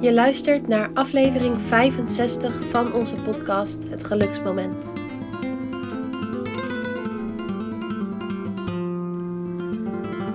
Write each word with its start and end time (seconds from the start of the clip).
Je 0.00 0.12
luistert 0.12 0.68
naar 0.68 0.90
aflevering 0.94 1.60
65 1.60 2.62
van 2.70 2.92
onze 2.92 3.16
podcast 3.16 3.88
Het 3.88 4.04
Geluksmoment. 4.06 4.92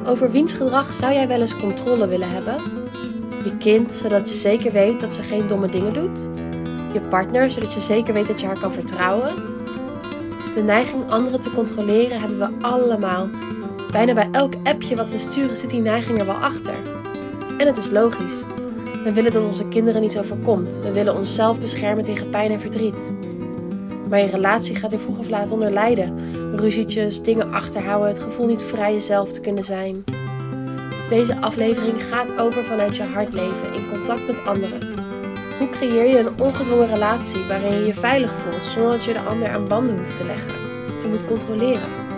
Over 0.06 0.32
wiens 0.32 0.54
gedrag 0.54 0.94
zou 0.94 1.14
jij 1.14 1.28
wel 1.28 1.40
eens 1.40 1.56
controle 1.56 2.08
willen 2.08 2.30
hebben? 2.30 2.56
Je 3.44 3.58
kind, 3.58 3.92
zodat 3.92 4.30
je 4.30 4.36
zeker 4.36 4.72
weet 4.72 5.00
dat 5.00 5.14
ze 5.14 5.24
geen 5.24 5.48
domme 5.48 5.68
dingen 5.68 5.94
doet? 5.94 6.30
Je 6.94 7.02
partner, 7.10 7.52
zodat 7.52 7.74
je 7.74 7.80
zeker 7.80 8.14
weet 8.14 8.28
dat 8.28 8.40
je 8.40 8.46
haar 8.46 8.60
kan 8.60 8.72
vertrouwen? 8.72 9.36
De 10.56 10.62
neiging 10.62 11.10
anderen 11.10 11.42
te 11.42 11.52
controleren 11.52 12.20
hebben 12.20 12.40
we 12.40 12.68
allemaal. 12.68 13.30
Bijna 13.92 14.14
bij 14.14 14.28
elk 14.32 14.54
appje 14.64 14.96
wat 14.96 15.10
we 15.10 15.18
sturen 15.18 15.58
zit 15.58 15.70
die 15.70 15.82
neiging 15.82 16.20
er 16.20 16.26
wel 16.26 16.36
achter. 16.36 16.74
En 17.58 17.68
het 17.68 17.78
is 17.78 17.90
logisch. 17.90 18.44
We 19.04 19.14
willen 19.14 19.32
dat 19.32 19.46
onze 19.46 19.68
kinderen 19.68 20.02
niet 20.02 20.20
overkomt. 20.20 20.80
We 20.84 20.92
willen 20.92 21.16
onszelf 21.16 21.60
beschermen 21.60 22.04
tegen 22.04 22.30
pijn 22.30 22.52
en 22.52 22.60
verdriet. 22.60 23.16
Maar 24.10 24.20
je 24.20 24.28
relatie 24.28 24.76
gaat 24.76 24.94
er 24.94 25.00
vroeg 25.00 25.18
of 25.18 25.30
laat 25.30 25.52
onder 25.52 25.72
lijden. 25.72 26.18
Ruzietjes, 26.56 27.22
dingen 27.22 27.54
achterhouden, 27.54 28.08
het 28.08 28.20
gevoel 28.20 28.48
niet 28.48 28.64
vrij 28.64 28.94
jezelf 28.94 29.32
te 29.32 29.40
kunnen 29.40 29.64
zijn. 29.64 30.04
Deze 31.10 31.42
aflevering 31.42 32.04
gaat 32.04 32.38
over 32.38 32.64
vanuit 32.64 32.96
je 32.96 33.04
hart 33.04 33.34
leven 33.34 33.74
in 33.74 33.90
contact 33.90 34.28
met 34.28 34.46
anderen. 34.46 34.80
Hoe 35.60 35.70
creëer 35.70 36.08
je 36.08 36.20
een 36.20 36.42
ongedwongen 36.42 36.88
relatie 36.88 37.46
waarin 37.48 37.74
je 37.74 37.86
je 37.86 37.94
veilig 37.94 38.34
voelt 38.34 38.64
zonder 38.64 38.92
dat 38.92 39.04
je 39.04 39.14
de 39.14 39.22
ander 39.22 39.50
aan 39.50 39.68
banden 39.68 39.98
hoeft 39.98 40.16
te 40.16 40.26
leggen, 40.26 40.54
te 41.00 41.08
moet 41.08 41.26
controleren? 41.26 42.09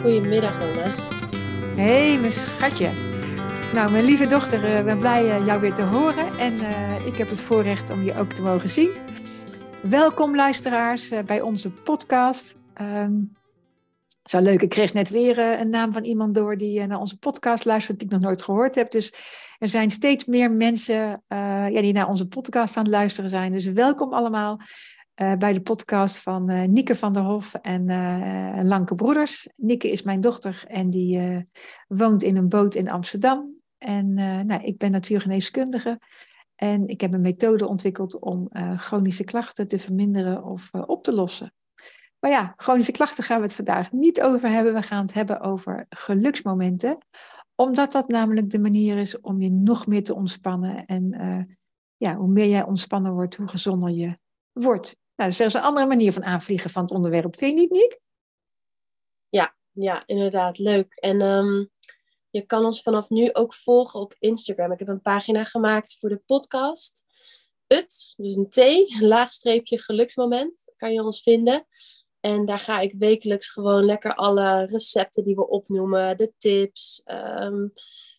Goedemiddag, 0.00 0.60
Anne. 0.60 0.94
Hey, 1.76 2.18
mijn 2.18 2.32
schatje. 2.32 2.90
Nou, 3.74 3.90
mijn 3.90 4.04
lieve 4.04 4.26
dochter, 4.26 4.64
ik 4.64 4.84
ben 4.84 4.98
blij 4.98 5.24
jou 5.44 5.60
weer 5.60 5.74
te 5.74 5.82
horen. 5.82 6.38
En 6.38 6.54
uh, 6.54 7.06
ik 7.06 7.16
heb 7.16 7.28
het 7.28 7.40
voorrecht 7.40 7.90
om 7.90 8.02
je 8.02 8.14
ook 8.14 8.32
te 8.32 8.42
mogen 8.42 8.68
zien. 8.68 8.90
Welkom 9.82 10.36
luisteraars 10.36 11.12
bij 11.26 11.40
onze 11.40 11.70
podcast. 11.70 12.56
Um, 12.80 13.32
zo 14.22 14.40
leuk, 14.40 14.62
ik 14.62 14.68
kreeg 14.68 14.92
net 14.92 15.10
weer 15.10 15.38
een 15.38 15.70
naam 15.70 15.92
van 15.92 16.04
iemand 16.04 16.34
door 16.34 16.56
die 16.56 16.86
naar 16.86 17.00
onze 17.00 17.18
podcast 17.18 17.64
luistert, 17.64 17.98
die 17.98 18.06
ik 18.06 18.12
nog 18.12 18.22
nooit 18.22 18.42
gehoord 18.42 18.74
heb. 18.74 18.90
Dus 18.90 19.12
er 19.58 19.68
zijn 19.68 19.90
steeds 19.90 20.24
meer 20.24 20.50
mensen 20.50 21.22
ja, 21.28 21.80
die 21.80 21.92
naar 21.92 22.08
onze 22.08 22.28
podcast 22.28 22.76
aan 22.76 22.84
het 22.84 22.92
luisteren 22.92 23.30
zijn. 23.30 23.52
Dus 23.52 23.66
welkom 23.66 24.12
allemaal. 24.12 24.60
Uh, 25.22 25.32
bij 25.34 25.52
de 25.52 25.60
podcast 25.60 26.18
van 26.18 26.50
uh, 26.50 26.64
Nieke 26.64 26.94
van 26.94 27.12
der 27.12 27.22
Hof 27.22 27.54
en 27.54 27.88
uh, 27.88 28.60
Lanke 28.62 28.94
Broeders. 28.94 29.48
Nieke 29.56 29.90
is 29.90 30.02
mijn 30.02 30.20
dochter 30.20 30.64
en 30.66 30.90
die 30.90 31.46
woont 31.88 32.22
in 32.22 32.36
een 32.36 32.48
boot 32.48 32.74
in 32.74 32.90
Amsterdam. 32.90 33.54
En 33.78 34.12
nou, 34.46 34.62
ik 34.62 34.78
ben 34.78 34.90
natuurgeneeskundige 34.90 36.00
en 36.54 36.88
ik 36.88 37.00
heb 37.00 37.14
een 37.14 37.20
methode 37.20 37.66
ontwikkeld 37.66 38.18
om 38.18 38.48
chronische 38.76 39.24
klachten 39.24 39.68
te 39.68 39.78
verminderen 39.78 40.44
of 40.44 40.70
op 40.72 41.04
te 41.04 41.12
lossen. 41.12 41.52
Maar 42.20 42.30
ja, 42.30 42.54
chronische 42.56 42.92
klachten 42.92 43.24
gaan 43.24 43.36
we 43.36 43.42
het 43.42 43.54
vandaag 43.54 43.92
niet 43.92 44.22
over 44.22 44.50
hebben. 44.50 44.74
We 44.74 44.82
gaan 44.82 45.02
het 45.02 45.14
hebben 45.14 45.40
over 45.40 45.86
geluksmomenten, 45.88 46.98
omdat 47.54 47.92
dat 47.92 48.08
namelijk 48.08 48.50
de 48.50 48.60
manier 48.60 48.96
is 48.96 49.20
om 49.20 49.40
je 49.40 49.50
nog 49.50 49.86
meer 49.86 50.04
te 50.04 50.14
ontspannen. 50.14 50.86
En 50.86 51.16
ja, 51.96 52.16
hoe 52.16 52.28
meer 52.28 52.48
jij 52.48 52.64
ontspannen 52.64 53.12
wordt, 53.12 53.36
hoe 53.36 53.48
gezonder 53.48 53.90
je 53.90 54.18
wordt. 54.52 54.98
Nou, 55.20 55.32
dat 55.32 55.46
is 55.46 55.54
een 55.54 55.60
andere 55.60 55.86
manier 55.86 56.12
van 56.12 56.24
aanvliegen 56.24 56.70
van 56.70 56.82
het 56.82 56.90
onderwerp. 56.90 57.36
Vind 57.36 57.54
je 57.54 57.60
niet, 57.60 57.70
Niek? 57.70 58.00
Ja, 59.28 59.56
ja, 59.72 60.02
inderdaad. 60.06 60.58
Leuk. 60.58 60.94
En 60.94 61.20
um, 61.20 61.70
je 62.30 62.46
kan 62.46 62.64
ons 62.64 62.82
vanaf 62.82 63.08
nu 63.08 63.32
ook 63.32 63.54
volgen 63.54 64.00
op 64.00 64.14
Instagram. 64.18 64.72
Ik 64.72 64.78
heb 64.78 64.88
een 64.88 65.02
pagina 65.02 65.44
gemaakt 65.44 65.96
voor 65.98 66.08
de 66.08 66.22
podcast. 66.26 67.06
Het, 67.66 68.14
dus 68.16 68.36
een 68.36 68.48
T, 68.48 69.00
laagstreepje 69.00 69.78
geluksmoment, 69.78 70.72
kan 70.76 70.92
je 70.92 71.02
ons 71.02 71.22
vinden. 71.22 71.66
En 72.20 72.44
daar 72.46 72.58
ga 72.58 72.80
ik 72.80 72.94
wekelijks 72.98 73.48
gewoon 73.48 73.84
lekker 73.84 74.14
alle 74.14 74.64
recepten 74.64 75.24
die 75.24 75.34
we 75.34 75.48
opnoemen, 75.48 76.16
de 76.16 76.32
tips, 76.38 77.02
um, 77.04 77.72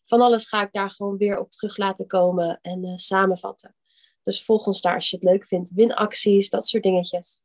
van 0.05 0.21
alles 0.21 0.47
ga 0.47 0.61
ik 0.63 0.71
daar 0.71 0.89
gewoon 0.89 1.17
weer 1.17 1.39
op 1.39 1.49
terug 1.49 1.77
laten 1.77 2.07
komen 2.07 2.59
en 2.61 2.85
uh, 2.85 2.95
samenvatten. 2.95 3.75
Dus 4.31 4.43
volg 4.43 4.67
ons 4.67 4.81
daar 4.81 4.95
als 4.95 5.09
je 5.09 5.15
het 5.15 5.25
leuk 5.25 5.45
vindt. 5.45 5.73
Winacties, 5.73 6.49
dat 6.49 6.67
soort 6.67 6.83
dingetjes. 6.83 7.43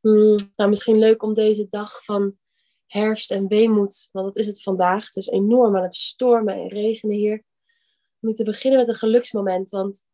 Hmm, 0.00 0.36
nou, 0.56 0.70
misschien 0.70 0.98
leuk 0.98 1.22
om 1.22 1.34
deze 1.34 1.68
dag 1.68 2.04
van 2.04 2.38
herfst 2.86 3.30
en 3.30 3.48
weemoed, 3.48 4.08
want 4.12 4.26
dat 4.26 4.36
is 4.36 4.46
het 4.46 4.62
vandaag. 4.62 5.06
Het 5.06 5.16
is 5.16 5.28
enorm 5.28 5.76
aan 5.76 5.82
het 5.82 5.94
stormen 5.94 6.54
en 6.54 6.68
regenen 6.68 7.16
hier. 7.16 7.44
Om 8.20 8.34
te 8.34 8.44
beginnen 8.44 8.80
met 8.80 8.88
een 8.88 8.94
geluksmoment, 8.94 9.70
want 9.70 10.06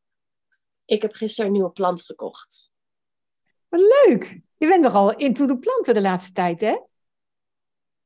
ik 0.85 1.03
heb 1.03 1.13
gisteren 1.13 1.47
een 1.47 1.53
nieuwe 1.53 1.71
plant 1.71 2.03
gekocht. 2.03 2.71
Wat 3.69 3.81
leuk! 3.81 4.41
Je 4.57 4.67
bent 4.67 4.83
toch 4.83 4.95
al 4.95 5.17
into 5.17 5.47
de 5.47 5.59
planten 5.59 5.95
de 5.95 6.01
laatste 6.01 6.33
tijd, 6.33 6.61
hè? 6.61 6.79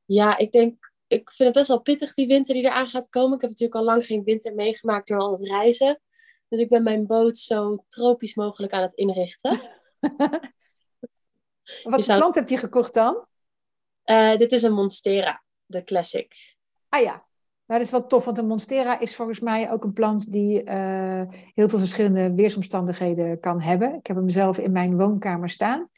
Ja, 0.05 0.37
ik 0.37 0.51
denk, 0.51 0.91
ik 1.07 1.31
vind 1.31 1.49
het 1.49 1.57
best 1.57 1.67
wel 1.67 1.81
pittig 1.81 2.13
die 2.13 2.27
winter 2.27 2.53
die 2.53 2.63
eraan 2.63 2.87
gaat 2.87 3.09
komen. 3.09 3.35
Ik 3.35 3.41
heb 3.41 3.49
natuurlijk 3.49 3.79
al 3.79 3.85
lang 3.85 4.05
geen 4.05 4.23
winter 4.23 4.55
meegemaakt 4.55 5.07
door 5.07 5.19
al 5.19 5.31
het 5.31 5.47
reizen. 5.47 6.01
Dus 6.49 6.59
ik 6.59 6.69
ben 6.69 6.83
mijn 6.83 7.07
boot 7.07 7.37
zo 7.37 7.83
tropisch 7.87 8.35
mogelijk 8.35 8.73
aan 8.73 8.81
het 8.81 8.93
inrichten. 8.93 9.51
Wat 11.83 12.05
voor 12.05 12.15
plant 12.15 12.35
heb 12.35 12.49
je 12.49 12.57
gekocht 12.57 12.93
dan? 12.93 13.25
Uh, 14.05 14.35
dit 14.35 14.51
is 14.51 14.61
een 14.61 14.73
Monstera, 14.73 15.43
de 15.65 15.83
Classic. 15.83 16.55
Ah 16.89 17.01
ja, 17.01 17.23
nou, 17.69 17.81
dat 17.81 17.81
is 17.81 17.91
wel 17.91 18.07
tof, 18.07 18.25
want 18.25 18.37
een 18.37 18.47
Monstera 18.47 18.99
is 18.99 19.15
volgens 19.15 19.39
mij 19.39 19.71
ook 19.71 19.83
een 19.83 19.93
plant 19.93 20.31
die 20.31 20.63
uh, 20.63 21.23
heel 21.29 21.69
veel 21.69 21.79
verschillende 21.79 22.33
weersomstandigheden 22.33 23.39
kan 23.39 23.61
hebben. 23.61 23.93
Ik 23.93 24.07
heb 24.07 24.15
hem 24.15 24.29
zelf 24.29 24.57
in 24.57 24.71
mijn 24.71 24.97
woonkamer 24.97 25.49
staan. 25.49 25.89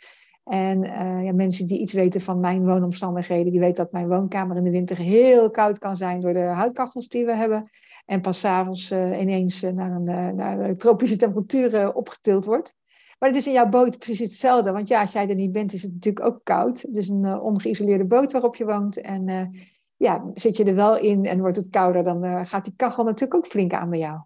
En 0.51 0.83
uh, 0.83 1.23
ja, 1.25 1.33
mensen 1.33 1.67
die 1.67 1.79
iets 1.79 1.93
weten 1.93 2.21
van 2.21 2.39
mijn 2.39 2.65
woonomstandigheden, 2.65 3.51
die 3.51 3.59
weten 3.59 3.83
dat 3.83 3.91
mijn 3.91 4.07
woonkamer 4.07 4.57
in 4.57 4.63
de 4.63 4.69
winter 4.69 4.97
heel 4.97 5.51
koud 5.51 5.77
kan 5.77 5.95
zijn 5.95 6.19
door 6.19 6.33
de 6.33 6.43
houtkachels 6.43 7.07
die 7.07 7.25
we 7.25 7.35
hebben. 7.35 7.69
En 8.05 8.21
pas 8.21 8.39
s'avonds 8.39 8.91
uh, 8.91 9.19
ineens 9.19 9.63
uh, 9.63 9.71
naar, 9.71 9.91
een, 9.91 10.35
naar 10.35 10.75
tropische 10.75 11.15
temperaturen 11.15 11.95
opgetild 11.95 12.45
wordt. 12.45 12.75
Maar 13.19 13.29
het 13.29 13.37
is 13.37 13.47
in 13.47 13.53
jouw 13.53 13.69
boot 13.69 13.97
precies 13.97 14.19
hetzelfde. 14.19 14.71
Want 14.71 14.87
ja, 14.87 15.01
als 15.01 15.11
jij 15.11 15.29
er 15.29 15.35
niet 15.35 15.51
bent, 15.51 15.73
is 15.73 15.81
het 15.81 15.93
natuurlijk 15.93 16.25
ook 16.25 16.39
koud. 16.43 16.81
Het 16.81 16.95
is 16.95 17.09
een 17.09 17.39
ongeïsoleerde 17.39 18.05
boot 18.05 18.31
waarop 18.31 18.55
je 18.55 18.65
woont. 18.65 19.01
En 19.01 19.51
ja, 19.97 20.31
zit 20.33 20.57
je 20.57 20.63
er 20.63 20.75
wel 20.75 20.97
in 20.97 21.25
en 21.25 21.39
wordt 21.39 21.57
het 21.57 21.69
kouder, 21.69 22.03
dan 22.03 22.47
gaat 22.47 22.63
die 22.63 22.73
kachel 22.75 23.03
natuurlijk 23.03 23.35
ook 23.35 23.51
flink 23.51 23.73
aan 23.73 23.89
bij 23.89 23.99
jou. 23.99 24.19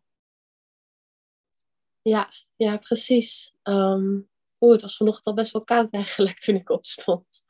Ja, 2.02 2.30
ja 2.56 2.78
precies. 2.78 3.56
Um, 3.64 4.28
Oeh, 4.60 4.72
het 4.72 4.82
was 4.82 4.98
vanochtend 4.98 5.26
al 5.26 5.34
best 5.34 5.52
wel 5.52 5.64
koud 5.64 5.92
eigenlijk 5.92 6.40
toen 6.40 6.56
ik 6.56 6.70
opstond. 6.70 7.46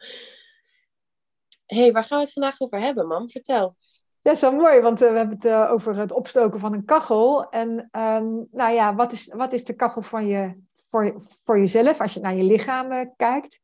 Hé, 1.65 1.77
hey, 1.77 1.91
waar 1.91 2.03
gaan 2.03 2.17
we 2.17 2.23
het 2.23 2.33
vandaag 2.33 2.61
over 2.61 2.79
hebben, 2.79 3.07
mam? 3.07 3.29
Vertel. 3.29 3.75
Dat 4.21 4.35
is 4.35 4.41
wel 4.41 4.51
mooi, 4.51 4.79
want 4.79 5.01
uh, 5.01 5.11
we 5.11 5.17
hebben 5.17 5.35
het 5.35 5.45
uh, 5.45 5.71
over 5.71 5.97
het 5.97 6.11
opstoken 6.11 6.59
van 6.59 6.73
een 6.73 6.85
kachel. 6.85 7.49
En 7.49 7.69
um, 7.91 8.47
nou 8.51 8.73
ja, 8.73 8.95
wat 8.95 9.11
is, 9.11 9.27
wat 9.33 9.53
is 9.53 9.63
de 9.63 9.75
kachel 9.75 10.01
van 10.01 10.27
je, 10.27 10.61
voor, 10.87 11.15
voor 11.43 11.59
jezelf 11.59 12.01
als 12.01 12.13
je 12.13 12.19
naar 12.19 12.35
je 12.35 12.43
lichaam 12.43 12.91
uh, 12.91 13.01
kijkt? 13.15 13.59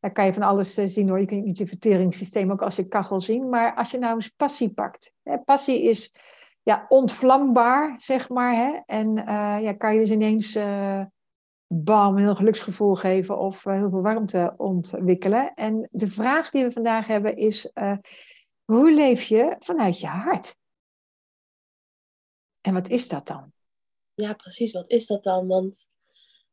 Daar 0.00 0.12
kan 0.12 0.26
je 0.26 0.32
van 0.32 0.42
alles 0.42 0.74
zien 0.74 1.08
hoor. 1.08 1.20
Je 1.20 1.26
kunt 1.26 1.58
je 1.58 1.66
verteringssysteem 1.66 2.50
ook 2.50 2.62
als 2.62 2.76
je 2.76 2.88
kachel 2.88 3.20
zien. 3.20 3.48
Maar 3.48 3.74
als 3.74 3.90
je 3.90 3.98
nou 3.98 4.14
eens 4.14 4.28
passie 4.28 4.70
pakt. 4.70 5.12
Hè, 5.22 5.38
passie 5.38 5.82
is 5.82 6.12
ja, 6.62 6.86
ontvlambaar, 6.88 7.94
zeg 7.96 8.28
maar. 8.28 8.54
Hè? 8.54 8.78
En 8.86 9.14
ja, 9.62 9.72
kan 9.72 9.92
je 9.92 9.98
dus 9.98 10.10
ineens 10.10 10.58
bam, 11.68 12.16
een 12.16 12.22
heel 12.22 12.34
geluksgevoel 12.34 12.94
geven 12.94 13.38
of 13.38 13.64
uh, 13.64 13.74
heel 13.74 13.90
veel 13.90 14.02
warmte 14.02 14.54
ontwikkelen. 14.56 15.54
En 15.54 15.88
de 15.90 16.06
vraag 16.06 16.50
die 16.50 16.64
we 16.64 16.70
vandaag 16.70 17.06
hebben 17.06 17.36
is, 17.36 17.70
uh, 17.74 17.96
hoe 18.64 18.92
leef 18.92 19.22
je 19.22 19.56
vanuit 19.58 20.00
je 20.00 20.06
hart? 20.06 20.56
En 22.60 22.74
wat 22.74 22.88
is 22.88 23.08
dat 23.08 23.26
dan? 23.26 23.52
Ja, 24.14 24.34
precies, 24.34 24.72
wat 24.72 24.90
is 24.90 25.06
dat 25.06 25.24
dan? 25.24 25.46
Want 25.46 25.90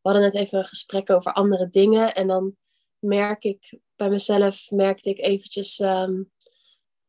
we 0.01 0.10
hadden 0.10 0.22
net 0.22 0.36
even 0.36 0.60
een 0.60 0.66
gesprek 0.66 1.10
over 1.10 1.34
andere 1.34 1.69
dingen 1.69 2.16
en 2.16 2.28
dan 2.28 2.57
merk 3.00 3.44
ik 3.44 3.80
bij 3.95 4.10
mezelf, 4.10 4.72
merkte 4.72 5.10
ik 5.10 5.19
eventjes 5.19 5.80
um, 5.80 6.31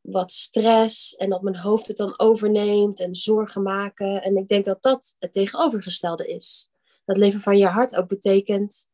wat 0.01 0.33
stress 0.33 1.15
en 1.15 1.31
dat 1.31 1.43
mijn 1.43 1.57
hoofd 1.57 1.87
het 1.87 1.97
dan 1.97 2.19
overneemt 2.19 3.01
en 3.01 3.15
zorgen 3.15 3.63
maken. 3.63 4.23
En 4.23 4.37
ik 4.37 4.49
denk 4.49 4.65
dat 4.65 4.83
dat 4.83 5.17
het 5.19 5.33
tegenovergestelde 5.33 6.27
is 6.29 6.71
dat 7.07 7.17
leven 7.17 7.41
van 7.41 7.59
je 7.59 7.67
hart 7.67 7.97
ook 7.97 8.09
betekent 8.09 8.89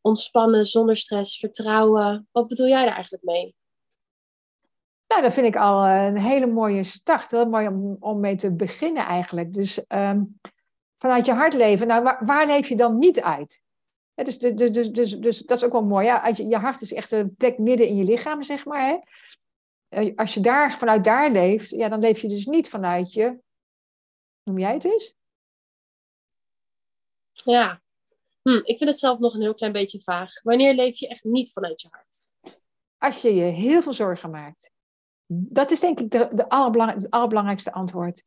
ontspannen, 0.00 0.64
zonder 0.66 0.96
stress, 0.96 1.38
vertrouwen. 1.38 2.28
Wat 2.32 2.46
bedoel 2.46 2.66
jij 2.66 2.84
daar 2.84 2.94
eigenlijk 2.94 3.24
mee? 3.24 3.56
Nou, 5.08 5.22
dat 5.22 5.32
vind 5.32 5.46
ik 5.46 5.56
al 5.56 5.86
een 5.86 6.18
hele 6.18 6.46
mooie 6.46 6.82
start. 6.82 7.30
Heel 7.30 7.48
mooi 7.48 7.66
om, 7.66 7.96
om 8.00 8.20
mee 8.20 8.36
te 8.36 8.52
beginnen 8.52 9.04
eigenlijk. 9.04 9.52
Dus 9.52 9.84
um, 9.88 10.40
vanuit 10.98 11.26
je 11.26 11.32
hart 11.32 11.54
leven. 11.54 11.86
Nou, 11.86 12.16
waar, 12.20 12.46
leef 12.46 12.68
je 12.68 12.76
dan 12.76 12.98
niet 12.98 13.20
uit? 13.20 13.62
dus, 14.14 14.38
dus, 14.38 14.72
dus, 14.72 14.90
dus, 14.90 15.18
dus 15.18 15.38
dat 15.38 15.56
is 15.56 15.64
ook 15.64 15.72
wel 15.72 15.84
mooi. 15.84 16.06
Ja, 16.06 16.26
je, 16.26 16.46
je 16.46 16.56
hart 16.56 16.80
is 16.80 16.92
echt 16.92 17.12
een 17.12 17.34
plek 17.34 17.58
midden 17.58 17.88
in 17.88 17.96
je 17.96 18.04
lichaam, 18.04 18.42
zeg 18.42 18.64
maar. 18.64 18.86
Hè? 18.86 18.98
Eh, 19.88 20.16
als 20.16 20.34
je 20.34 20.40
daar, 20.40 20.72
vanuit 20.72 21.04
daar 21.04 21.30
leeft, 21.30 21.70
ja, 21.70 21.88
dan 21.88 22.00
leef 22.00 22.20
je 22.20 22.28
dus 22.28 22.46
niet 22.46 22.68
vanuit 22.68 23.12
je. 23.12 23.38
Noem 24.42 24.58
jij 24.58 24.72
het 24.72 24.84
eens? 24.84 25.17
Ja, 27.44 27.80
hm, 28.42 28.60
ik 28.62 28.78
vind 28.78 28.90
het 28.90 28.98
zelf 28.98 29.18
nog 29.18 29.34
een 29.34 29.40
heel 29.40 29.54
klein 29.54 29.72
beetje 29.72 30.00
vaag. 30.00 30.42
Wanneer 30.42 30.74
leef 30.74 30.98
je 30.98 31.08
echt 31.08 31.24
niet 31.24 31.52
vanuit 31.52 31.82
je 31.82 31.88
hart? 31.90 32.30
Als 32.98 33.22
je 33.22 33.34
je 33.34 33.42
heel 33.42 33.82
veel 33.82 33.92
zorgen 33.92 34.30
maakt. 34.30 34.70
Dat 35.26 35.70
is 35.70 35.80
denk 35.80 36.00
ik 36.00 36.10
de, 36.10 36.18
de 36.18 36.44
het 36.48 37.10
allerbelangrijkste 37.10 37.72
antwoord. 37.72 38.24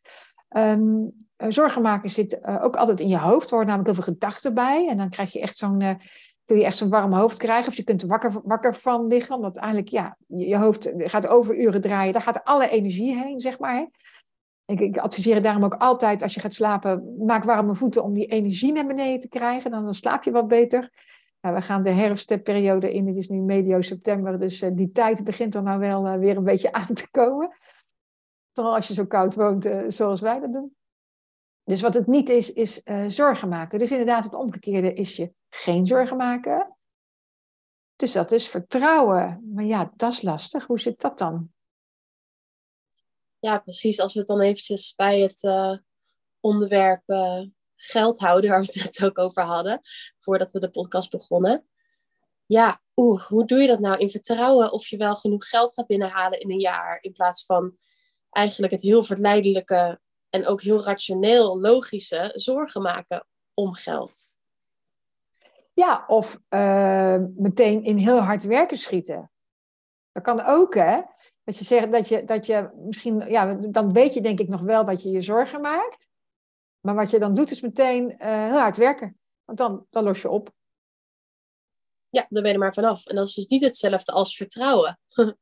Um, 0.49 1.27
zorgen 1.37 1.81
maken 1.81 2.09
zit 2.09 2.39
uh, 2.41 2.63
ook 2.63 2.75
altijd 2.75 2.99
in 2.99 3.07
je 3.07 3.19
hoofd. 3.19 3.49
Er 3.49 3.55
hoort 3.55 3.67
namelijk 3.67 3.93
heel 3.93 4.03
veel 4.03 4.13
gedachten 4.13 4.53
bij. 4.53 4.87
En 4.89 4.97
dan 4.97 5.09
krijg 5.09 5.33
je 5.33 5.41
echt 5.41 5.57
zo'n, 5.57 5.81
uh, 5.81 5.93
kun 6.45 6.57
je 6.57 6.65
echt 6.65 6.77
zo'n 6.77 6.89
warm 6.89 7.13
hoofd 7.13 7.37
krijgen. 7.37 7.67
Of 7.67 7.75
je 7.75 7.83
kunt 7.83 8.01
er 8.01 8.07
wakker, 8.07 8.41
wakker 8.43 8.75
van 8.75 9.07
liggen. 9.07 9.35
Omdat 9.35 9.57
eigenlijk, 9.57 9.89
ja, 9.89 10.17
je, 10.27 10.47
je 10.47 10.57
hoofd 10.57 10.91
gaat 10.97 11.27
over 11.27 11.57
uren 11.57 11.81
draaien. 11.81 12.13
Daar 12.13 12.21
gaat 12.21 12.43
alle 12.43 12.69
energie 12.69 13.15
heen, 13.15 13.39
zeg 13.39 13.59
maar. 13.59 13.89
Ik, 14.71 14.79
ik, 14.79 14.97
adviseer 14.97 15.41
daarom 15.41 15.63
ook 15.63 15.73
altijd, 15.73 16.21
als 16.21 16.33
je 16.33 16.39
gaat 16.39 16.53
slapen, 16.53 17.15
maak 17.25 17.43
warme 17.43 17.75
voeten 17.75 18.03
om 18.03 18.13
die 18.13 18.25
energie 18.25 18.71
naar 18.71 18.85
beneden 18.85 19.19
te 19.19 19.27
krijgen. 19.27 19.71
Dan, 19.71 19.83
dan 19.83 19.95
slaap 19.95 20.23
je 20.23 20.31
wat 20.31 20.47
beter. 20.47 20.91
Nou, 21.41 21.55
we 21.55 21.61
gaan 21.61 21.83
de 21.83 21.89
herfstperiode 21.89 22.93
in. 22.93 23.07
Het 23.07 23.15
is 23.15 23.29
nu 23.29 23.41
medio 23.41 23.81
september, 23.81 24.37
dus 24.37 24.61
uh, 24.61 24.69
die 24.73 24.91
tijd 24.91 25.23
begint 25.23 25.55
er 25.55 25.63
nou 25.63 25.79
wel 25.79 26.07
uh, 26.07 26.15
weer 26.15 26.37
een 26.37 26.43
beetje 26.43 26.71
aan 26.81 26.93
te 26.93 27.11
komen. 27.11 27.57
Vooral 28.53 28.75
als 28.75 28.87
je 28.87 28.93
zo 28.93 29.05
koud 29.05 29.35
woont 29.35 29.65
uh, 29.65 29.83
zoals 29.87 30.21
wij 30.21 30.39
dat 30.39 30.53
doen. 30.53 30.75
Dus 31.63 31.81
wat 31.81 31.93
het 31.93 32.07
niet 32.07 32.29
is, 32.29 32.53
is 32.53 32.83
zorgen 33.07 33.49
maken. 33.49 33.79
Dus 33.79 33.91
inderdaad, 33.91 34.23
het 34.23 34.33
omgekeerde 34.33 34.93
is 34.93 35.15
je 35.15 35.33
geen 35.49 35.85
zorgen 35.85 36.17
maken. 36.17 36.75
Dus 37.95 38.11
dat 38.11 38.31
is 38.31 38.49
vertrouwen. 38.49 39.51
Maar 39.53 39.63
ja, 39.63 39.91
dat 39.95 40.11
is 40.11 40.21
lastig. 40.21 40.65
Hoe 40.65 40.79
zit 40.79 41.01
dat 41.01 41.17
dan? 41.17 41.50
Ja, 43.41 43.59
precies. 43.59 43.99
Als 43.99 44.13
we 44.13 44.19
het 44.19 44.27
dan 44.27 44.41
eventjes 44.41 44.93
bij 44.95 45.19
het 45.19 45.49
onderwerp 46.39 47.03
geld 47.75 48.19
houden, 48.19 48.49
waar 48.49 48.61
we 48.61 48.65
het 48.65 48.83
net 48.83 49.03
ook 49.03 49.17
over 49.17 49.43
hadden, 49.43 49.81
voordat 50.19 50.51
we 50.51 50.59
de 50.59 50.69
podcast 50.69 51.11
begonnen. 51.11 51.67
Ja, 52.45 52.81
hoe 52.93 53.45
doe 53.45 53.59
je 53.59 53.67
dat 53.67 53.79
nou 53.79 53.97
in 53.97 54.09
vertrouwen 54.09 54.71
of 54.71 54.87
je 54.87 54.97
wel 54.97 55.15
genoeg 55.15 55.47
geld 55.47 55.73
gaat 55.73 55.87
binnenhalen 55.87 56.39
in 56.39 56.51
een 56.51 56.59
jaar, 56.59 56.97
in 57.01 57.11
plaats 57.11 57.45
van 57.45 57.77
eigenlijk 58.29 58.73
het 58.73 58.81
heel 58.81 59.03
verleidelijke 59.03 59.99
en 60.29 60.47
ook 60.47 60.61
heel 60.61 60.83
rationeel, 60.83 61.59
logische 61.59 62.31
zorgen 62.33 62.81
maken 62.81 63.27
om 63.53 63.73
geld? 63.73 64.35
Ja, 65.73 66.03
of 66.07 66.39
uh, 66.49 67.17
meteen 67.35 67.83
in 67.83 67.97
heel 67.97 68.19
hard 68.19 68.43
werken 68.43 68.77
schieten. 68.77 69.31
Dat 70.11 70.23
kan 70.23 70.41
ook, 70.45 70.75
hè? 70.75 71.01
Dat 71.43 71.57
je 71.57 71.65
zegt 71.65 71.91
dat 71.91 72.07
je, 72.07 72.23
dat 72.23 72.45
je 72.45 72.69
misschien, 72.75 73.29
ja, 73.29 73.53
dan 73.53 73.93
weet 73.93 74.13
je 74.13 74.21
denk 74.21 74.39
ik 74.39 74.47
nog 74.47 74.61
wel 74.61 74.85
dat 74.85 75.03
je 75.03 75.09
je 75.09 75.21
zorgen 75.21 75.61
maakt. 75.61 76.07
Maar 76.79 76.95
wat 76.95 77.09
je 77.09 77.19
dan 77.19 77.33
doet 77.33 77.51
is 77.51 77.61
meteen 77.61 78.03
uh, 78.11 78.17
heel 78.19 78.59
hard 78.59 78.77
werken. 78.77 79.19
Want 79.45 79.57
dan, 79.57 79.85
dan 79.89 80.03
los 80.03 80.21
je 80.21 80.29
op. 80.29 80.51
Ja, 82.09 82.25
dan 82.29 82.41
ben 82.41 82.51
je 82.51 82.57
er 82.57 82.63
maar 82.63 82.73
vanaf. 82.73 83.05
En 83.05 83.15
dat 83.15 83.27
is 83.27 83.33
dus 83.33 83.47
niet 83.47 83.61
hetzelfde 83.61 84.11
als 84.11 84.35
vertrouwen. 84.35 84.99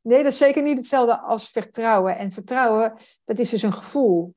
nee, 0.00 0.22
dat 0.22 0.32
is 0.32 0.38
zeker 0.38 0.62
niet 0.62 0.78
hetzelfde 0.78 1.18
als 1.18 1.50
vertrouwen. 1.50 2.16
En 2.16 2.32
vertrouwen, 2.32 2.94
dat 3.24 3.38
is 3.38 3.50
dus 3.50 3.62
een 3.62 3.72
gevoel. 3.72 4.34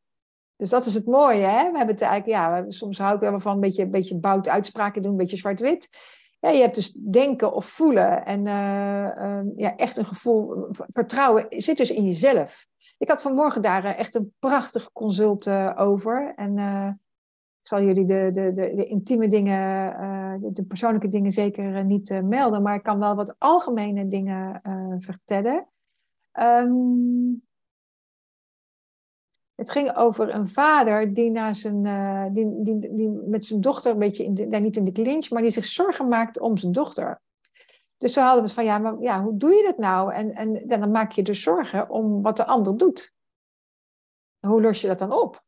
Dus 0.55 0.69
dat 0.69 0.85
is 0.85 0.93
het 0.93 1.05
mooie. 1.05 1.45
Hè? 1.45 1.71
We 1.71 1.77
hebben 1.77 1.95
het 1.95 2.01
eigenlijk, 2.01 2.39
ja, 2.39 2.65
soms 2.71 2.97
hou 2.97 3.15
ik 3.15 3.21
wel 3.21 3.39
van 3.39 3.53
een 3.53 3.59
beetje, 3.59 3.83
een 3.83 3.91
beetje 3.91 4.19
bout 4.19 4.49
uitspraken 4.49 5.01
doen, 5.01 5.11
een 5.11 5.17
beetje 5.17 5.37
zwart-wit. 5.37 5.89
Ja, 6.43 6.49
je 6.49 6.61
hebt 6.61 6.75
dus 6.75 6.91
denken 6.91 7.53
of 7.53 7.65
voelen. 7.65 8.25
En 8.25 8.45
uh, 8.45 9.15
uh, 9.17 9.41
ja, 9.55 9.75
echt 9.75 9.97
een 9.97 10.05
gevoel. 10.05 10.67
Vertrouwen 10.71 11.45
zit 11.49 11.77
dus 11.77 11.91
in 11.91 12.05
jezelf. 12.05 12.65
Ik 12.97 13.07
had 13.07 13.21
vanmorgen 13.21 13.61
daar 13.61 13.85
eh, 13.85 13.99
echt 13.99 14.15
een 14.15 14.33
prachtig 14.39 14.91
consult 14.91 15.45
uh, 15.45 15.71
over. 15.75 16.33
En 16.35 16.57
ik 17.61 17.67
zal 17.67 17.81
jullie 17.81 18.05
de, 18.05 18.29
de, 18.31 18.51
de, 18.51 18.73
de 18.75 18.85
intieme 18.85 19.27
dingen, 19.27 19.61
de, 20.41 20.51
de, 20.51 20.63
persoonlijke 20.63 21.07
dingen 21.07 21.31
zeker 21.31 21.85
niet 21.85 22.21
melden. 22.23 22.61
Maar 22.61 22.75
ik 22.75 22.83
kan 22.83 22.99
wel 22.99 23.15
wat 23.15 23.35
algemene 23.37 24.07
dingen 24.07 24.61
vertellen. 24.99 25.67
Um, 26.39 27.43
het 29.55 29.71
ging 29.71 29.95
over 29.95 30.33
een 30.33 30.47
vader 30.47 31.13
die, 31.13 31.53
zijn, 31.53 31.85
uh, 31.85 32.25
die, 32.31 32.61
die, 32.63 32.93
die 32.93 33.09
met 33.09 33.45
zijn 33.45 33.61
dochter 33.61 33.91
een 33.91 33.99
beetje, 33.99 34.23
in 34.23 34.49
daar 34.49 34.61
niet 34.61 34.77
in 34.77 34.85
de 34.85 34.91
clinch, 34.91 35.29
maar 35.29 35.41
die 35.41 35.51
zich 35.51 35.65
zorgen 35.65 36.07
maakt 36.07 36.39
om 36.39 36.57
zijn 36.57 36.71
dochter. 36.71 37.21
Dus 37.97 38.13
ze 38.13 38.19
hadden 38.19 38.43
het 38.43 38.53
van, 38.53 38.63
ja, 38.63 38.77
maar 38.77 39.01
ja, 39.01 39.23
hoe 39.23 39.37
doe 39.37 39.53
je 39.53 39.63
dat 39.63 39.77
nou? 39.77 40.13
En, 40.13 40.35
en, 40.35 40.67
dan 40.67 40.91
maak 40.91 41.11
je 41.11 41.23
dus 41.23 41.41
zorgen 41.41 41.89
om 41.89 42.21
wat 42.21 42.37
de 42.37 42.45
ander 42.45 42.77
doet. 42.77 43.13
Hoe 44.39 44.61
los 44.61 44.81
je 44.81 44.87
dat 44.87 44.99
dan 44.99 45.13
op? 45.13 45.43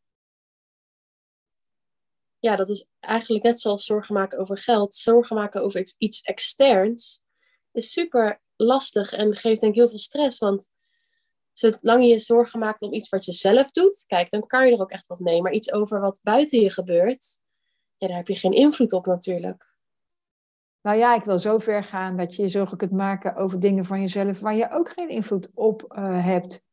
Ja, 2.40 2.56
dat 2.56 2.70
is 2.70 2.88
eigenlijk 3.00 3.44
net 3.44 3.60
zoals 3.60 3.86
zorgen 3.86 4.14
maken 4.14 4.40
over 4.40 4.58
geld. 4.58 4.94
Zorgen 4.94 5.36
maken 5.36 5.64
over 5.64 5.94
iets 5.98 6.22
externs 6.22 7.24
is 7.72 7.92
super 7.92 8.42
lastig 8.56 9.14
en 9.14 9.36
geeft 9.36 9.62
denk 9.62 9.74
ik 9.74 9.80
heel 9.80 9.90
veel 9.90 9.98
stress. 9.98 10.40
Want 10.40 10.72
zolang 11.58 12.04
je 12.04 12.10
je 12.10 12.20
zorgen 12.20 12.60
maakt 12.60 12.82
om 12.82 12.94
iets 12.94 13.10
wat 13.10 13.26
je 13.26 13.32
zelf 13.32 13.72
doet, 13.72 14.04
kijk, 14.08 14.32
dan 14.32 14.48
kan 14.48 14.68
je 14.68 14.74
er 14.74 14.82
ook 14.82 14.92
echt 14.92 15.08
wat 15.08 15.20
mee. 15.20 15.42
Maar 15.42 15.52
iets 15.52 15.74
over 15.74 16.00
wat 16.00 16.20
buiten 16.24 16.60
je 16.60 16.72
gebeurt, 16.72 17.40
ja, 17.98 18.08
daar 18.08 18.18
heb 18.18 18.28
je 18.28 18.36
geen 18.36 18.54
invloed 18.54 18.94
op 18.94 19.06
natuurlijk. 19.06 19.74
Nou 20.82 20.98
ja, 20.98 21.16
ik 21.16 21.24
wil 21.24 21.40
zo 21.40 21.58
ver 21.58 21.84
gaan 21.84 22.18
dat 22.18 22.36
je 22.36 22.42
je 22.42 22.48
zorgen 22.48 22.78
kunt 22.78 22.92
maken 22.92 23.36
over 23.36 23.60
dingen 23.60 23.86
van 23.86 24.02
jezelf 24.02 24.40
waar 24.40 24.56
je 24.56 24.72
ook 24.72 24.90
geen 24.90 25.10
invloed 25.10 25.52
op 25.54 25.96
uh, 25.98 26.26
hebt. 26.26 26.64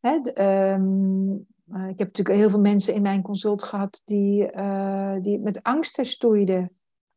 Hè, 0.00 0.20
de, 0.20 0.42
um, 0.42 1.46
uh, 1.72 1.88
ik 1.88 1.98
heb 1.98 2.06
natuurlijk 2.06 2.36
heel 2.36 2.50
veel 2.50 2.60
mensen 2.60 2.94
in 2.94 3.02
mijn 3.02 3.22
consult 3.22 3.62
gehad 3.62 4.02
die, 4.04 4.52
uh, 4.52 5.16
die 5.20 5.38
met 5.38 5.62
angsten 5.62 6.06
stoeiden. 6.06 6.76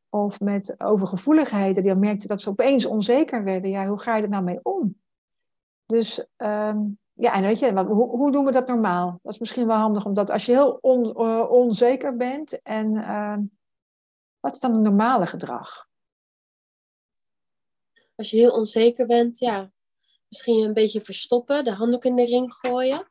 Of 0.10 0.39
met 0.39 0.75
overgevoeligheden, 0.78 1.84
die 1.84 1.95
merkten 1.95 2.28
dat 2.28 2.42
ze 2.42 2.50
opeens 2.50 2.86
onzeker 2.86 3.44
werden. 3.44 3.69
Ja, 3.69 3.88
hoe 3.88 4.00
ga 4.00 4.16
je 4.16 4.24
er 4.24 4.30
nou 4.30 4.44
mee 4.44 4.60
om? 4.63 4.95
Dus 5.88 6.19
um, 6.38 7.00
ja, 7.13 7.34
en 7.34 7.42
weet 7.42 7.60
je, 7.60 7.74
hoe, 7.74 8.10
hoe, 8.10 8.31
doen 8.31 8.45
we 8.45 8.51
dat 8.51 8.68
normaal? 8.68 9.19
Dat 9.24 9.34
is 9.34 9.39
misschien 9.39 9.68
wel 9.68 9.78
handig, 9.78 10.06
omdat 10.06 10.30
als 10.30 10.45
je 10.45 10.51
heel 10.51 10.78
on, 10.81 11.16
onzeker 11.50 12.18
bent 12.18 12.62
en 12.62 12.94
uh, 12.94 13.38
wat 14.39 14.54
is 14.54 14.60
dan 14.60 14.72
het 14.72 14.81
normale 14.81 15.25
gedrag? 15.25 15.88
als 18.18 18.30
je 18.30 18.38
heel 18.38 18.51
onzeker 18.51 19.07
bent, 19.07 19.38
ja, 19.38 19.72
misschien 20.27 20.63
een 20.63 20.74
beetje 20.74 21.01
verstoppen, 21.01 21.63
de 21.63 21.72
handdoek 21.72 22.06
in 22.06 22.15
de 22.15 22.25
ring 22.25 22.53
gooien. 22.53 23.08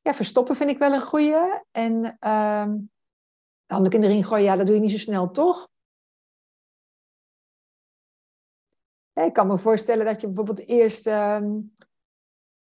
Ja, 0.00 0.14
verstoppen 0.14 0.56
vind 0.56 0.70
ik 0.70 0.78
wel 0.78 0.92
een 0.92 1.02
goeie. 1.02 1.62
En 1.70 2.04
uh, 2.04 2.64
de 3.66 3.74
handdoek 3.74 3.94
in 3.94 4.00
de 4.00 4.06
ring 4.06 4.26
gooien, 4.26 4.44
ja, 4.44 4.56
dat 4.56 4.66
doe 4.66 4.74
je 4.74 4.80
niet 4.80 4.90
zo 4.90 4.98
snel, 4.98 5.30
toch? 5.30 5.68
Ik 9.24 9.32
kan 9.32 9.46
me 9.46 9.58
voorstellen 9.58 10.04
dat 10.04 10.20
je 10.20 10.26
bijvoorbeeld 10.26 10.68
eerst, 10.68 11.06
uh, 11.06 11.42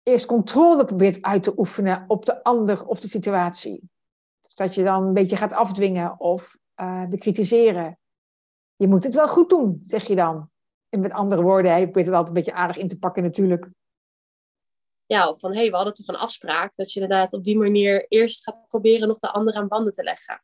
eerst 0.03 0.27
controle 0.27 0.85
probeert 0.85 1.23
uit 1.23 1.43
te 1.43 1.59
oefenen 1.59 2.05
op 2.09 2.27
de 2.27 2.43
ander 2.43 2.87
of 2.87 3.01
de 3.01 3.09
situatie. 3.09 3.91
Dus 4.41 4.55
dat 4.55 4.75
je 4.75 4.85
dan 4.85 5.07
een 5.07 5.15
beetje 5.15 5.37
gaat 5.37 5.53
afdwingen 5.53 6.21
of 6.21 6.57
uh, 6.81 7.05
bekritiseren 7.05 7.99
je 8.79 8.89
moet 8.89 9.05
het 9.05 9.15
wel 9.15 9.29
goed 9.29 9.49
doen, 9.49 9.79
zeg 9.83 10.07
je 10.07 10.15
dan. 10.15 10.51
En 10.89 11.01
met 11.01 11.13
andere 11.13 11.43
woorden, 11.43 11.79
je 11.79 11.85
probeert 11.85 12.07
het 12.07 12.15
altijd 12.15 12.37
een 12.37 12.43
beetje 12.43 12.59
aardig 12.59 12.77
in 12.77 12.89
te 12.89 12.99
pakken 12.99 13.23
natuurlijk. 13.23 13.69
Ja, 15.07 15.35
van 15.35 15.53
hé, 15.53 15.59
hey, 15.59 15.71
we 15.71 15.77
hadden 15.77 15.95
toch 15.95 16.07
een 16.07 16.17
afspraak 16.17 16.77
dat 16.77 16.93
je 16.93 17.01
inderdaad 17.01 17.33
op 17.33 17.45
die 17.45 17.59
manier 17.59 18.07
eerst 18.09 18.43
gaat 18.43 18.69
proberen 18.69 19.09
nog 19.09 19.19
de 19.19 19.31
ander 19.31 19.55
aan 19.55 19.69
banden 19.69 19.93
te 19.93 20.03
leggen. 20.03 20.43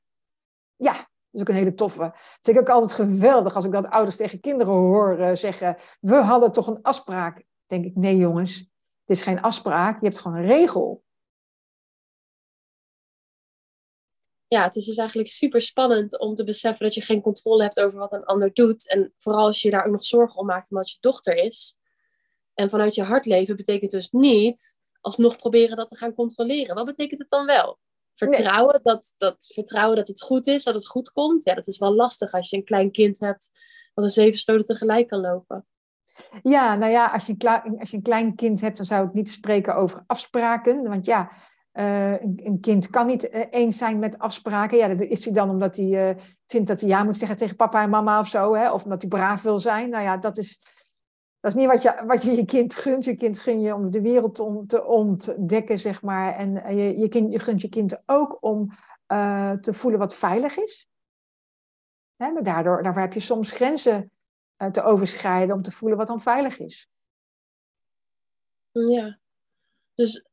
Ja, 0.76 1.10
is 1.34 1.40
ook 1.40 1.48
een 1.48 1.54
hele 1.54 1.74
toffe. 1.74 2.12
Vind 2.42 2.56
ik 2.56 2.62
ook 2.62 2.68
altijd 2.68 2.92
geweldig 2.92 3.54
als 3.54 3.64
ik 3.64 3.72
dat 3.72 3.86
ouders 3.86 4.16
tegen 4.16 4.40
kinderen 4.40 4.72
hoor 4.72 5.18
uh, 5.18 5.34
zeggen: 5.34 5.76
We 6.00 6.14
hadden 6.14 6.52
toch 6.52 6.66
een 6.66 6.82
afspraak. 6.82 7.44
Denk 7.66 7.84
ik: 7.84 7.96
Nee, 7.96 8.16
jongens, 8.16 8.58
het 9.04 9.16
is 9.16 9.22
geen 9.22 9.40
afspraak, 9.40 10.00
je 10.00 10.06
hebt 10.06 10.18
gewoon 10.18 10.38
een 10.38 10.46
regel. 10.46 11.04
ja, 14.54 14.62
het 14.62 14.76
is 14.76 14.84
dus 14.84 14.96
eigenlijk 14.96 15.28
super 15.28 15.62
spannend 15.62 16.18
om 16.18 16.34
te 16.34 16.44
beseffen 16.44 16.86
dat 16.86 16.94
je 16.94 17.00
geen 17.00 17.20
controle 17.20 17.62
hebt 17.62 17.80
over 17.80 17.98
wat 17.98 18.12
een 18.12 18.24
ander 18.24 18.52
doet. 18.52 18.88
En 18.88 19.14
vooral 19.18 19.46
als 19.46 19.62
je 19.62 19.70
daar 19.70 19.84
ook 19.84 19.92
nog 19.92 20.04
zorgen 20.04 20.40
om 20.40 20.46
maakt 20.46 20.70
omdat 20.70 20.90
je 20.90 20.96
dochter 21.00 21.34
is. 21.34 21.78
En 22.54 22.70
vanuit 22.70 22.94
je 22.94 23.02
hart 23.02 23.26
leven 23.26 23.56
betekent 23.56 23.90
dus 23.90 24.10
niet 24.10 24.78
alsnog 25.00 25.36
proberen 25.36 25.76
dat 25.76 25.88
te 25.88 25.96
gaan 25.96 26.14
controleren. 26.14 26.74
Wat 26.74 26.86
betekent 26.86 27.20
het 27.20 27.28
dan 27.28 27.46
wel? 27.46 27.78
Vertrouwen, 28.14 28.80
dat, 28.82 29.14
dat, 29.16 29.50
vertrouwen 29.54 29.96
dat 29.96 30.08
het 30.08 30.22
goed 30.22 30.46
is, 30.46 30.64
dat 30.64 30.74
het 30.74 30.86
goed 30.86 31.12
komt. 31.12 31.44
Ja, 31.44 31.54
dat 31.54 31.66
is 31.66 31.78
wel 31.78 31.94
lastig 31.94 32.32
als 32.32 32.50
je 32.50 32.56
een 32.56 32.64
klein 32.64 32.90
kind 32.90 33.20
hebt 33.20 33.50
wat 33.94 34.04
een 34.04 34.10
zeven 34.10 34.38
stoten 34.38 34.64
tegelijk 34.64 35.08
kan 35.08 35.20
lopen. 35.20 35.66
Ja, 36.42 36.74
nou 36.74 36.92
ja, 36.92 37.06
als 37.06 37.26
je, 37.26 37.34
een 37.38 37.78
als 37.78 37.90
je 37.90 37.96
een 37.96 38.02
klein 38.02 38.34
kind 38.34 38.60
hebt, 38.60 38.76
dan 38.76 38.86
zou 38.86 39.06
ik 39.06 39.12
niet 39.12 39.30
spreken 39.30 39.74
over 39.76 40.04
afspraken. 40.06 40.88
Want 40.88 41.06
ja, 41.06 41.30
een, 41.72 42.40
een, 42.44 42.60
kind 42.60 42.90
kan 42.90 43.06
niet 43.06 43.32
eens 43.52 43.78
zijn 43.78 43.98
met 43.98 44.18
afspraken. 44.18 44.78
Ja, 44.78 44.88
dat 44.88 45.00
is 45.00 45.24
hij 45.24 45.34
dan 45.34 45.50
omdat 45.50 45.76
hij 45.76 46.16
vindt 46.46 46.68
dat 46.68 46.80
hij 46.80 46.88
ja 46.88 47.04
moet 47.04 47.18
zeggen 47.18 47.36
tegen 47.36 47.56
papa 47.56 47.82
en 47.82 47.90
mama 47.90 48.20
of 48.20 48.28
zo. 48.28 48.54
Hè? 48.54 48.72
Of 48.72 48.84
omdat 48.84 49.00
hij 49.00 49.10
braaf 49.10 49.42
wil 49.42 49.58
zijn. 49.58 49.90
Nou 49.90 50.04
ja, 50.04 50.16
dat 50.16 50.38
is, 50.38 50.62
dat 51.44 51.54
is 51.54 51.58
niet 51.60 51.70
wat 51.70 51.82
je, 51.82 52.02
wat 52.06 52.22
je 52.22 52.32
je 52.32 52.44
kind 52.44 52.74
gunt. 52.74 53.04
Je 53.04 53.16
kind 53.16 53.40
gun 53.40 53.60
je 53.60 53.74
om 53.74 53.90
de 53.90 54.00
wereld 54.00 54.34
te, 54.34 54.64
te 54.66 54.84
ontdekken, 54.84 55.78
zeg 55.78 56.02
maar. 56.02 56.36
En 56.36 56.76
je, 56.76 56.98
je, 56.98 57.08
kind, 57.08 57.32
je 57.32 57.38
gunt 57.38 57.60
je 57.60 57.68
kind 57.68 58.02
ook 58.06 58.38
om 58.40 58.72
te 59.60 59.72
voelen 59.72 60.00
wat 60.00 60.14
veilig 60.14 60.56
is. 60.56 60.88
Hè? 62.16 62.30
Maar 62.30 62.42
daardoor, 62.42 62.82
daarvoor 62.82 63.02
heb 63.02 63.12
je 63.12 63.20
soms 63.20 63.52
grenzen 63.52 64.10
te 64.72 64.82
overschrijden 64.82 65.54
om 65.54 65.62
te 65.62 65.72
voelen 65.72 65.98
wat 65.98 66.06
dan 66.06 66.20
veilig 66.20 66.58
is. 66.58 66.88
Ja, 68.70 69.18
dus 69.94 70.24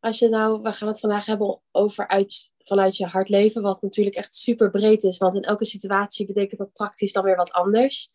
als 0.00 0.18
je 0.18 0.28
nou, 0.28 0.62
we 0.62 0.72
gaan 0.72 0.88
het 0.88 1.00
vandaag 1.00 1.26
hebben 1.26 1.60
over 1.70 2.08
uit, 2.08 2.52
vanuit 2.58 2.96
je 2.96 3.06
hart 3.06 3.28
leven, 3.28 3.62
wat 3.62 3.82
natuurlijk 3.82 4.16
echt 4.16 4.34
super 4.34 4.70
breed 4.70 5.02
is, 5.02 5.18
want 5.18 5.34
in 5.34 5.42
elke 5.42 5.64
situatie 5.64 6.26
betekent 6.26 6.58
dat 6.58 6.72
praktisch 6.72 7.12
dan 7.12 7.24
weer 7.24 7.36
wat 7.36 7.52
anders. 7.52 8.12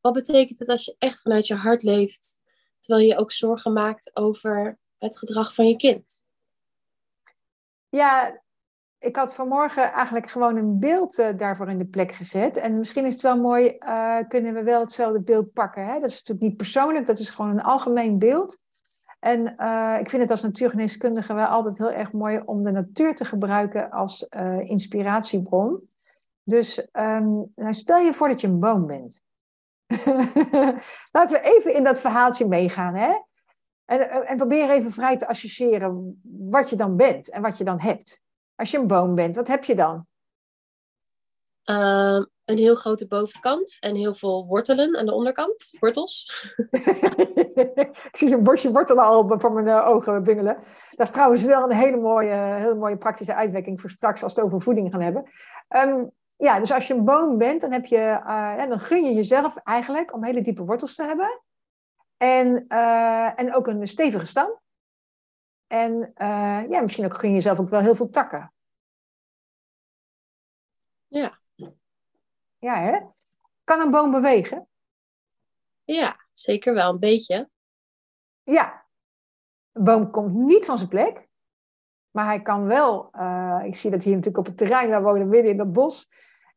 Wat 0.00 0.12
betekent 0.12 0.58
het 0.58 0.68
als 0.68 0.84
je 0.84 0.96
echt 0.98 1.20
vanuit 1.20 1.46
je 1.46 1.54
hart 1.54 1.82
leeft, 1.82 2.40
terwijl 2.78 3.06
je 3.06 3.16
ook 3.16 3.32
zorgen 3.32 3.72
maakt 3.72 4.16
over 4.16 4.78
het 4.98 5.18
gedrag 5.18 5.54
van 5.54 5.68
je 5.68 5.76
kind? 5.76 6.22
Ja, 7.88 8.40
ik 8.98 9.16
had 9.16 9.34
vanmorgen 9.34 9.92
eigenlijk 9.92 10.28
gewoon 10.28 10.56
een 10.56 10.78
beeld 10.78 11.18
uh, 11.18 11.28
daarvoor 11.36 11.68
in 11.68 11.78
de 11.78 11.86
plek 11.86 12.12
gezet. 12.12 12.56
En 12.56 12.78
misschien 12.78 13.04
is 13.04 13.12
het 13.12 13.22
wel 13.22 13.36
mooi, 13.36 13.76
uh, 13.78 14.18
kunnen 14.28 14.54
we 14.54 14.62
wel 14.62 14.80
hetzelfde 14.80 15.22
beeld 15.22 15.52
pakken. 15.52 15.86
Hè? 15.86 15.92
Dat 15.92 16.08
is 16.08 16.18
natuurlijk 16.18 16.46
niet 16.46 16.56
persoonlijk, 16.56 17.06
dat 17.06 17.18
is 17.18 17.30
gewoon 17.30 17.50
een 17.50 17.62
algemeen 17.62 18.18
beeld. 18.18 18.58
En 19.18 19.54
uh, 19.58 19.96
ik 20.00 20.10
vind 20.10 20.22
het 20.22 20.30
als 20.30 20.42
natuurgeneeskundige 20.42 21.34
wel 21.34 21.46
altijd 21.46 21.78
heel 21.78 21.90
erg 21.90 22.12
mooi 22.12 22.42
om 22.44 22.62
de 22.62 22.70
natuur 22.70 23.14
te 23.14 23.24
gebruiken 23.24 23.90
als 23.90 24.26
inspiratiebron. 24.60 25.88
Dus 26.42 26.78
um, 26.78 27.52
nou 27.54 27.74
stel 27.74 27.98
je 27.98 28.14
voor 28.14 28.28
dat 28.28 28.40
je 28.40 28.46
een 28.46 28.58
boom 28.58 28.86
bent. 28.86 29.22
Laten 31.12 31.40
we 31.40 31.40
even 31.42 31.74
in 31.74 31.84
dat 31.84 32.00
verhaaltje 32.00 32.46
meegaan. 32.46 32.94
Hè? 32.94 33.12
En, 33.84 34.26
en 34.26 34.36
probeer 34.36 34.70
even 34.70 34.90
vrij 34.90 35.16
te 35.16 35.28
associëren 35.28 36.20
wat 36.50 36.70
je 36.70 36.76
dan 36.76 36.96
bent 36.96 37.30
en 37.30 37.42
wat 37.42 37.58
je 37.58 37.64
dan 37.64 37.80
hebt. 37.80 38.22
Als 38.54 38.70
je 38.70 38.78
een 38.78 38.86
boom 38.86 39.14
bent, 39.14 39.36
wat 39.36 39.48
heb 39.48 39.64
je 39.64 39.74
dan? 39.74 40.06
Uh, 41.70 42.22
een 42.44 42.58
heel 42.58 42.74
grote 42.74 43.06
bovenkant 43.06 43.76
en 43.80 43.94
heel 43.94 44.14
veel 44.14 44.46
wortelen 44.46 44.96
aan 44.96 45.06
de 45.06 45.14
onderkant. 45.14 45.70
Wortels. 45.80 46.54
ik 48.10 48.10
zie 48.12 48.28
zo'n 48.28 48.42
bosje 48.42 48.72
wortelen 48.72 49.04
al 49.04 49.38
voor 49.38 49.52
mijn 49.52 49.66
uh, 49.66 49.88
ogen 49.88 50.22
bungelen. 50.22 50.58
Dat 50.90 51.06
is 51.06 51.12
trouwens 51.12 51.42
wel 51.42 51.62
een 51.62 51.76
hele 51.76 51.96
mooie, 51.96 52.34
hele 52.34 52.74
mooie 52.74 52.96
praktische 52.96 53.34
uitwerking 53.34 53.80
voor 53.80 53.90
straks 53.90 54.22
als 54.22 54.34
we 54.34 54.40
het 54.40 54.48
over 54.48 54.62
voeding 54.62 54.90
gaan 54.90 55.00
hebben. 55.00 55.30
Um, 55.68 56.10
ja, 56.38 56.60
dus 56.60 56.72
als 56.72 56.86
je 56.86 56.94
een 56.94 57.04
boom 57.04 57.38
bent, 57.38 57.60
dan, 57.60 57.72
heb 57.72 57.84
je, 57.84 57.96
uh, 57.96 58.54
ja, 58.56 58.66
dan 58.66 58.78
gun 58.78 59.04
je 59.04 59.14
jezelf 59.14 59.56
eigenlijk 59.56 60.14
om 60.14 60.24
hele 60.24 60.40
diepe 60.40 60.64
wortels 60.64 60.94
te 60.94 61.02
hebben. 61.02 61.42
En, 62.16 62.64
uh, 62.68 63.40
en 63.40 63.54
ook 63.54 63.66
een 63.66 63.88
stevige 63.88 64.26
stam. 64.26 64.60
En 65.66 66.12
ja, 66.68 66.80
misschien 66.80 67.04
ook 67.04 67.18
gun 67.18 67.28
je 67.28 67.34
jezelf 67.34 67.60
ook 67.60 67.68
wel 67.68 67.80
heel 67.80 67.94
veel 67.94 68.10
takken. 68.10 68.52
Ja. 71.06 71.38
Ja, 72.58 72.80
hè? 72.80 73.00
Kan 73.64 73.80
een 73.80 73.90
boom 73.90 74.10
bewegen? 74.10 74.68
Ja, 75.84 76.26
zeker 76.32 76.74
wel, 76.74 76.90
een 76.90 76.98
beetje. 76.98 77.50
Ja. 78.42 78.86
Een 79.72 79.84
boom 79.84 80.10
komt 80.10 80.34
niet 80.34 80.64
van 80.64 80.78
zijn 80.78 80.90
plek. 80.90 81.27
Maar 82.10 82.24
hij 82.24 82.42
kan 82.42 82.66
wel, 82.66 83.10
uh, 83.14 83.60
ik 83.64 83.74
zie 83.74 83.90
dat 83.90 84.02
hier 84.02 84.14
natuurlijk 84.14 84.38
op 84.38 84.46
het 84.46 84.56
terrein, 84.56 84.90
we 84.90 85.00
wonen 85.00 85.28
midden 85.28 85.50
in 85.50 85.56
dat 85.56 85.72
bos. 85.72 86.08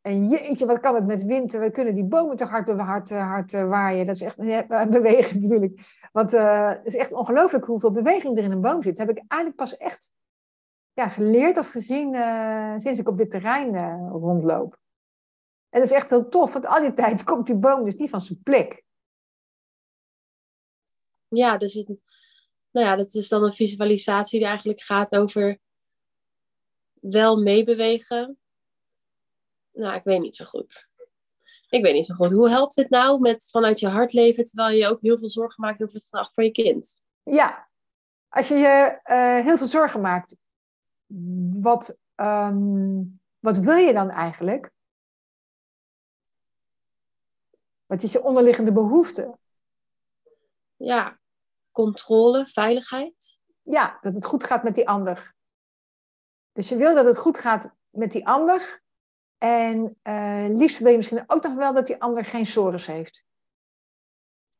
En 0.01 0.27
jeetje, 0.27 0.65
wat 0.65 0.79
kan 0.79 0.95
het 0.95 1.05
met 1.05 1.23
wind? 1.23 1.51
We 1.51 1.71
kunnen 1.71 1.93
die 1.93 2.03
bomen 2.03 2.35
toch 2.35 2.49
hard, 2.49 2.69
hard, 2.69 3.09
hard 3.09 3.53
uh, 3.53 3.67
waaien. 3.67 4.05
Dat 4.05 4.15
is 4.15 4.21
echt 4.21 4.39
uh, 4.39 4.85
bewegen 4.89 5.41
natuurlijk. 5.41 5.81
Want 6.11 6.31
het 6.31 6.85
is 6.85 6.95
echt 6.95 7.13
ongelooflijk 7.13 7.65
hoeveel 7.65 7.91
beweging 7.91 8.37
er 8.37 8.43
in 8.43 8.51
een 8.51 8.61
boom 8.61 8.81
zit. 8.81 8.97
Dat 8.97 9.07
heb 9.07 9.17
ik 9.17 9.23
eigenlijk 9.27 9.61
pas 9.61 9.77
echt 9.77 10.11
ja, 10.93 11.09
geleerd 11.09 11.57
of 11.57 11.69
gezien 11.69 12.15
sinds 12.77 12.99
ik 12.99 13.07
op 13.07 13.17
dit 13.17 13.29
terrein 13.29 13.99
rondloop. 14.09 14.79
En 15.69 15.79
dat 15.79 15.89
is 15.89 15.95
echt 15.95 16.09
heel 16.09 16.29
tof, 16.29 16.53
want 16.53 16.65
al 16.65 16.81
die 16.81 16.93
tijd 16.93 17.23
komt 17.29 17.45
die 17.45 17.55
boom 17.55 17.83
dus 17.83 17.95
niet 17.95 18.09
van 18.09 18.21
zijn 18.21 18.41
plek. 18.43 18.83
Ja, 21.27 21.57
dus 21.57 21.73
het, 21.73 21.97
nou 22.71 22.85
ja, 22.85 22.95
dat 22.95 23.13
is 23.13 23.27
dan 23.27 23.43
een 23.43 23.53
visualisatie 23.53 24.39
die 24.39 24.47
eigenlijk 24.47 24.81
gaat 24.81 25.17
over 25.17 25.59
wel 26.93 27.41
meebewegen. 27.41 28.39
Nou, 29.71 29.95
ik 29.95 30.03
weet 30.03 30.19
niet 30.19 30.35
zo 30.35 30.45
goed. 30.45 30.89
Ik 31.69 31.83
weet 31.83 31.93
niet 31.93 32.05
zo 32.05 32.15
goed. 32.15 32.31
Hoe 32.31 32.49
helpt 32.49 32.75
het 32.75 32.89
nou 32.89 33.19
met 33.19 33.49
vanuit 33.51 33.79
je 33.79 33.87
hart 33.87 34.13
leven, 34.13 34.43
terwijl 34.43 34.77
je 34.77 34.87
ook 34.87 35.01
heel 35.01 35.17
veel 35.17 35.29
zorgen 35.29 35.63
maakt 35.63 35.83
over 35.83 35.95
het 35.95 36.03
gedrag 36.03 36.33
van 36.33 36.43
je 36.43 36.51
kind? 36.51 37.01
Ja, 37.23 37.69
als 38.29 38.47
je 38.47 38.55
je 38.55 38.99
uh, 39.05 39.45
heel 39.45 39.57
veel 39.57 39.67
zorgen 39.67 40.01
maakt, 40.01 40.35
wat, 41.61 41.97
um, 42.15 43.19
wat 43.39 43.57
wil 43.57 43.75
je 43.75 43.93
dan 43.93 44.09
eigenlijk? 44.09 44.71
Wat 47.85 48.03
is 48.03 48.11
je 48.11 48.23
onderliggende 48.23 48.71
behoefte? 48.71 49.37
Ja, 50.75 51.20
controle, 51.71 52.45
veiligheid. 52.45 53.39
Ja, 53.61 53.97
dat 54.01 54.15
het 54.15 54.25
goed 54.25 54.43
gaat 54.43 54.63
met 54.63 54.75
die 54.75 54.89
ander. 54.89 55.33
Dus 56.51 56.69
je 56.69 56.75
wil 56.75 56.95
dat 56.95 57.05
het 57.05 57.17
goed 57.17 57.39
gaat 57.39 57.75
met 57.89 58.11
die 58.11 58.27
ander. 58.27 58.81
En 59.37 59.97
uh, 60.03 60.45
liefst 60.47 60.79
wil 60.79 60.91
je 60.91 60.97
misschien 60.97 61.23
ook 61.27 61.43
nog 61.43 61.53
wel 61.53 61.73
dat 61.73 61.87
die 61.87 62.01
ander 62.01 62.25
geen 62.25 62.45
sores 62.45 62.85
heeft. 62.85 63.25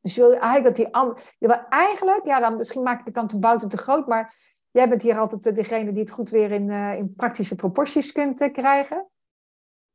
Dus 0.02 0.16
je 0.16 0.22
wil 0.22 0.32
eigenlijk 0.32 0.64
dat 0.64 0.76
die 0.76 0.96
ander. 0.96 1.36
Eigenlijk, 1.70 2.26
ja, 2.26 2.40
dan, 2.40 2.56
misschien 2.56 2.84
maak 2.84 3.00
ik 3.00 3.06
het 3.06 3.14
dan 3.14 3.28
te 3.28 3.38
bout 3.38 3.64
en 3.64 3.70
te 3.70 3.78
groot, 3.78 4.08
maar 4.08 4.34
jij 4.72 4.90
bent 4.90 5.02
hier 5.02 5.20
altijd 5.20 5.56
degene 5.56 5.92
die 5.92 6.02
het 6.02 6.12
goed 6.12 6.30
weer 6.30 6.52
in, 6.52 6.70
uh, 6.70 6.98
in 6.98 7.14
praktische 7.16 7.56
proporties 7.56 8.12
kunt 8.12 8.52
krijgen. 8.52 9.10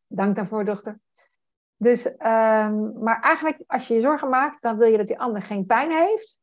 Dank 0.06 0.36
daarvoor, 0.36 0.64
dochter. 0.64 1.00
Dus, 1.76 2.06
um, 2.06 3.02
maar 3.02 3.20
eigenlijk, 3.20 3.62
als 3.66 3.88
je 3.88 3.94
je 3.94 4.00
zorgen 4.00 4.28
maakt, 4.28 4.62
dan 4.62 4.76
wil 4.76 4.88
je 4.88 4.96
dat 4.96 5.06
die 5.06 5.18
ander 5.18 5.42
geen 5.42 5.66
pijn 5.66 5.92
heeft. 5.92 6.38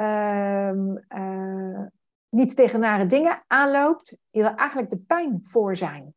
Um, 0.00 1.04
uh, 1.08 1.86
niet 2.28 2.56
tegen 2.56 2.80
nare 2.80 3.06
dingen 3.06 3.44
aanloopt. 3.46 4.16
Je 4.30 4.40
wil 4.40 4.54
eigenlijk 4.54 4.90
de 4.90 4.98
pijn 4.98 5.40
voor 5.44 5.76
zijn. 5.76 6.14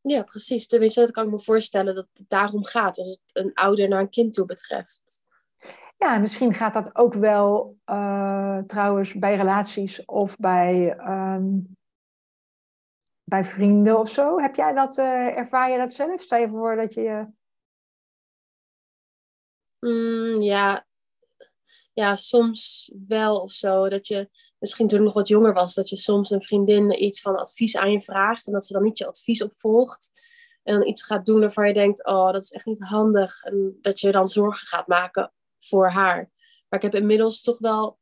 Ja, 0.00 0.22
precies. 0.22 0.66
Tenminste, 0.66 1.00
dat 1.00 1.10
kan 1.10 1.24
ik 1.24 1.30
me 1.30 1.40
voorstellen 1.40 1.94
dat 1.94 2.08
het 2.12 2.28
daarom 2.28 2.64
gaat 2.64 2.98
als 2.98 3.08
het 3.08 3.44
een 3.44 3.54
ouder 3.54 3.88
naar 3.88 4.00
een 4.00 4.08
kind 4.08 4.32
toe 4.32 4.46
betreft. 4.46 5.22
Ja, 5.96 6.18
misschien 6.18 6.54
gaat 6.54 6.74
dat 6.74 6.96
ook 6.96 7.14
wel 7.14 7.78
uh, 7.86 8.58
trouwens 8.58 9.14
bij 9.14 9.36
relaties 9.36 10.04
of 10.04 10.36
bij 10.36 10.98
um, 10.98 11.76
bij 13.24 13.44
vrienden 13.44 13.98
of 13.98 14.08
zo? 14.08 14.38
Heb 14.38 14.54
jij 14.54 14.72
dat, 14.72 14.98
uh, 14.98 15.36
ervaar 15.36 15.70
je 15.70 15.78
dat 15.78 15.92
zelf? 15.92 16.20
Stel 16.20 16.38
je 16.38 16.48
voor 16.48 16.76
dat 16.76 16.94
je... 16.94 17.26
Mm, 19.78 20.40
ja. 20.40 20.86
Ja, 21.94 22.16
soms 22.16 22.90
wel 23.06 23.40
of 23.40 23.52
zo. 23.52 23.88
Dat 23.88 24.06
je 24.06 24.30
misschien 24.58 24.88
toen 24.88 24.98
ik 24.98 25.04
nog 25.04 25.14
wat 25.14 25.28
jonger 25.28 25.52
was, 25.52 25.74
dat 25.74 25.88
je 25.88 25.96
soms 25.96 26.30
een 26.30 26.42
vriendin 26.42 27.04
iets 27.04 27.20
van 27.20 27.38
advies 27.38 27.76
aan 27.76 27.92
je 27.92 28.02
vraagt 28.02 28.46
en 28.46 28.52
dat 28.52 28.66
ze 28.66 28.72
dan 28.72 28.82
niet 28.82 28.98
je 28.98 29.06
advies 29.06 29.42
opvolgt. 29.42 30.22
En 30.62 30.74
dan 30.74 30.86
iets 30.86 31.02
gaat 31.02 31.24
doen 31.24 31.40
waarvan 31.40 31.68
je 31.68 31.74
denkt, 31.74 32.06
oh, 32.06 32.32
dat 32.32 32.42
is 32.42 32.52
echt 32.52 32.66
niet 32.66 32.82
handig. 32.82 33.42
En 33.42 33.78
dat 33.80 34.00
je 34.00 34.12
dan 34.12 34.28
zorgen 34.28 34.66
gaat 34.66 34.86
maken 34.86 35.32
voor 35.58 35.88
haar. 35.88 36.30
Maar 36.68 36.82
ik 36.82 36.92
heb 36.92 36.94
inmiddels 36.94 37.42
toch 37.42 37.58
wel 37.58 37.98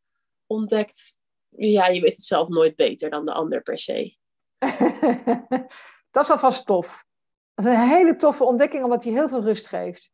ontdekt, 0.46 1.18
ja, 1.48 1.86
je 1.86 2.00
weet 2.00 2.16
het 2.16 2.24
zelf 2.24 2.48
nooit 2.48 2.76
beter 2.76 3.10
dan 3.10 3.24
de 3.24 3.32
ander 3.32 3.62
per 3.62 3.78
se. 3.78 4.16
dat 6.10 6.24
is 6.24 6.30
alvast 6.30 6.66
tof. 6.66 7.04
Dat 7.54 7.64
is 7.64 7.72
een 7.72 7.88
hele 7.88 8.16
toffe 8.16 8.44
ontdekking, 8.44 8.84
omdat 8.84 9.04
hij 9.04 9.12
heel 9.12 9.28
veel 9.28 9.42
rust 9.42 9.68
geeft. 9.68 10.12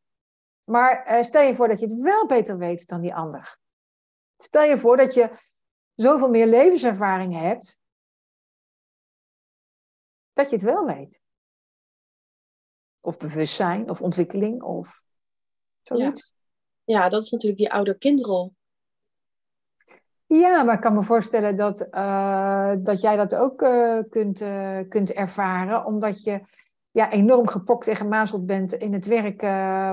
Maar 0.65 1.19
uh, 1.19 1.23
stel 1.23 1.43
je 1.43 1.55
voor 1.55 1.69
dat 1.69 1.81
je 1.81 1.87
het 1.87 2.01
wel 2.01 2.27
beter 2.27 2.59
weet 2.59 2.87
dan 2.87 3.01
die 3.01 3.15
ander. 3.15 3.59
Stel 4.43 4.63
je 4.63 4.79
voor 4.79 4.97
dat 4.97 5.15
je 5.15 5.31
zoveel 5.95 6.31
meer 6.31 6.47
levenservaring 6.47 7.35
hebt, 7.35 7.79
dat 10.33 10.51
je 10.51 10.57
het 10.57 10.65
wel 10.65 10.87
weet. 10.87 11.23
Of 13.01 13.17
bewustzijn, 13.17 13.91
of 13.91 14.03
ontwikkeling, 14.03 14.63
of 14.63 15.03
zoiets. 15.83 16.35
Ja, 16.85 17.01
ja 17.01 17.09
dat 17.09 17.23
is 17.23 17.31
natuurlijk 17.31 17.61
die 17.61 17.73
ouder-kindrol. 17.73 18.57
Ja, 20.27 20.63
maar 20.63 20.75
ik 20.75 20.81
kan 20.81 20.95
me 20.95 21.03
voorstellen 21.03 21.57
dat, 21.57 21.87
uh, 21.91 22.75
dat 22.79 23.01
jij 23.01 23.17
dat 23.17 23.35
ook 23.35 23.63
uh, 23.63 24.03
kunt, 24.11 24.41
uh, 24.41 24.81
kunt 24.89 25.13
ervaren, 25.13 25.85
omdat 25.85 26.23
je 26.23 26.41
ja, 26.99 27.11
enorm 27.11 27.47
gepokt 27.49 27.89
en 27.89 27.97
gemazeld 27.97 28.47
bent 28.47 28.73
in 28.73 28.93
het 28.93 29.07
werk 29.07 29.41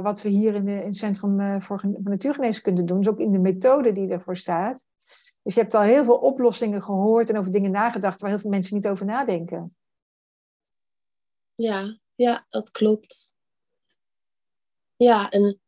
wat 0.03 0.21
we 0.21 0.29
hier 0.29 0.55
in, 0.55 0.67
het 0.67 0.95
Centrum 0.95 1.61
voor 1.61 1.81
Natuurgeneeskunde 2.03 2.83
doen. 2.83 2.97
Dus 2.97 3.07
ook 3.07 3.19
in 3.19 3.31
de 3.31 3.39
methode 3.39 3.93
die 3.93 4.09
ervoor 4.09 4.37
staat. 4.37 4.85
Dus 5.41 5.53
je 5.53 5.59
hebt 5.61 5.73
al 5.73 5.81
heel 5.81 6.03
veel 6.03 6.17
oplossingen 6.17 6.81
gehoord 6.81 7.29
en 7.29 7.37
over 7.37 7.51
dingen 7.51 7.71
nagedacht 7.71 8.21
waar 8.21 8.29
heel 8.29 8.39
veel 8.39 8.49
mensen 8.49 8.75
niet 8.75 8.87
over 8.87 9.05
nadenken. 9.05 9.75
Ja, 11.55 11.97
ja, 12.15 12.45
dat 12.49 12.71
klopt. 12.71 13.35
Ja, 14.95 15.29
en 15.29 15.59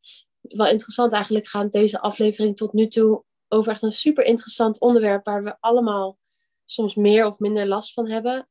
wel 0.42 0.68
interessant 0.68 1.14
eigenlijk 1.14 1.48
gaat 1.48 1.72
deze 1.72 2.00
aflevering 2.00 2.56
tot 2.56 2.74
nu 2.74 2.88
toe 2.88 3.24
over 3.48 3.72
echt 3.72 3.82
een 3.82 3.92
super 3.92 4.24
interessant 4.24 4.80
onderwerp 4.80 5.26
waar 5.26 5.44
we 5.44 5.58
allemaal 5.60 6.18
soms 6.66 6.96
meer 6.96 7.26
of 7.26 7.40
minder 7.40 7.68
last 7.68 7.94
van 7.94 8.10
hebben. 8.10 8.48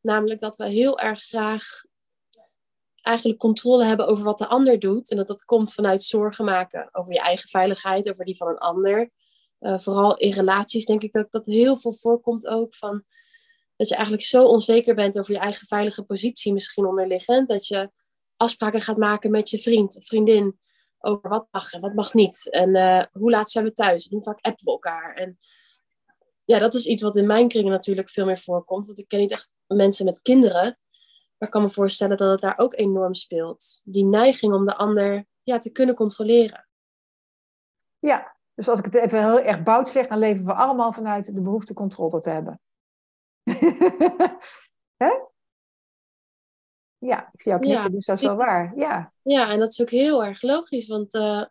Namelijk 0.00 0.40
dat 0.40 0.56
we 0.56 0.68
heel 0.68 0.98
erg 0.98 1.20
graag 1.20 1.64
eigenlijk 3.02 3.38
controle 3.38 3.84
hebben 3.84 4.06
over 4.06 4.24
wat 4.24 4.38
de 4.38 4.48
ander 4.48 4.78
doet. 4.78 5.10
En 5.10 5.16
dat 5.16 5.26
dat 5.26 5.44
komt 5.44 5.74
vanuit 5.74 6.02
zorgen 6.02 6.44
maken 6.44 6.88
over 6.92 7.12
je 7.12 7.20
eigen 7.20 7.48
veiligheid, 7.48 8.10
over 8.10 8.24
die 8.24 8.36
van 8.36 8.48
een 8.48 8.58
ander. 8.58 9.10
Uh, 9.60 9.78
vooral 9.78 10.16
in 10.16 10.32
relaties 10.32 10.86
denk 10.86 11.02
ik 11.02 11.12
dat 11.12 11.32
dat 11.32 11.46
heel 11.46 11.76
veel 11.76 11.94
voorkomt 11.94 12.46
ook. 12.46 12.74
Van 12.74 13.04
dat 13.76 13.88
je 13.88 13.94
eigenlijk 13.94 14.24
zo 14.26 14.44
onzeker 14.44 14.94
bent 14.94 15.18
over 15.18 15.34
je 15.34 15.40
eigen 15.40 15.66
veilige 15.66 16.02
positie 16.02 16.52
misschien 16.52 16.86
onderliggend. 16.86 17.48
Dat 17.48 17.66
je 17.66 17.90
afspraken 18.36 18.80
gaat 18.80 18.96
maken 18.96 19.30
met 19.30 19.50
je 19.50 19.58
vriend 19.58 19.96
of 19.96 20.06
vriendin 20.06 20.58
over 20.98 21.28
wat 21.28 21.46
mag 21.50 21.72
en 21.72 21.80
wat 21.80 21.94
mag 21.94 22.14
niet. 22.14 22.50
En 22.50 22.76
uh, 22.76 23.02
hoe 23.12 23.30
laat 23.30 23.50
zijn 23.50 23.64
we 23.64 23.72
thuis? 23.72 24.08
Hoe 24.08 24.22
vaak 24.22 24.40
appen 24.40 24.64
we 24.64 24.70
elkaar? 24.70 25.14
En 25.14 25.38
ja, 26.44 26.58
dat 26.58 26.74
is 26.74 26.86
iets 26.86 27.02
wat 27.02 27.16
in 27.16 27.26
mijn 27.26 27.48
kringen 27.48 27.72
natuurlijk 27.72 28.10
veel 28.10 28.24
meer 28.24 28.38
voorkomt. 28.38 28.86
Want 28.86 28.98
ik 28.98 29.08
ken 29.08 29.18
niet 29.18 29.32
echt 29.32 29.50
mensen 29.66 30.04
met 30.04 30.22
kinderen. 30.22 30.78
Maar 31.42 31.50
ik 31.50 31.56
kan 31.56 31.66
me 31.66 31.74
voorstellen 31.74 32.16
dat 32.16 32.30
het 32.30 32.40
daar 32.40 32.58
ook 32.58 32.74
enorm 32.74 33.14
speelt. 33.14 33.80
Die 33.84 34.04
neiging 34.04 34.52
om 34.52 34.64
de 34.64 34.76
ander 34.76 35.26
ja, 35.42 35.58
te 35.58 35.70
kunnen 35.70 35.94
controleren. 35.94 36.68
Ja, 37.98 38.36
dus 38.54 38.68
als 38.68 38.78
ik 38.78 38.84
het 38.84 38.94
even 38.94 39.18
heel 39.18 39.40
erg 39.40 39.62
bout 39.62 39.88
zeg, 39.88 40.06
dan 40.06 40.18
leven 40.18 40.44
we 40.44 40.52
allemaal 40.52 40.92
vanuit 40.92 41.34
de 41.34 41.42
behoefte 41.42 41.74
controle 41.74 42.20
te 42.20 42.30
hebben. 42.30 42.60
Hè? 45.02 45.10
Ja, 46.98 47.30
ik 47.32 47.40
zie 47.40 47.50
jou 47.50 47.60
knikken, 47.60 47.82
ja. 47.82 47.88
dus 47.88 48.06
dat 48.06 48.16
is 48.16 48.22
wel 48.22 48.36
waar. 48.36 48.72
Ja. 48.76 49.12
ja, 49.22 49.50
en 49.50 49.58
dat 49.58 49.70
is 49.70 49.80
ook 49.80 49.90
heel 49.90 50.24
erg 50.24 50.42
logisch, 50.42 50.86
want 50.86 51.14
uh, 51.14 51.44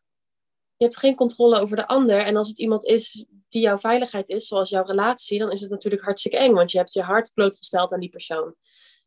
je 0.76 0.84
hebt 0.84 0.98
geen 0.98 1.16
controle 1.16 1.60
over 1.60 1.76
de 1.76 1.88
ander. 1.88 2.20
En 2.20 2.36
als 2.36 2.48
het 2.48 2.60
iemand 2.60 2.86
is 2.86 3.26
die 3.48 3.62
jouw 3.62 3.78
veiligheid 3.78 4.30
is, 4.30 4.48
zoals 4.48 4.70
jouw 4.70 4.84
relatie, 4.84 5.40
dan 5.40 5.52
is 5.52 5.62
het 5.62 5.70
natuurlijk 5.70 6.04
hartstikke 6.04 6.38
eng, 6.38 6.54
want 6.54 6.72
je 6.72 6.78
hebt 6.78 6.94
je 6.94 7.02
hart 7.02 7.32
blootgesteld 7.34 7.92
aan 7.92 8.00
die 8.00 8.10
persoon. 8.10 8.56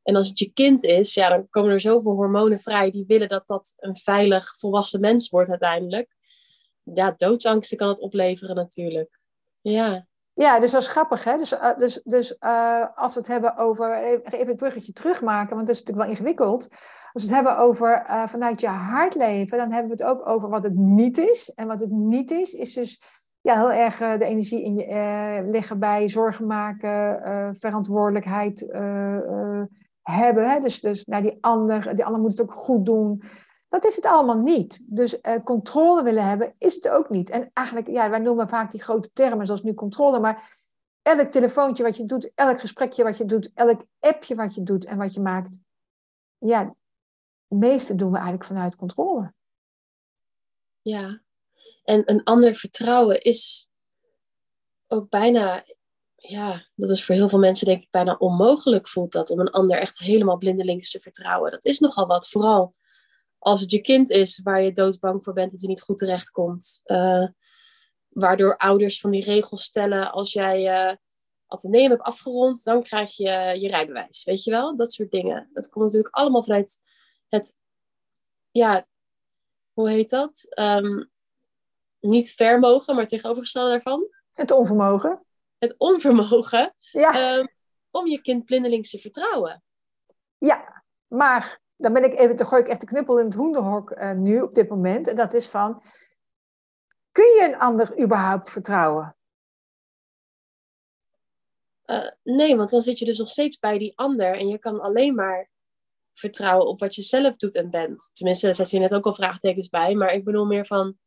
En 0.04 0.16
als 0.16 0.28
het 0.28 0.38
je 0.38 0.52
kind 0.52 0.84
is, 0.84 1.14
ja, 1.14 1.28
dan 1.28 1.49
komen 1.50 1.70
er 1.70 1.80
zoveel 1.80 2.12
hormonen 2.12 2.58
vrij 2.58 2.90
die 2.90 3.04
willen 3.06 3.28
dat 3.28 3.46
dat 3.46 3.75
een 3.76 3.96
veilig 3.96 4.54
volwassen 4.58 5.00
mens 5.00 5.28
wordt 5.28 5.50
uiteindelijk. 5.50 6.16
Ja, 6.82 7.14
doodsangsten 7.16 7.76
kan 7.76 7.88
het 7.88 8.00
opleveren 8.00 8.56
natuurlijk. 8.56 9.20
Ja. 9.61 10.06
Ja, 10.32 10.61
dus 10.61 10.70
dat 10.70 10.82
is 10.82 10.88
grappig. 10.88 11.25
Hè? 11.25 11.37
Dus, 11.37 11.52
uh, 11.52 11.78
dus, 11.78 12.00
dus 12.04 12.37
uh, 12.40 12.87
als 12.94 13.14
we 13.14 13.20
het 13.20 13.28
hebben 13.28 13.56
over. 13.56 14.02
Even 14.02 14.46
het 14.46 14.56
bruggetje 14.56 14.92
terugmaken, 14.92 15.54
want 15.54 15.66
dat 15.66 15.76
is 15.76 15.82
natuurlijk 15.82 16.06
wel 16.06 16.16
ingewikkeld. 16.16 16.68
Als 17.12 17.23
we 17.23 17.28
het 17.28 17.34
hebben 17.44 17.58
over 17.58 18.04
uh, 18.08 18.26
vanuit 18.26 18.61
je 18.61 18.66
hart 18.66 19.14
leven, 19.14 19.58
dan 19.58 19.73
hebben 19.73 19.96
we 19.96 20.04
het 20.04 20.12
ook 20.12 20.28
over 20.28 20.49
wat 20.49 20.62
het 20.62 20.75
niet 20.75 21.18
is. 21.18 21.52
En 21.54 21.66
wat 21.66 21.80
het 21.80 21.90
niet 21.90 22.30
is, 22.30 22.52
is 22.52 22.73
dus 22.73 23.02
ja, 23.40 23.56
heel 23.56 23.73
erg 23.73 23.96
de 23.96 24.25
energie 24.25 24.62
in 24.62 24.76
je 24.76 25.42
liggen 25.46 25.78
bij 25.78 26.08
zorgen 26.08 26.46
maken, 26.46 27.56
verantwoordelijkheid 27.58 28.61
hebben. 30.04 30.50
Hè? 30.50 30.61
Dus, 30.61 30.80
dus 30.80 31.04
nou, 31.04 31.23
die, 31.23 31.38
ander, 31.40 31.94
die 31.94 32.04
ander 32.04 32.20
moet 32.20 32.30
het 32.30 32.42
ook 32.42 32.52
goed 32.52 32.84
doen. 32.87 33.23
Dat 33.68 33.84
is 33.84 33.96
het 33.96 34.04
allemaal 34.04 34.38
niet. 34.38 34.80
Dus 34.82 35.18
uh, 35.23 35.34
controle 35.44 36.02
willen 36.02 36.28
hebben 36.28 36.54
is 36.58 36.75
het 36.75 36.88
ook 36.88 37.11
niet. 37.11 37.30
En 37.30 37.50
eigenlijk, 37.52 37.88
ja, 37.88 38.11
wij 38.11 38.18
noemen 38.18 38.49
vaak 38.49 38.70
die 38.70 38.82
grote 38.82 39.12
termen 39.12 39.46
zoals 39.46 39.62
nu 39.62 39.75
controle, 39.75 40.20
maar 40.20 40.58
elk 41.02 41.30
telefoontje 41.30 41.82
wat 41.82 41.96
je 41.96 42.04
doet, 42.04 42.30
elk 42.34 42.61
gesprekje 42.61 43.02
wat 43.02 43.18
je 43.18 43.25
doet, 43.25 43.50
elk 43.54 43.84
appje 44.00 44.34
wat 44.34 44.54
je 44.54 44.62
doet 44.62 44.84
en 44.84 44.99
wat 44.99 45.14
je 45.14 45.20
maakt, 45.20 45.58
ja, 46.38 46.58
het 47.49 47.58
meeste 47.58 47.94
doen 47.94 48.11
we 48.11 48.16
eigenlijk 48.16 48.46
vanuit 48.46 48.76
controle. 48.76 49.32
Ja, 50.82 51.20
en 51.84 52.02
een 52.11 52.23
ander 52.23 52.54
vertrouwen 52.54 53.23
is 53.23 53.68
ook 54.87 55.09
bijna, 55.09 55.64
ja, 56.28 56.66
dat 56.74 56.90
is 56.90 57.04
voor 57.04 57.14
heel 57.14 57.28
veel 57.28 57.38
mensen 57.38 57.66
denk 57.66 57.82
ik 57.82 57.90
bijna 57.90 58.16
onmogelijk 58.18 58.88
voelt 58.88 59.12
dat, 59.12 59.30
om 59.30 59.40
een 59.40 59.50
ander 59.50 59.78
echt 59.78 59.98
helemaal 59.98 60.38
blindelings 60.38 60.90
te 60.90 61.00
vertrouwen. 61.00 61.50
Dat 61.50 61.64
is 61.64 61.78
nogal 61.78 62.06
wat, 62.06 62.28
vooral 62.28 62.74
als 63.38 63.60
het 63.60 63.70
je 63.70 63.80
kind 63.80 64.10
is 64.10 64.40
waar 64.42 64.62
je 64.62 64.72
doodsbang 64.72 65.24
voor 65.24 65.32
bent 65.32 65.50
dat 65.50 65.60
hij 65.60 65.68
niet 65.68 65.82
goed 65.82 65.98
terechtkomt. 65.98 66.80
Uh, 66.84 67.26
waardoor 68.08 68.56
ouders 68.56 69.00
van 69.00 69.10
die 69.10 69.24
regels 69.24 69.62
stellen, 69.62 70.12
als 70.12 70.32
jij 70.32 70.87
uh, 70.88 70.92
ateneum 71.46 71.90
hebt 71.90 72.02
afgerond, 72.02 72.64
dan 72.64 72.82
krijg 72.82 73.16
je 73.16 73.56
je 73.60 73.68
rijbewijs. 73.68 74.24
Weet 74.24 74.44
je 74.44 74.50
wel? 74.50 74.76
Dat 74.76 74.92
soort 74.92 75.10
dingen. 75.10 75.50
Dat 75.52 75.68
komt 75.68 75.84
natuurlijk 75.84 76.14
allemaal 76.14 76.44
vanuit 76.44 76.80
het, 77.28 77.58
ja, 78.50 78.87
hoe 79.72 79.90
heet 79.90 80.10
dat? 80.10 80.46
Um, 80.58 81.10
niet 82.00 82.30
vermogen, 82.30 82.94
maar 82.94 83.06
tegenovergestelde 83.06 83.70
daarvan. 83.70 84.06
Het 84.32 84.50
onvermogen. 84.50 85.24
Het 85.64 85.79
onvermogen 85.79 86.74
ja. 86.92 87.37
um, 87.37 87.48
om 87.90 88.07
je 88.07 88.20
kind 88.20 88.44
blindelings 88.44 88.90
te 88.90 88.98
vertrouwen. 88.98 89.62
Ja, 90.38 90.85
maar 91.07 91.61
dan 91.77 91.92
ben 91.92 92.05
ik 92.05 92.18
even, 92.18 92.37
dan 92.37 92.46
gooi 92.46 92.62
ik 92.62 92.68
echt 92.68 92.81
de 92.81 92.87
knuppel 92.87 93.18
in 93.18 93.24
het 93.24 93.35
hoenderhok 93.35 93.90
uh, 93.90 94.12
nu 94.12 94.40
op 94.40 94.55
dit 94.55 94.68
moment. 94.68 95.09
En 95.09 95.16
dat 95.16 95.35
is 95.35 95.48
van, 95.48 95.83
kun 97.12 97.24
je 97.24 97.44
een 97.44 97.59
ander 97.59 98.03
überhaupt 98.03 98.50
vertrouwen? 98.50 99.16
Uh, 101.87 102.11
nee, 102.22 102.57
want 102.57 102.70
dan 102.70 102.81
zit 102.81 102.98
je 102.98 103.05
dus 103.05 103.18
nog 103.18 103.29
steeds 103.29 103.59
bij 103.59 103.79
die 103.79 103.98
ander 103.98 104.33
en 104.33 104.48
je 104.48 104.59
kan 104.59 104.81
alleen 104.81 105.14
maar 105.14 105.50
vertrouwen 106.14 106.66
op 106.66 106.81
wat 106.81 106.94
je 106.94 107.03
zelf 107.03 107.37
doet 107.37 107.55
en 107.55 107.70
bent. 107.70 108.11
Tenminste, 108.12 108.46
daar 108.46 108.55
zet 108.55 108.70
je 108.70 108.79
net 108.79 108.94
ook 108.94 109.07
al 109.07 109.14
vraagtekens 109.14 109.68
bij, 109.68 109.94
maar 109.94 110.12
ik 110.12 110.24
bedoel 110.24 110.46
meer 110.46 110.66
van 110.66 110.98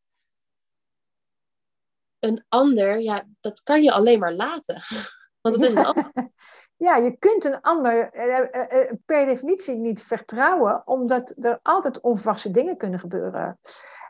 een 2.19 2.45
ander, 2.49 2.99
ja, 2.99 3.23
dat 3.39 3.63
kan 3.63 3.83
je 3.83 3.91
alleen 3.91 4.19
maar 4.19 4.33
laten. 4.33 4.81
Want 5.41 5.55
het 5.55 5.65
is 5.65 5.71
een 5.71 5.85
ander. 5.85 6.11
Ja, 6.77 6.95
je 6.95 7.17
kunt 7.17 7.45
een 7.45 7.61
ander 7.61 8.09
eh, 8.11 8.37
eh, 8.37 8.81
eh, 8.81 8.91
per 9.05 9.25
definitie 9.25 9.75
niet 9.75 10.03
vertrouwen, 10.03 10.81
omdat 10.85 11.33
er 11.39 11.59
altijd 11.63 12.01
onverwachte 12.01 12.51
dingen 12.51 12.77
kunnen 12.77 12.99
gebeuren. 12.99 13.59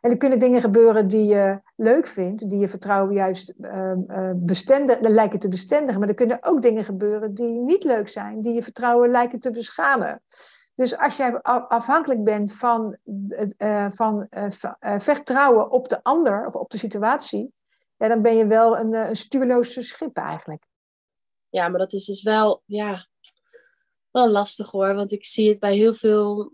En 0.01 0.11
er 0.11 0.17
kunnen 0.17 0.39
dingen 0.39 0.61
gebeuren 0.61 1.07
die 1.07 1.25
je 1.25 1.61
leuk 1.75 2.07
vindt, 2.07 2.49
die 2.49 2.59
je 2.59 2.67
vertrouwen 2.67 3.13
juist 3.13 3.53
bestendig, 4.35 4.99
lijken 4.99 5.39
te 5.39 5.47
bestendigen. 5.47 5.99
Maar 5.99 6.09
er 6.09 6.15
kunnen 6.15 6.37
ook 6.41 6.61
dingen 6.61 6.83
gebeuren 6.83 7.33
die 7.33 7.51
niet 7.51 7.83
leuk 7.83 8.09
zijn, 8.09 8.41
die 8.41 8.53
je 8.53 8.63
vertrouwen 8.63 9.09
lijken 9.09 9.39
te 9.39 9.51
beschamen. 9.51 10.21
Dus 10.75 10.97
als 10.97 11.17
jij 11.17 11.41
afhankelijk 11.41 12.23
bent 12.23 12.53
van, 12.53 12.97
van 13.87 14.27
vertrouwen 14.97 15.71
op 15.71 15.89
de 15.89 16.03
ander 16.03 16.45
of 16.47 16.53
op 16.53 16.69
de 16.69 16.77
situatie, 16.77 17.53
ja, 17.97 18.07
dan 18.07 18.21
ben 18.21 18.35
je 18.35 18.47
wel 18.47 18.77
een, 18.77 18.93
een 18.93 19.15
stuurloos 19.15 19.87
schip 19.87 20.17
eigenlijk 20.17 20.65
ja, 21.49 21.67
maar 21.67 21.79
dat 21.79 21.93
is 21.93 22.05
dus 22.05 22.23
wel, 22.23 22.63
ja, 22.65 23.07
wel 24.11 24.29
lastig 24.29 24.71
hoor. 24.71 24.93
Want 24.93 25.11
ik 25.11 25.25
zie 25.25 25.49
het 25.49 25.59
bij 25.59 25.75
heel 25.75 25.93
veel 25.93 26.53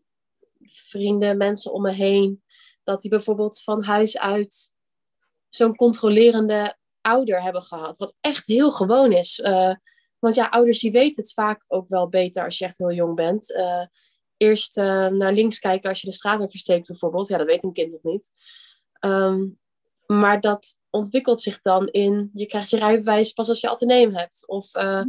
vrienden, 0.66 1.38
mensen 1.38 1.74
om 1.74 1.82
me 1.82 1.92
heen. 1.92 2.44
Dat 2.84 3.02
die 3.02 3.10
bijvoorbeeld 3.10 3.62
van 3.62 3.84
huis 3.84 4.18
uit 4.18 4.74
zo'n 5.50 5.76
controlerende 5.76 6.78
ouder 7.02 7.42
hebben 7.42 7.62
gehad. 7.62 7.98
Wat 7.98 8.16
echt 8.22 8.48
heel 8.48 8.72
gewoon 8.72 9.12
is. 9.12 9.40
Uh, 9.40 9.76
want 10.20 10.36
ja, 10.36 10.48
ouders 10.48 10.80
die 10.80 10.92
weten 10.92 11.24
het 11.24 11.34
vaak 11.34 11.64
ook 11.68 11.90
wel 11.90 12.10
beter 12.10 12.44
als 12.44 12.58
je 12.58 12.66
echt 12.66 12.78
heel 12.78 12.92
jong 12.92 13.16
bent. 13.16 13.50
Uh, 13.50 13.86
eerst 14.38 14.76
naar 14.76 15.34
links 15.34 15.60
kijken 15.60 15.90
als 15.90 16.02
je 16.02 16.08
de 16.08 16.14
straat 16.14 16.52
versteekt 16.52 16.88
bijvoorbeeld. 16.88 17.28
Ja, 17.28 17.38
dat 17.38 17.48
weet 17.48 17.64
een 17.64 17.74
kind 17.74 17.92
nog 17.92 18.04
niet. 18.04 18.32
Um, 19.00 19.60
maar 20.20 20.42
dat 20.42 20.80
ontwikkelt 20.90 21.42
zich 21.42 21.62
dan 21.62 21.88
in, 21.88 22.30
je 22.34 22.46
krijgt 22.46 22.70
je 22.70 22.78
rijbewijs 22.78 23.34
pas 23.34 23.50
als 23.50 23.60
je 23.60 23.70
ateneem 23.70 24.16
hebt. 24.16 24.48
Of 24.48 24.76
uh, 24.76 25.04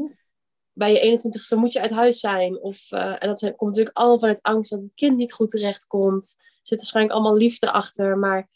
bij 0.73 0.93
je 0.93 1.19
21ste 1.19 1.59
moet 1.59 1.73
je 1.73 1.81
uit 1.81 1.91
huis 1.91 2.21
zijn. 2.21 2.61
Of, 2.61 2.93
uh, 2.93 3.23
en 3.23 3.29
dat 3.29 3.41
komt 3.41 3.71
natuurlijk 3.71 3.97
allemaal 3.97 4.19
vanuit 4.19 4.43
angst 4.43 4.71
dat 4.71 4.81
het 4.81 4.93
kind 4.95 5.17
niet 5.17 5.33
goed 5.33 5.51
terechtkomt. 5.51 6.37
Er 6.39 6.61
zit 6.63 6.79
waarschijnlijk 6.79 7.15
allemaal 7.15 7.37
liefde 7.37 7.73
achter. 7.73 8.19
Maar 8.19 8.49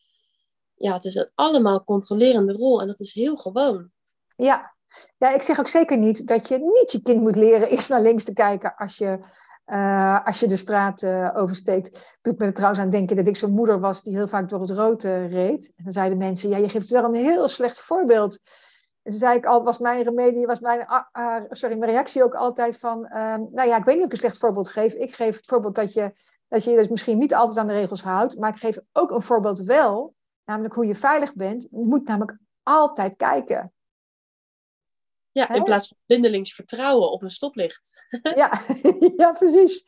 ja, 0.75 0.93
het 0.93 1.05
is 1.05 1.15
een 1.15 1.31
allemaal 1.35 1.85
controlerende 1.85 2.53
rol. 2.53 2.81
En 2.81 2.87
dat 2.87 3.01
is 3.01 3.15
heel 3.15 3.37
gewoon. 3.37 3.91
Ja. 4.37 4.75
ja, 5.19 5.35
ik 5.35 5.43
zeg 5.43 5.59
ook 5.59 5.69
zeker 5.69 5.99
niet 5.99 6.27
dat 6.27 6.49
je 6.49 6.59
niet 6.59 6.93
je 6.93 7.03
kind 7.03 7.21
moet 7.21 7.37
leren 7.37 7.69
eerst 7.69 7.89
naar 7.89 8.03
links 8.03 8.25
te 8.25 8.33
kijken 8.33 8.75
als 8.77 8.97
je 8.97 9.19
uh, 9.69 10.27
als 10.27 10.41
je 10.41 10.47
de 10.47 10.57
straat 10.57 11.03
uh, 11.03 11.31
oversteekt, 11.35 12.19
doet 12.23 12.39
me 12.39 12.47
er 12.47 12.55
trouwens 12.55 12.81
aan 12.81 12.91
denken 12.91 13.17
dat 13.17 13.27
ik 13.27 13.37
zo'n 13.37 13.51
moeder 13.51 13.81
was 13.81 14.03
die 14.03 14.17
heel 14.17 14.29
vaak 14.29 14.49
door 14.49 14.61
het 14.61 14.71
rood 14.71 15.05
uh, 15.05 15.33
reed. 15.33 15.73
En 15.77 15.85
dan 15.85 15.93
zeiden 15.93 16.19
mensen, 16.19 16.49
ja, 16.49 16.57
je 16.57 16.69
geeft 16.69 16.89
wel 16.89 17.05
een 17.05 17.15
heel 17.15 17.49
slecht 17.49 17.81
voorbeeld. 17.81 18.39
En 19.03 19.11
toen 19.11 19.21
zei 19.21 19.37
ik 19.37 19.47
al, 19.47 19.65
was 19.65 19.79
mijn 19.79 20.03
remedie, 20.03 20.47
was 20.47 20.61
mijn, 20.61 20.87
uh, 21.19 21.37
sorry, 21.51 21.79
mijn 21.79 21.91
reactie 21.91 22.25
ook 22.25 22.35
altijd 22.35 22.79
van, 22.79 23.07
ehm, 23.07 23.41
nou 23.51 23.69
ja, 23.69 23.77
ik 23.77 23.85
weet 23.85 23.95
niet 23.95 24.05
of 24.05 24.11
ik 24.11 24.13
een 24.13 24.19
slecht 24.19 24.39
voorbeeld 24.39 24.69
geef. 24.69 24.93
Ik 24.93 25.15
geef 25.15 25.37
het 25.37 25.47
voorbeeld 25.47 25.75
dat 25.75 25.93
je, 25.93 26.13
dat 26.49 26.65
je 26.65 26.77
dus 26.77 26.89
misschien 26.89 27.19
niet 27.19 27.35
altijd 27.35 27.59
aan 27.59 27.67
de 27.67 27.73
regels 27.73 28.03
houdt, 28.03 28.39
maar 28.39 28.51
ik 28.51 28.61
geef 28.61 28.79
ook 28.93 29.11
een 29.11 29.23
voorbeeld 29.23 29.59
wel, 29.59 30.15
namelijk 30.45 30.75
hoe 30.75 30.87
je 30.87 30.95
veilig 30.95 31.35
bent. 31.35 31.63
Je 31.63 31.85
moet 31.85 32.07
namelijk 32.07 32.39
altijd 32.63 33.17
kijken. 33.17 33.73
Ja, 35.39 35.55
in 35.55 35.63
plaats 35.63 35.89
van 35.89 35.97
blindelings 36.07 36.55
vertrouwen 36.55 37.11
op 37.11 37.23
een 37.23 37.31
stoplicht. 37.31 38.03
ja, 38.35 38.61
ja, 39.17 39.33
precies. 39.33 39.85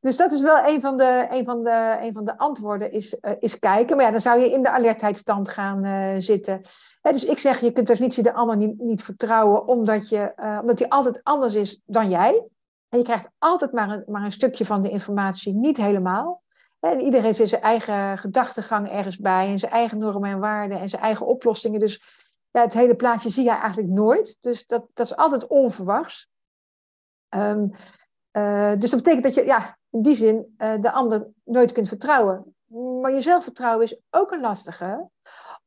Dus 0.00 0.16
dat 0.16 0.32
is 0.32 0.40
wel 0.40 0.66
een 0.66 0.80
van 0.80 0.96
de, 0.96 1.26
een 1.30 1.44
van 1.44 1.62
de, 1.62 1.98
een 2.00 2.12
van 2.12 2.24
de 2.24 2.38
antwoorden, 2.38 2.92
is, 2.92 3.18
uh, 3.20 3.32
is 3.38 3.58
kijken. 3.58 3.96
Maar 3.96 4.04
ja, 4.04 4.10
dan 4.10 4.20
zou 4.20 4.40
je 4.40 4.52
in 4.52 4.62
de 4.62 4.70
alertheidstand 4.70 5.48
gaan 5.48 5.84
uh, 5.84 6.14
zitten. 6.18 6.60
Hè, 7.02 7.12
dus 7.12 7.24
ik 7.24 7.38
zeg, 7.38 7.60
je 7.60 7.72
kunt 7.72 7.86
dus 7.86 7.98
niet 7.98 8.24
de 8.24 8.32
ander 8.32 8.56
niet, 8.56 8.78
niet 8.78 9.02
vertrouwen, 9.02 9.66
omdat, 9.66 10.08
je, 10.08 10.32
uh, 10.36 10.58
omdat 10.60 10.78
hij 10.78 10.88
altijd 10.88 11.20
anders 11.22 11.54
is 11.54 11.80
dan 11.86 12.10
jij. 12.10 12.44
En 12.88 12.98
je 12.98 13.04
krijgt 13.04 13.30
altijd 13.38 13.72
maar 13.72 13.90
een, 13.90 14.04
maar 14.06 14.24
een 14.24 14.32
stukje 14.32 14.64
van 14.64 14.82
de 14.82 14.90
informatie, 14.90 15.54
niet 15.54 15.76
helemaal. 15.76 16.42
En 16.80 17.00
iedereen 17.00 17.34
heeft 17.34 17.48
zijn 17.48 17.62
eigen 17.62 18.18
gedachtegang 18.18 18.90
ergens 18.90 19.18
bij, 19.18 19.46
en 19.48 19.58
zijn 19.58 19.72
eigen 19.72 19.98
normen 19.98 20.30
en 20.30 20.38
waarden 20.38 20.80
en 20.80 20.88
zijn 20.88 21.02
eigen 21.02 21.26
oplossingen. 21.26 21.80
Dus 21.80 22.02
ja, 22.50 22.60
het 22.60 22.74
hele 22.74 22.96
plaatje 22.96 23.30
zie 23.30 23.44
je 23.44 23.50
eigenlijk 23.50 23.88
nooit. 23.88 24.36
Dus 24.40 24.66
dat, 24.66 24.86
dat 24.94 25.06
is 25.06 25.16
altijd 25.16 25.46
onverwachts. 25.46 26.28
Um, 27.34 27.70
dus 28.78 28.90
dat 28.90 29.02
betekent 29.02 29.22
dat 29.22 29.34
je, 29.34 29.44
ja, 29.44 29.78
in 29.90 30.02
die 30.02 30.14
zin 30.14 30.54
uh, 30.58 30.80
de 30.80 30.92
ander 30.92 31.28
nooit 31.44 31.72
kunt 31.72 31.88
vertrouwen. 31.88 32.54
Maar 33.00 33.12
je 33.12 33.20
zelfvertrouwen 33.20 33.84
is 33.84 34.00
ook 34.10 34.30
een 34.30 34.40
lastige, 34.40 35.08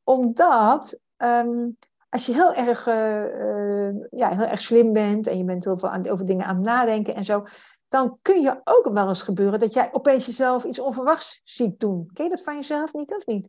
omdat 0.02 0.98
um, 1.16 1.76
als 2.08 2.26
je 2.26 2.32
heel 2.32 2.54
erg, 2.54 2.86
uh, 2.86 4.08
ja, 4.10 4.36
heel 4.36 4.46
erg 4.46 4.60
slim 4.60 4.92
bent 4.92 5.26
en 5.26 5.38
je 5.38 5.44
bent 5.44 5.64
heel 5.64 5.78
veel 5.78 5.88
aan, 5.88 6.08
over 6.08 6.26
dingen 6.26 6.46
aan 6.46 6.54
het 6.54 6.64
nadenken 6.64 7.14
en 7.14 7.24
zo, 7.24 7.46
dan 7.88 8.18
kun 8.22 8.42
je 8.42 8.60
ook 8.64 8.88
wel 8.92 9.08
eens 9.08 9.22
gebeuren 9.22 9.60
dat 9.60 9.74
jij 9.74 9.92
opeens 9.92 10.26
jezelf 10.26 10.64
iets 10.64 10.78
onverwachts 10.78 11.40
ziet 11.44 11.80
doen. 11.80 12.10
Ken 12.12 12.24
je 12.24 12.30
dat 12.30 12.42
van 12.42 12.54
jezelf 12.54 12.92
niet 12.92 13.14
of 13.14 13.26
niet? 13.26 13.48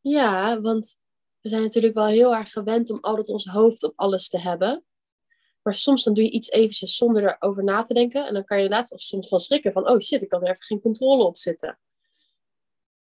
Ja, 0.00 0.60
want 0.60 0.98
we 1.42 1.48
zijn 1.48 1.62
natuurlijk 1.62 1.94
wel 1.94 2.06
heel 2.06 2.34
erg 2.34 2.52
gewend 2.52 2.90
om 2.90 2.98
altijd 3.00 3.28
ons 3.28 3.46
hoofd 3.46 3.82
op 3.82 3.92
alles 3.96 4.28
te 4.28 4.40
hebben. 4.40 4.84
Maar 5.62 5.74
soms 5.74 6.04
dan 6.04 6.14
doe 6.14 6.24
je 6.24 6.30
iets 6.30 6.50
eventjes 6.50 6.96
zonder 6.96 7.24
erover 7.24 7.64
na 7.64 7.82
te 7.82 7.94
denken. 7.94 8.26
En 8.26 8.34
dan 8.34 8.44
kan 8.44 8.56
je 8.56 8.62
inderdaad 8.62 8.92
soms 8.94 9.28
van 9.28 9.38
schrikken 9.38 9.72
van, 9.72 9.88
oh 9.88 9.98
shit, 9.98 10.22
ik 10.22 10.32
had 10.32 10.42
er 10.42 10.48
even 10.48 10.62
geen 10.62 10.80
controle 10.80 11.24
op 11.24 11.36
zitten. 11.36 11.78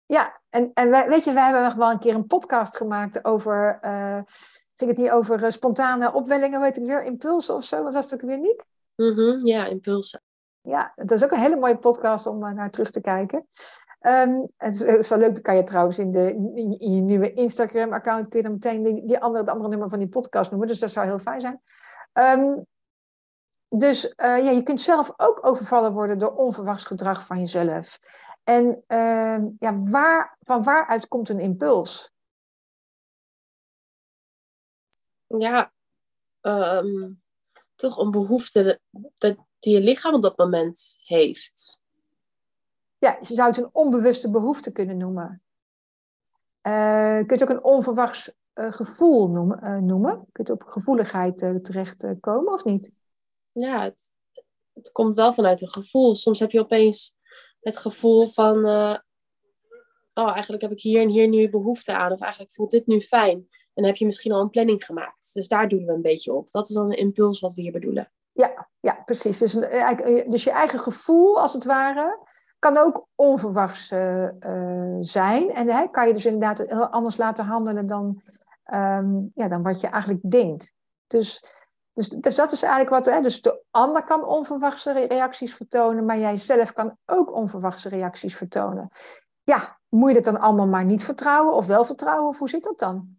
Ja, 0.06 0.40
en, 0.50 0.70
en 0.74 0.90
wij, 0.90 1.08
weet 1.08 1.24
je, 1.24 1.32
wij 1.32 1.44
hebben 1.44 1.62
nog 1.62 1.74
wel 1.74 1.90
een 1.90 1.98
keer 1.98 2.14
een 2.14 2.26
podcast 2.26 2.76
gemaakt 2.76 3.24
over, 3.24 3.78
uh, 3.82 4.20
ging 4.76 4.90
het 4.90 4.96
niet 4.96 5.10
over 5.10 5.44
uh, 5.44 5.50
spontane 5.50 6.12
opwellingen, 6.12 6.60
weet 6.60 6.76
ik 6.76 6.84
weer, 6.84 7.04
impulsen 7.04 7.54
of 7.54 7.64
zo, 7.64 7.82
was 7.82 7.92
dat 7.92 8.14
ook 8.14 8.20
weer 8.20 8.38
niet? 8.38 8.64
Mm 8.94 9.14
-hmm, 9.14 9.44
ja, 9.44 9.66
impulsen. 9.66 10.22
Ja, 10.60 10.92
dat 10.96 11.10
is 11.10 11.24
ook 11.24 11.30
een 11.30 11.40
hele 11.40 11.56
mooie 11.56 11.78
podcast 11.78 12.26
om 12.26 12.44
uh, 12.44 12.52
naar 12.52 12.70
terug 12.70 12.90
te 12.90 13.00
kijken. 13.00 13.48
Um, 14.06 14.48
het, 14.56 14.80
is, 14.80 15.08
wel 15.08 15.18
leuk, 15.18 15.32
dan 15.32 15.42
kan 15.42 15.56
je 15.56 15.62
trouwens 15.62 15.98
in, 15.98 16.10
de, 16.10 16.34
in, 16.54 16.94
je 16.94 17.00
nieuwe 17.00 17.32
Instagram-account 17.32 18.28
kun 18.28 18.42
je 18.42 18.48
meteen 18.48 18.82
die, 18.82 19.18
andere, 19.18 19.44
het 19.44 19.52
andere 19.52 19.68
nummer 19.68 19.88
van 19.88 19.98
die 19.98 20.08
podcast 20.08 20.50
noemen. 20.50 20.68
Dus 20.68 20.78
dat 20.78 20.90
zou 20.90 21.06
heel 21.06 21.18
fijn 21.18 21.40
zijn. 21.40 21.60
Um, 22.12 22.66
dus 23.68 24.04
uh, 24.04 24.12
ja, 24.16 24.50
je 24.50 24.62
kunt 24.62 24.80
zelf 24.80 25.12
ook 25.16 25.46
overvallen 25.46 25.92
worden 25.92 26.18
door 26.18 26.34
onverwachts 26.34 26.84
gedrag 26.84 27.26
van 27.26 27.38
jezelf. 27.38 28.00
En 28.44 28.84
uh, 28.88 29.38
ja, 29.58 29.78
waar, 29.82 30.36
van 30.40 30.62
waaruit 30.62 31.08
komt 31.08 31.28
een 31.28 31.40
impuls? 31.40 32.12
Ja, 35.26 35.72
toch 37.74 37.98
een 37.98 38.10
behoefte 38.10 38.80
dat, 39.18 39.36
die 39.58 39.74
je 39.74 39.80
lichaam 39.80 40.14
op 40.14 40.22
dat 40.22 40.36
moment 40.38 40.96
heeft. 41.04 41.84
Ja, 42.98 43.18
je 43.20 43.34
zou 43.34 43.48
het 43.48 43.58
een 43.58 43.68
onbewuste 43.72 44.30
behoefte 44.30 44.72
kunnen 44.72 44.96
noemen. 44.96 45.42
Uh, 46.66 47.18
je 47.18 47.24
kunt 47.26 47.42
ook 47.42 47.48
een 47.48 47.64
onverwachts 47.64 48.32
uh, 48.54 48.72
gevoel 48.72 49.28
noemen, 49.28 49.60
uh, 49.64 49.78
noemen. 49.78 50.26
Kun 50.32 50.44
je 50.46 50.52
op 50.52 50.62
gevoeligheid 50.62 51.38
terechtkomen 51.62 52.52
of 52.52 52.64
niet? 52.64 52.92
Ja, 53.52 53.82
het, 53.82 54.10
het, 54.72 54.92
komt 54.92 55.16
wel 55.16 55.32
vanuit 55.32 55.60
een 55.60 55.70
gevoel. 55.70 56.14
Soms 56.14 56.40
heb 56.40 56.50
je 56.50 56.60
opeens 56.60 57.14
het 57.60 57.76
gevoel 57.76 58.26
van... 58.26 58.64
oh, 60.14 60.30
eigenlijk 60.30 60.62
heb 60.62 60.72
ik 60.72 60.80
hier 60.80 61.00
en 61.00 61.08
hier 61.08 61.28
nu 61.28 61.50
behoefte 61.50 61.96
aan. 61.96 62.12
Of 62.12 62.20
eigenlijk 62.20 62.52
voelt 62.52 62.70
dit 62.70 62.86
nu 62.86 63.00
fijn. 63.00 63.36
En 63.38 63.82
dan 63.82 63.84
heb 63.84 63.96
je 63.96 64.04
misschien 64.04 64.32
al 64.32 64.40
een 64.40 64.50
planning 64.50 64.84
gemaakt. 64.84 65.34
Dus 65.34 65.48
daar 65.48 65.68
doen 65.68 65.84
we 65.84 65.92
een 65.92 66.02
beetje 66.02 66.32
op. 66.32 66.50
Dat 66.50 66.68
is 66.68 66.74
dan 66.74 66.90
een 66.90 66.98
impuls 66.98 67.40
wat 67.40 67.54
we 67.54 67.62
hier 67.62 67.72
bedoelen. 67.72 68.12
Ja, 68.32 68.68
ja 68.80 69.02
precies. 69.04 69.38
Dus, 69.38 69.52
dus 70.26 70.44
je 70.44 70.50
eigen 70.50 70.78
gevoel, 70.78 71.40
als 71.40 71.52
het 71.52 71.64
ware 71.64 72.25
kan 72.66 72.76
ook 72.76 73.06
onverwachts 73.14 73.92
uh, 73.92 74.28
uh, 74.40 74.96
zijn. 74.98 75.50
En 75.50 75.68
hè, 75.68 75.88
kan 75.90 76.06
je 76.06 76.12
dus 76.12 76.26
inderdaad 76.26 76.58
heel 76.58 76.88
anders 76.88 77.16
laten 77.16 77.44
handelen 77.44 77.86
dan, 77.86 78.22
um, 78.74 79.30
ja, 79.34 79.48
dan 79.48 79.62
wat 79.62 79.80
je 79.80 79.86
eigenlijk 79.86 80.30
denkt. 80.30 80.74
Dus, 81.06 81.44
dus, 81.92 82.08
dus 82.08 82.34
dat 82.34 82.52
is 82.52 82.62
eigenlijk 82.62 82.94
wat. 83.04 83.14
Hè, 83.14 83.20
dus 83.20 83.40
de 83.40 83.62
ander 83.70 84.04
kan 84.04 84.24
onverwachte 84.24 84.92
reacties 84.92 85.54
vertonen, 85.54 86.04
maar 86.04 86.18
jij 86.18 86.36
zelf 86.36 86.72
kan 86.72 86.96
ook 87.04 87.34
onverwachte 87.34 87.88
reacties 87.88 88.36
vertonen. 88.36 88.90
Ja, 89.42 89.78
moet 89.88 90.08
je 90.08 90.14
dat 90.14 90.24
dan 90.24 90.42
allemaal 90.42 90.66
maar 90.66 90.84
niet 90.84 91.04
vertrouwen 91.04 91.54
of 91.54 91.66
wel 91.66 91.84
vertrouwen? 91.84 92.28
Of 92.28 92.38
hoe 92.38 92.48
zit 92.48 92.64
dat 92.64 92.78
dan? 92.78 93.18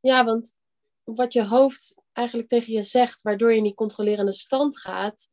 Ja, 0.00 0.24
want 0.24 0.56
wat 1.02 1.32
je 1.32 1.46
hoofd 1.46 1.94
eigenlijk 2.12 2.48
tegen 2.48 2.72
je 2.72 2.82
zegt, 2.82 3.22
waardoor 3.22 3.50
je 3.50 3.56
in 3.56 3.62
die 3.62 3.74
controlerende 3.74 4.32
stand 4.32 4.78
gaat, 4.78 5.28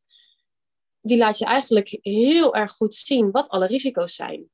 die 1.08 1.18
laat 1.18 1.38
je 1.38 1.46
eigenlijk 1.46 1.98
heel 2.02 2.56
erg 2.56 2.72
goed 2.72 2.96
zien 2.96 3.32
wat 3.32 3.50
alle 3.50 3.66
risico's 3.66 4.16
zijn. 4.16 4.50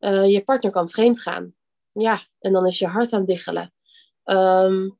Uh, 0.00 0.30
je 0.30 0.44
partner 0.44 0.72
kan 0.72 0.88
vreemd 0.88 1.20
gaan. 1.20 1.54
Ja, 1.92 2.20
en 2.38 2.52
dan 2.52 2.66
is 2.66 2.78
je 2.78 2.86
hart 2.86 3.12
aan 3.12 3.18
het 3.18 3.28
diggelen. 3.28 3.72
Um, 4.24 4.98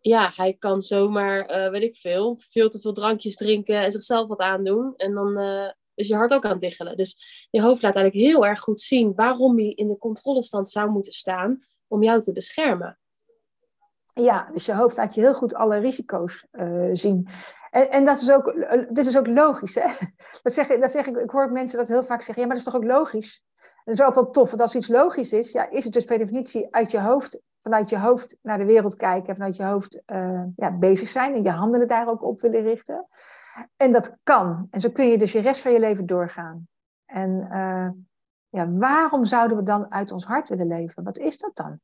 ja, 0.00 0.30
hij 0.36 0.54
kan 0.54 0.82
zomaar, 0.82 1.56
uh, 1.56 1.70
weet 1.70 1.82
ik 1.82 1.96
veel, 1.96 2.38
veel 2.50 2.68
te 2.68 2.80
veel 2.80 2.92
drankjes 2.92 3.36
drinken 3.36 3.80
en 3.80 3.92
zichzelf 3.92 4.28
wat 4.28 4.40
aandoen. 4.40 4.94
En 4.96 5.14
dan 5.14 5.40
uh, 5.40 5.70
is 5.94 6.08
je 6.08 6.14
hart 6.14 6.32
ook 6.32 6.44
aan 6.44 6.50
het 6.50 6.60
diggelen. 6.60 6.96
Dus 6.96 7.46
je 7.50 7.62
hoofd 7.62 7.82
laat 7.82 7.96
eigenlijk 7.96 8.26
heel 8.26 8.46
erg 8.46 8.60
goed 8.60 8.80
zien 8.80 9.14
waarom 9.14 9.58
hij 9.58 9.70
in 9.70 9.88
de 9.88 9.98
controlestand 9.98 10.70
zou 10.70 10.90
moeten 10.90 11.12
staan 11.12 11.66
om 11.86 12.02
jou 12.02 12.22
te 12.22 12.32
beschermen. 12.32 12.98
Ja, 14.14 14.50
dus 14.52 14.66
je 14.66 14.74
hoofd 14.74 14.96
laat 14.96 15.14
je 15.14 15.20
heel 15.20 15.34
goed 15.34 15.54
alle 15.54 15.78
risico's 15.78 16.44
zien. 16.92 17.28
En, 17.70 17.90
en, 17.90 18.04
dat 18.04 18.20
is 18.20 18.32
ook, 18.32 18.54
dit 18.88 19.06
is 19.06 19.18
ook 19.18 19.26
logisch. 19.26 19.74
Hè? 19.74 19.86
Dat, 20.42 20.52
zeg, 20.52 20.66
dat 20.66 20.90
zeg 20.90 21.06
ik, 21.06 21.16
ik 21.16 21.30
hoor 21.30 21.52
mensen 21.52 21.78
dat 21.78 21.88
heel 21.88 22.02
vaak 22.02 22.22
zeggen. 22.22 22.42
Ja, 22.42 22.48
maar 22.48 22.56
dat 22.56 22.66
is 22.66 22.72
toch 22.72 22.82
ook 22.82 22.88
logisch? 22.88 23.44
Dat 23.84 23.94
is 23.94 24.00
altijd 24.00 24.24
wel 24.24 24.32
tof. 24.32 24.50
Want 24.50 24.62
als 24.62 24.74
iets 24.74 24.88
logisch 24.88 25.32
is, 25.32 25.52
ja, 25.52 25.70
is 25.70 25.84
het 25.84 25.92
dus 25.92 26.04
per 26.04 26.18
definitie 26.18 26.74
uit 26.74 26.90
je 26.90 27.00
hoofd, 27.00 27.40
vanuit 27.62 27.90
je 27.90 27.98
hoofd 27.98 28.36
naar 28.42 28.58
de 28.58 28.64
wereld 28.64 28.96
kijken. 28.96 29.28
En 29.28 29.34
vanuit 29.34 29.56
je 29.56 29.64
hoofd 29.64 30.02
uh, 30.06 30.42
ja, 30.56 30.72
bezig 30.78 31.08
zijn. 31.08 31.34
En 31.34 31.42
je 31.42 31.50
handelen 31.50 31.88
daar 31.88 32.08
ook 32.08 32.22
op 32.22 32.40
willen 32.40 32.62
richten. 32.62 33.06
En 33.76 33.92
dat 33.92 34.16
kan. 34.22 34.66
En 34.70 34.80
zo 34.80 34.90
kun 34.90 35.06
je 35.06 35.18
dus 35.18 35.32
je 35.32 35.40
rest 35.40 35.60
van 35.60 35.72
je 35.72 35.80
leven 35.80 36.06
doorgaan. 36.06 36.68
En 37.06 37.48
uh, 37.52 37.88
ja, 38.48 38.70
waarom 38.70 39.24
zouden 39.24 39.56
we 39.56 39.62
dan 39.62 39.92
uit 39.92 40.12
ons 40.12 40.24
hart 40.24 40.48
willen 40.48 40.66
leven? 40.66 41.02
Wat 41.02 41.18
is 41.18 41.38
dat 41.38 41.56
dan? 41.56 41.80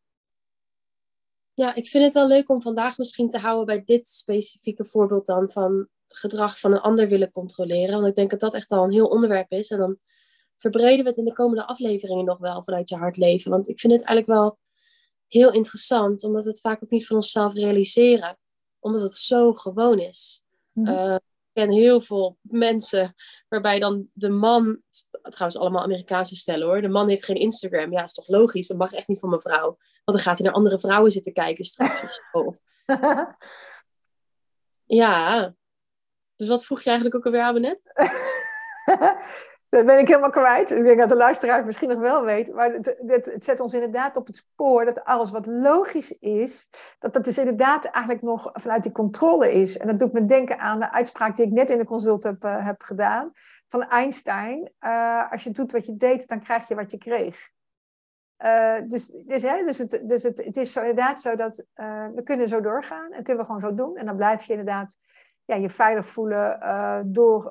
Ja, 1.55 1.75
ik 1.75 1.89
vind 1.89 2.05
het 2.05 2.13
wel 2.13 2.27
leuk 2.27 2.49
om 2.49 2.63
vandaag 2.63 2.99
misschien 2.99 3.29
te 3.29 3.39
houden 3.39 3.67
bij 3.67 3.85
dit 3.85 4.09
specifieke 4.09 4.85
voorbeeld 4.85 5.27
dan 5.27 5.51
van 5.51 5.89
gedrag 6.09 6.59
van 6.59 6.73
een 6.73 6.81
ander 6.81 7.09
willen 7.09 7.31
controleren. 7.31 7.95
Want 7.95 8.09
ik 8.09 8.15
denk 8.15 8.31
dat 8.31 8.41
dat 8.41 8.55
echt 8.55 8.71
al 8.71 8.85
een 8.85 8.93
heel 8.93 9.09
onderwerp 9.09 9.51
is. 9.51 9.71
En 9.71 9.79
dan 9.79 9.99
verbreden 10.59 11.03
we 11.05 11.09
het 11.09 11.19
in 11.19 11.25
de 11.25 11.33
komende 11.33 11.67
afleveringen 11.67 12.25
nog 12.25 12.39
wel 12.39 12.65
vanuit 12.65 12.89
je 12.89 12.97
hart 12.97 13.17
leven. 13.17 13.51
Want 13.51 13.69
ik 13.69 13.81
vind 13.81 13.93
het 13.93 14.03
eigenlijk 14.03 14.39
wel 14.39 14.59
heel 15.27 15.53
interessant, 15.53 16.25
omdat 16.25 16.45
we 16.45 16.51
het 16.51 16.61
vaak 16.61 16.83
ook 16.83 16.91
niet 16.91 17.07
van 17.07 17.17
onszelf 17.17 17.55
realiseren. 17.55 18.39
Omdat 18.79 19.03
het 19.03 19.17
zo 19.17 19.53
gewoon 19.53 19.99
is. 19.99 20.43
Mm 20.73 20.87
-hmm. 20.87 20.95
uh, 20.95 21.15
ik 21.15 21.63
ken 21.63 21.71
heel 21.71 22.01
veel 22.01 22.37
mensen 22.41 23.15
waarbij 23.49 23.79
dan 23.79 24.09
de 24.13 24.31
man, 24.31 24.81
trouwens 25.23 25.61
allemaal 25.61 25.83
Amerikaanse 25.83 26.37
stellen 26.37 26.67
hoor, 26.67 26.81
de 26.81 26.89
man 26.89 27.09
heeft 27.09 27.25
geen 27.25 27.37
Instagram. 27.37 27.93
Ja, 27.93 28.05
is 28.05 28.13
toch 28.13 28.29
logisch, 28.29 28.67
dat 28.67 28.77
mag 28.77 28.93
echt 28.93 29.09
niet 29.09 29.19
van 29.19 29.29
mijn 29.29 29.41
vrouw. 29.41 29.79
Want 30.05 30.19
dan 30.19 30.27
gaat 30.27 30.39
hij 30.39 30.47
naar 30.47 30.57
andere 30.57 30.79
vrouwen 30.79 31.11
zitten 31.11 31.33
kijken 31.33 31.65
straks 31.65 32.03
of 32.03 32.11
zo. 32.11 32.57
ja, 35.03 35.55
dus 36.37 36.49
wat 36.49 36.65
vroeg 36.65 36.83
je 36.83 36.91
eigenlijk 36.91 37.17
ook 37.17 37.25
alweer 37.25 37.43
aan 37.43 37.55
me 37.55 37.61
net? 37.61 37.83
Dat 39.73 39.87
ben 39.87 39.99
ik 39.99 40.09
helemaal 40.09 40.31
kwijt. 40.31 40.71
Ik 40.71 40.85
denk 40.85 40.99
dat 40.99 41.09
de 41.09 41.17
luisteraar 41.17 41.57
het 41.57 41.67
misschien 41.67 41.89
nog 41.89 41.99
wel 41.99 42.25
weet. 42.25 42.55
Maar 42.55 42.73
het, 42.73 42.97
het, 43.07 43.27
het, 43.27 43.45
zet 43.45 43.61
ons 43.61 43.75
inderdaad 43.75 44.17
op 44.17 44.27
het 44.27 44.37
spoor 44.37 44.85
dat 44.85 45.05
alles 45.05 45.31
wat 45.31 45.47
logisch 45.47 46.19
is, 46.19 46.69
dat 46.99 47.13
dat 47.13 47.25
dus 47.25 47.39
inderdaad 47.39 47.85
eigenlijk 47.85 48.25
nog 48.25 48.51
vanuit 48.53 48.83
die 48.83 48.93
controle 48.93 49.53
is. 49.53 49.79
En 49.79 49.87
dat 49.87 49.99
doet 49.99 50.13
me 50.13 50.25
denken 50.25 50.59
aan 50.59 50.79
de 50.79 50.93
uitspraak 50.93 51.37
die 51.37 51.47
ik 51.47 51.53
net 51.53 51.71
in 51.71 51.79
de 51.79 51.85
consult 51.85 52.23
heb, 52.23 52.45
uh, 52.45 52.67
heb 52.67 52.83
gedaan 52.83 53.33
van 53.69 53.83
Einstein. 53.83 54.73
Uh, 54.81 55.31
als 55.33 55.45
je 55.45 55.51
doet 55.51 55.73
wat 55.73 55.87
je 55.87 55.97
deed, 55.97 56.29
dan 56.29 56.43
krijg 56.43 56.69
je 56.69 56.75
wat 56.75 56.91
je 56.91 56.99
kreeg. 56.99 57.51
Uh, 58.45 58.77
dus 58.87 59.07
dus, 59.07 59.43
hè, 59.43 59.65
dus, 59.65 59.79
het, 59.79 60.03
dus 60.05 60.23
het, 60.23 60.57
is 60.57 60.77
inderdaad 60.77 61.21
zo 61.21 61.35
dat 61.37 61.65
we 62.15 62.21
kunnen 62.25 62.49
zo 62.49 62.61
doorgaan 62.61 63.13
en 63.13 63.23
kunnen 63.23 63.43
we 63.43 63.53
gewoon 63.53 63.61
zo 63.71 63.75
doen. 63.75 63.97
En 63.97 64.07
dan 64.07 64.17
blijf 64.17 64.45
je 64.45 64.51
inderdaad 64.51 64.97
ja, 65.45 65.55
je 65.55 65.71
veilig 65.71 66.09
voelen 66.09 66.59
uh, 66.63 67.01
door 67.05 67.43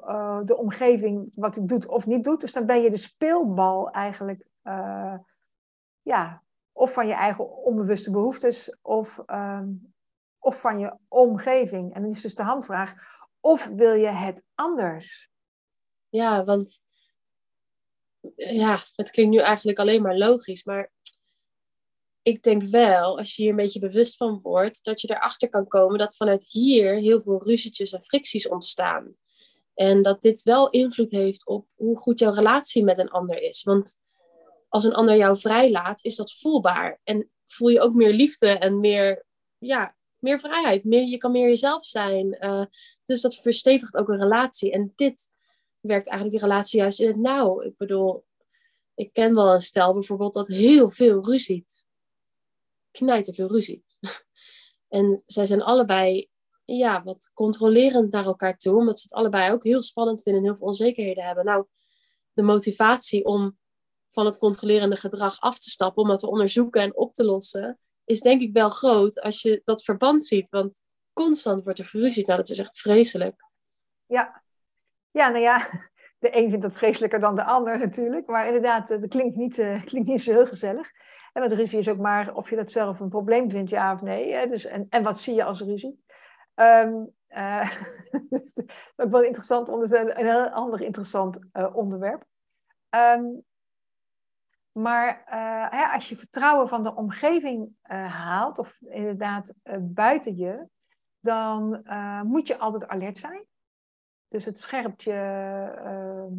de 0.45 0.57
omgeving 0.57 1.31
wat 1.35 1.55
het 1.55 1.67
doet 1.67 1.87
of 1.87 2.07
niet 2.07 2.23
doet. 2.23 2.41
Dus 2.41 2.51
dan 2.51 2.65
ben 2.65 2.81
je 2.81 2.89
de 2.89 2.97
speelbal 2.97 3.91
eigenlijk, 3.91 4.47
ja, 6.01 6.41
of 6.71 6.93
van 6.93 7.07
je 7.07 7.13
eigen 7.13 7.63
onbewuste 7.63 8.11
behoeftes 8.11 8.77
of, 8.81 9.19
of 10.39 10.59
van 10.59 10.79
je 10.79 10.93
omgeving. 11.07 11.93
En 11.93 12.01
dan 12.01 12.11
is 12.11 12.21
dus 12.21 12.35
de 12.35 12.43
handvraag, 12.43 12.93
of 13.39 13.67
wil 13.67 13.93
je 13.93 14.07
het 14.07 14.43
anders? 14.55 15.31
Ja, 16.09 16.43
want 16.43 16.81
ja, 18.35 18.79
het 18.95 19.09
klinkt 19.09 19.31
nu 19.31 19.39
eigenlijk 19.39 19.79
alleen 19.79 20.01
maar 20.01 20.17
logisch, 20.17 20.63
maar 20.63 20.91
ik 22.21 22.43
denk 22.43 22.63
wel, 22.63 23.17
als 23.17 23.35
je 23.35 23.41
hier 23.41 23.51
een 23.51 23.57
beetje 23.57 23.79
bewust 23.79 24.17
van 24.17 24.39
wordt, 24.41 24.83
dat 24.83 25.01
je 25.01 25.09
erachter 25.09 25.49
kan 25.49 25.67
komen 25.67 25.99
dat 25.99 26.15
vanuit 26.15 26.47
hier 26.49 26.95
heel 26.95 27.21
veel 27.21 27.43
ruzietjes 27.43 27.93
en 27.93 28.03
fricties 28.03 28.47
ontstaan. 28.49 29.15
En 29.73 30.01
dat 30.01 30.21
dit 30.21 30.43
wel 30.43 30.69
invloed 30.69 31.11
heeft 31.11 31.45
op 31.45 31.67
hoe 31.75 31.97
goed 31.97 32.19
jouw 32.19 32.33
relatie 32.33 32.83
met 32.83 32.97
een 32.97 33.09
ander 33.09 33.41
is. 33.41 33.63
Want 33.63 33.99
als 34.69 34.83
een 34.83 34.93
ander 34.93 35.15
jou 35.15 35.37
vrijlaat, 35.37 36.03
is 36.03 36.15
dat 36.15 36.33
voelbaar. 36.33 36.99
En 37.03 37.29
voel 37.47 37.67
je 37.67 37.81
ook 37.81 37.93
meer 37.93 38.13
liefde 38.13 38.47
en 38.47 38.79
meer, 38.79 39.25
ja, 39.57 39.95
meer 40.19 40.39
vrijheid. 40.39 40.83
Meer, 40.83 41.03
je 41.03 41.17
kan 41.17 41.31
meer 41.31 41.47
jezelf 41.47 41.85
zijn. 41.85 42.37
Uh, 42.39 42.65
dus 43.05 43.21
dat 43.21 43.35
verstevigt 43.35 43.95
ook 43.95 44.09
een 44.09 44.19
relatie. 44.19 44.71
En 44.71 44.93
dit 44.95 45.29
werkt 45.81 46.07
eigenlijk 46.07 46.39
die 46.39 46.49
relatie 46.49 46.79
juist 46.79 46.99
in 46.99 47.07
het 47.07 47.17
nauw. 47.17 47.61
Ik 47.61 47.77
bedoel, 47.77 48.25
ik 48.95 49.13
ken 49.13 49.35
wel 49.35 49.53
een 49.53 49.61
stel 49.61 49.93
bijvoorbeeld 49.93 50.33
dat 50.33 50.47
heel 50.47 50.89
veel 50.89 51.25
ruziet. 51.25 51.85
Knijter 52.91 53.33
veel 53.33 53.47
ruziet. 53.47 53.99
En 54.87 55.23
zij 55.25 55.45
zijn 55.45 55.61
allebei 55.61 56.29
ja, 56.65 57.03
wat 57.03 57.31
controlerend 57.33 58.11
naar 58.11 58.25
elkaar 58.25 58.57
toe, 58.57 58.75
omdat 58.75 58.99
ze 58.99 59.03
het 59.03 59.17
allebei 59.17 59.51
ook 59.51 59.63
heel 59.63 59.81
spannend 59.81 60.21
vinden 60.21 60.41
en 60.41 60.47
heel 60.47 60.57
veel 60.57 60.67
onzekerheden 60.67 61.23
hebben. 61.23 61.45
Nou, 61.45 61.65
de 62.33 62.41
motivatie 62.41 63.25
om 63.25 63.57
van 64.09 64.25
het 64.25 64.37
controlerende 64.37 64.95
gedrag 64.95 65.39
af 65.39 65.59
te 65.59 65.69
stappen, 65.69 66.03
om 66.03 66.09
dat 66.09 66.19
te 66.19 66.29
onderzoeken 66.29 66.81
en 66.81 66.97
op 66.97 67.13
te 67.13 67.23
lossen, 67.23 67.79
is 68.03 68.21
denk 68.21 68.41
ik 68.41 68.53
wel 68.53 68.69
groot 68.69 69.21
als 69.21 69.41
je 69.41 69.61
dat 69.63 69.83
verband 69.83 70.25
ziet. 70.25 70.49
Want 70.49 70.83
constant 71.13 71.63
wordt 71.63 71.79
er 71.79 71.85
geruzied. 71.85 72.25
Nou, 72.25 72.39
dat 72.39 72.49
is 72.49 72.59
echt 72.59 72.79
vreselijk. 72.79 73.45
Ja, 74.05 74.43
ja 75.11 75.29
nou 75.29 75.43
ja, 75.43 75.69
de 76.21 76.37
een 76.37 76.49
vindt 76.49 76.61
dat 76.61 76.73
vreselijker 76.73 77.19
dan 77.19 77.35
de 77.35 77.43
ander 77.43 77.77
natuurlijk. 77.77 78.27
Maar 78.27 78.45
inderdaad, 78.45 78.87
dat 78.87 79.07
klinkt 79.07 79.35
niet, 79.35 79.57
uh, 79.57 79.83
klinkt 79.89 80.09
niet 80.09 80.21
zo 80.21 80.31
heel 80.31 80.45
gezellig. 80.45 80.91
En 81.33 81.41
met 81.41 81.51
ruzie 81.51 81.79
is 81.79 81.89
ook 81.89 81.97
maar 81.97 82.33
of 82.33 82.49
je 82.49 82.55
dat 82.55 82.71
zelf 82.71 82.99
een 82.99 83.09
probleem 83.09 83.49
vindt, 83.49 83.69
ja 83.69 83.93
of 83.93 84.01
nee. 84.01 84.33
Hè? 84.33 84.47
Dus, 84.47 84.65
en, 84.65 84.85
en 84.89 85.03
wat 85.03 85.19
zie 85.19 85.35
je 85.35 85.43
als 85.43 85.61
ruzie? 85.61 85.99
Um, 86.55 87.11
uh, 87.29 87.71
ook 88.95 89.11
wel 89.11 89.23
interessant 89.23 89.69
onderwerp, 89.69 90.17
een 90.17 90.25
heel 90.25 90.49
ander 90.49 90.81
interessant 90.81 91.39
onderwerp. 91.73 92.23
Um, 92.89 93.43
maar 94.71 95.23
als 95.93 96.09
je 96.09 96.15
vertrouwen 96.15 96.67
van 96.67 96.83
de 96.83 96.95
omgeving 96.95 97.69
haalt, 98.07 98.57
of 98.57 98.77
inderdaad 98.81 99.53
buiten 99.79 100.37
je, 100.37 100.67
dan 101.19 101.83
moet 102.23 102.47
je 102.47 102.57
altijd 102.57 102.87
alert 102.87 103.17
zijn. 103.17 103.45
Dus 104.31 104.45
het 104.45 104.59
scherpt 104.59 105.03
je, 105.03 105.11
ehm, 105.77 106.33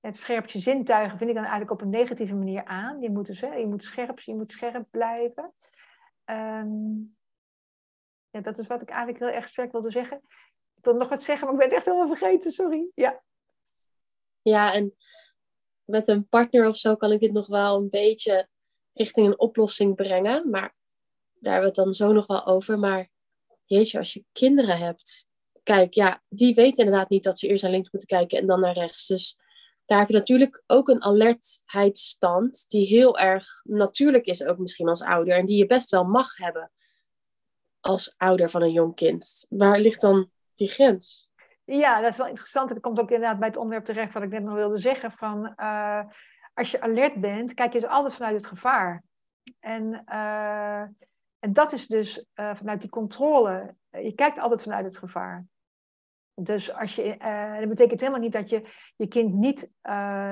het 0.00 0.16
scherpt 0.16 0.52
je 0.52 0.60
zintuigen, 0.60 1.18
vind 1.18 1.30
ik 1.30 1.36
dan 1.36 1.44
eigenlijk 1.44 1.72
op 1.72 1.80
een 1.80 1.90
negatieve 1.90 2.34
manier 2.34 2.64
aan. 2.64 3.00
Je 3.00 3.10
moet, 3.10 3.26
dus, 3.26 3.40
hè, 3.40 3.54
je 3.54 3.66
moet, 3.66 3.82
scherp, 3.82 4.20
je 4.20 4.34
moet 4.34 4.52
scherp 4.52 4.86
blijven. 4.90 5.52
Um, 6.24 7.16
ja, 8.30 8.40
dat 8.40 8.58
is 8.58 8.66
wat 8.66 8.82
ik 8.82 8.88
eigenlijk 8.88 9.18
heel 9.18 9.28
erg 9.28 9.46
sterk 9.46 9.72
wilde 9.72 9.90
zeggen. 9.90 10.16
Ik 10.74 10.84
wil 10.84 10.94
nog 10.94 11.08
wat 11.08 11.22
zeggen, 11.22 11.44
maar 11.44 11.54
ik 11.54 11.60
ben 11.60 11.68
het 11.68 11.76
echt 11.76 11.86
helemaal 11.86 12.16
vergeten, 12.16 12.52
sorry. 12.52 12.90
Ja, 12.94 13.22
ja 14.42 14.74
en 14.74 14.94
met 15.84 16.08
een 16.08 16.28
partner 16.28 16.68
of 16.68 16.76
zo 16.76 16.96
kan 16.96 17.12
ik 17.12 17.20
dit 17.20 17.32
nog 17.32 17.46
wel 17.46 17.76
een 17.76 17.90
beetje 17.90 18.48
richting 18.92 19.26
een 19.26 19.38
oplossing 19.38 19.94
brengen. 19.94 20.50
Maar 20.50 20.74
daar 21.34 21.52
hebben 21.52 21.60
we 21.60 21.80
het 21.80 21.84
dan 21.84 21.92
zo 21.92 22.12
nog 22.12 22.26
wel 22.26 22.46
over. 22.46 22.78
Maar 22.78 23.08
jeetje, 23.64 23.98
als 23.98 24.12
je 24.12 24.24
kinderen 24.32 24.78
hebt. 24.78 25.27
Kijk, 25.68 25.94
ja, 25.94 26.22
die 26.28 26.54
weten 26.54 26.84
inderdaad 26.84 27.08
niet 27.08 27.24
dat 27.24 27.38
ze 27.38 27.48
eerst 27.48 27.62
naar 27.62 27.72
links 27.72 27.90
moeten 27.90 28.18
kijken 28.18 28.38
en 28.38 28.46
dan 28.46 28.60
naar 28.60 28.74
rechts. 28.74 29.06
Dus 29.06 29.38
daar 29.84 29.98
heb 29.98 30.08
je 30.08 30.14
natuurlijk 30.14 30.62
ook 30.66 30.88
een 30.88 31.02
alertheidsstand 31.02 32.64
die 32.68 32.86
heel 32.86 33.18
erg 33.18 33.46
natuurlijk 33.64 34.24
is, 34.24 34.44
ook 34.44 34.58
misschien 34.58 34.88
als 34.88 35.02
ouder. 35.02 35.34
En 35.34 35.46
die 35.46 35.56
je 35.56 35.66
best 35.66 35.90
wel 35.90 36.04
mag 36.04 36.36
hebben 36.36 36.70
als 37.80 38.14
ouder 38.16 38.50
van 38.50 38.62
een 38.62 38.72
jong 38.72 38.94
kind? 38.94 39.46
Waar 39.48 39.78
ligt 39.78 40.00
dan 40.00 40.30
die 40.54 40.68
grens? 40.68 41.30
Ja, 41.64 42.00
dat 42.00 42.10
is 42.10 42.18
wel 42.18 42.28
interessant. 42.28 42.68
Dat 42.68 42.80
komt 42.80 43.00
ook 43.00 43.10
inderdaad 43.10 43.38
bij 43.38 43.48
het 43.48 43.56
onderwerp 43.56 43.84
terecht 43.84 44.12
wat 44.12 44.22
ik 44.22 44.30
net 44.30 44.42
nog 44.42 44.54
wilde 44.54 44.78
zeggen. 44.78 45.12
Van, 45.12 45.52
uh, 45.56 46.02
als 46.54 46.70
je 46.70 46.80
alert 46.80 47.20
bent, 47.20 47.54
kijk 47.54 47.72
je 47.72 47.80
dus 47.80 47.88
altijd 47.88 48.14
vanuit 48.14 48.36
het 48.36 48.46
gevaar. 48.46 49.02
En, 49.60 50.02
uh, 50.06 50.80
en 51.38 51.52
dat 51.52 51.72
is 51.72 51.86
dus 51.86 52.24
uh, 52.34 52.54
vanuit 52.54 52.80
die 52.80 52.90
controle. 52.90 53.76
Je 53.90 54.12
kijkt 54.14 54.38
altijd 54.38 54.62
vanuit 54.62 54.84
het 54.84 54.96
gevaar. 54.96 55.46
Dus 56.40 56.74
als 56.74 56.94
je, 56.94 57.16
dat 57.58 57.68
betekent 57.68 58.00
helemaal 58.00 58.20
niet 58.20 58.32
dat 58.32 58.50
je 58.50 58.62
je 58.96 59.06
kind 59.06 59.34
niet 59.34 59.68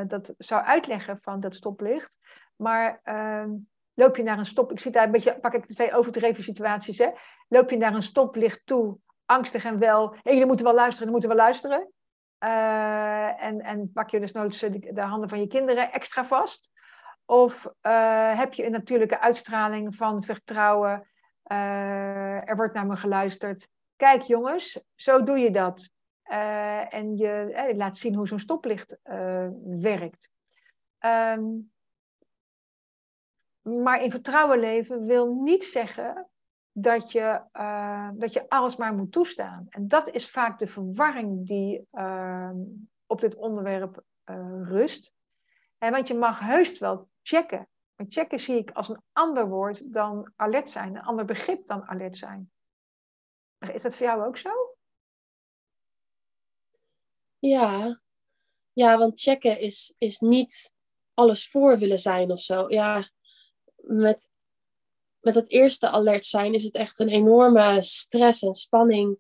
dat 0.09 0.35
zou 0.39 0.65
uitleggen 0.65 1.19
van 1.21 1.41
dat 1.41 1.55
stoplicht. 1.55 2.13
Maar 2.57 3.01
ehm, 3.03 3.51
loop 3.95 4.17
je 4.17 4.23
naar 4.23 4.39
een 4.39 4.47
stop. 4.47 4.71
Ik 4.71 4.81
zit 4.81 4.93
daar 4.93 5.05
een 5.05 5.11
beetje, 5.11 5.39
pak 5.41 5.55
ik 5.55 5.67
twee 5.67 5.95
overdreven 5.95 6.43
situaties. 6.43 6.99
Hè? 6.99 7.11
Loop 7.49 7.71
je 7.71 7.77
naar 7.77 7.95
een 7.95 8.03
stoplicht 8.03 8.61
toe, 8.65 8.99
angstig 9.25 9.65
en 9.65 9.79
wel. 9.79 10.15
Hé, 10.23 10.31
jullie 10.31 10.47
moeten 10.47 10.67
wel 10.67 10.75
luisteren, 10.75 11.11
moeten 11.11 11.29
wel 11.29 11.39
luisteren. 11.39 11.91
Uh, 12.45 13.43
en, 13.43 13.61
en 13.61 13.93
pak 13.93 14.11
je 14.11 14.21
dus 14.21 14.33
nooit 14.33 14.61
de, 14.61 14.93
de, 14.93 15.01
handen 15.01 15.29
van 15.29 15.41
je 15.41 15.47
kinderen 15.47 15.93
extra 15.93 16.25
vast. 16.25 16.71
Of 17.25 17.69
heb 18.37 18.53
je 18.53 18.65
een 18.65 18.73
natuurlijke 18.73 19.21
uitstraling 19.21 19.95
van 19.95 20.23
vertrouwen. 20.23 21.09
Er 21.43 22.57
wordt 22.57 22.75
naar 22.75 22.87
me 22.87 22.97
geluisterd. 22.97 23.69
Kijk 23.97 24.23
jongens, 24.23 24.81
zo 24.95 25.23
doe 25.23 25.39
je 25.39 25.51
dat. 25.51 25.91
En 26.89 27.17
je 27.17 27.73
laat 27.77 27.97
zien 27.97 28.15
hoe 28.15 28.29
zo'n 28.29 28.39
stoplicht 28.39 28.99
werkt. 29.65 30.31
Um, 31.01 31.73
maar 33.67 34.03
in 34.03 34.11
vertrouwen 34.11 34.59
leven 34.59 35.07
wil 35.07 35.35
niet 35.35 35.65
zeggen 35.65 36.29
dat 36.73 37.13
je, 37.13 37.41
dat 38.15 38.33
je 38.33 38.49
alles 38.49 38.77
maar 38.77 38.95
moet 38.95 39.13
toestaan. 39.13 39.67
En 39.69 39.89
dat 39.89 40.09
is 40.11 40.31
vaak 40.31 40.59
de 40.59 40.67
verwarring 40.67 41.47
die 41.47 41.89
uh, 41.93 42.51
op 43.07 43.21
dit 43.21 43.35
onderwerp 43.35 44.03
rust. 44.63 45.13
Want 45.79 46.09
je 46.09 46.15
mag 46.15 46.41
heus 46.41 46.79
wel 46.79 47.09
checken. 47.23 47.69
Maar 47.95 48.07
checken 48.09 48.41
zie 48.41 48.59
ik 48.59 48.71
als 48.71 48.89
een 48.89 49.03
ander 49.13 49.49
woord 49.49 49.93
dan 49.93 50.33
alert 50.37 50.71
zijn, 50.71 50.97
een 50.97 51.03
ander 51.03 51.25
begrip 51.25 51.67
dan 51.67 51.89
alert 51.89 52.17
zijn. 52.17 52.51
Is 53.59 53.83
dat 53.83 53.97
voor 53.97 54.07
jou 54.07 54.25
ook 54.25 54.37
zo? 54.37 54.66
Ja, 57.39 58.01
ja 58.73 58.99
want 58.99 59.21
checken 59.21 59.61
is, 59.61 59.95
is 59.99 60.19
niet 60.19 60.73
alles 61.15 61.49
voor 61.49 61.79
willen 61.79 61.99
zijn 61.99 62.31
of 62.31 62.41
zo. 62.41 62.65
Ja, 62.69 63.11
met, 63.77 64.29
met 65.21 65.35
het 65.35 65.51
eerste 65.51 65.91
alert 65.91 66.25
zijn 66.25 66.55
is 66.55 66.63
het 66.63 66.75
echt 66.75 67.01
een 67.01 67.09
enorme 67.09 67.83
stress 67.83 68.43
en 68.43 68.55
spanning. 68.55 69.19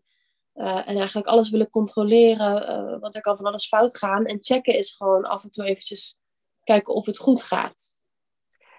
Uh, 0.54 0.76
en 0.76 0.96
eigenlijk 0.96 1.26
alles 1.26 1.50
willen 1.50 1.70
controleren, 1.70 2.62
uh, 2.62 3.00
want 3.00 3.14
er 3.14 3.20
kan 3.20 3.36
van 3.36 3.46
alles 3.46 3.68
fout 3.68 3.98
gaan. 3.98 4.24
En 4.24 4.38
checken 4.40 4.74
is 4.74 4.96
gewoon 4.96 5.24
af 5.24 5.44
en 5.44 5.50
toe 5.50 5.64
eventjes 5.64 6.18
kijken 6.64 6.94
of 6.94 7.06
het 7.06 7.18
goed 7.18 7.42
gaat. 7.42 8.00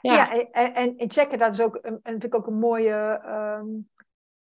Ja, 0.02 0.14
ja 0.14 0.32
en, 0.32 0.74
en, 0.74 0.98
en, 0.98 1.12
checken, 1.12 1.40
dat 1.40 1.54
is 1.54 1.62
ook 1.62 1.80
een, 1.82 2.00
natuurlijk 2.04 2.36
ook 2.36 2.48
een 2.48 2.60
mooie, 2.60 3.22
um, 3.26 3.90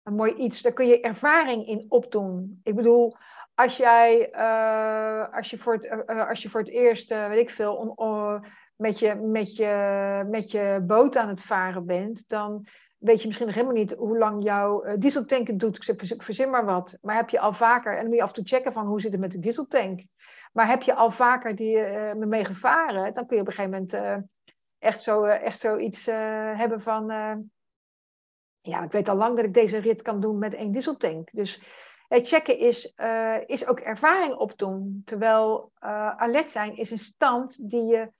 een 0.03 0.15
mooi 0.15 0.33
iets. 0.33 0.61
Daar 0.61 0.73
kun 0.73 0.87
je 0.87 0.99
ervaring 0.99 1.67
in 1.67 1.85
opdoen. 1.89 2.59
Ik 2.63 2.75
bedoel, 2.75 3.15
als 3.55 3.77
jij, 3.77 4.33
uh, 4.35 5.35
als 5.35 5.49
je 5.49 5.57
voor 5.57 5.73
het, 5.73 6.07
als 6.29 6.41
je 6.41 6.49
voor 6.49 6.59
het 6.59 6.69
eerst, 6.69 7.09
weet 7.09 7.39
ik 7.39 7.49
veel, 7.49 7.75
on, 7.75 8.45
met 8.75 8.99
je, 8.99 9.15
met, 9.15 9.55
je, 9.55 10.25
met 10.29 10.51
je 10.51 10.83
boot 10.87 11.17
aan 11.17 11.27
het 11.27 11.41
varen 11.41 11.85
bent, 11.85 12.27
dan 12.27 12.65
weet 12.97 13.19
je 13.19 13.25
misschien 13.25 13.47
nog 13.47 13.55
helemaal 13.55 13.77
niet 13.77 13.93
hoe 13.93 14.17
lang 14.17 14.43
jouw 14.43 14.97
dieseltank 14.97 15.47
het 15.47 15.59
doet. 15.59 15.87
Ik 16.11 16.23
verzin 16.23 16.49
maar 16.49 16.65
wat. 16.65 16.97
Maar 17.01 17.15
heb 17.15 17.29
je 17.29 17.39
al 17.39 17.53
vaker, 17.53 17.91
en 17.91 17.97
dan 17.97 18.07
moet 18.07 18.15
je 18.15 18.21
af 18.21 18.27
en 18.27 18.35
toe 18.35 18.45
checken 18.45 18.73
van 18.73 18.85
hoe 18.85 19.01
zit 19.01 19.11
het 19.11 19.21
met 19.21 19.31
de 19.31 19.39
dieseltank. 19.39 20.01
Maar 20.53 20.67
heb 20.67 20.81
je 20.81 20.93
al 20.93 21.11
vaker 21.11 21.55
die 21.55 21.77
mee 22.15 22.45
gevaren, 22.45 23.13
dan 23.13 23.25
kun 23.25 23.35
je 23.35 23.41
op 23.41 23.47
een 23.47 23.53
gegeven 23.53 23.87
moment 23.89 24.27
echt, 24.79 25.01
zo, 25.01 25.23
echt 25.23 25.59
zoiets 25.59 26.05
hebben 26.55 26.81
van... 26.81 27.05
ja, 28.61 28.83
ik 28.83 28.91
weet 28.91 29.09
al 29.09 29.15
lang 29.15 29.35
dat 29.35 29.45
ik 29.45 29.53
deze 29.53 29.77
rit 29.77 30.01
kan 30.01 30.19
doen 30.19 30.37
met 30.37 30.53
één 30.53 30.71
dieseltank. 30.71 31.29
Dus 31.31 31.61
het 32.13 32.27
checken 32.27 32.59
is, 32.59 32.93
is 33.45 33.65
ook 33.65 33.79
ervaring 33.79 34.35
opdoen. 34.35 35.01
Terwijl 35.05 35.71
alert 36.17 36.49
zijn 36.49 36.77
is 36.77 36.91
een 36.91 36.99
stand 36.99 37.69
die 37.69 37.83
je 37.83 38.11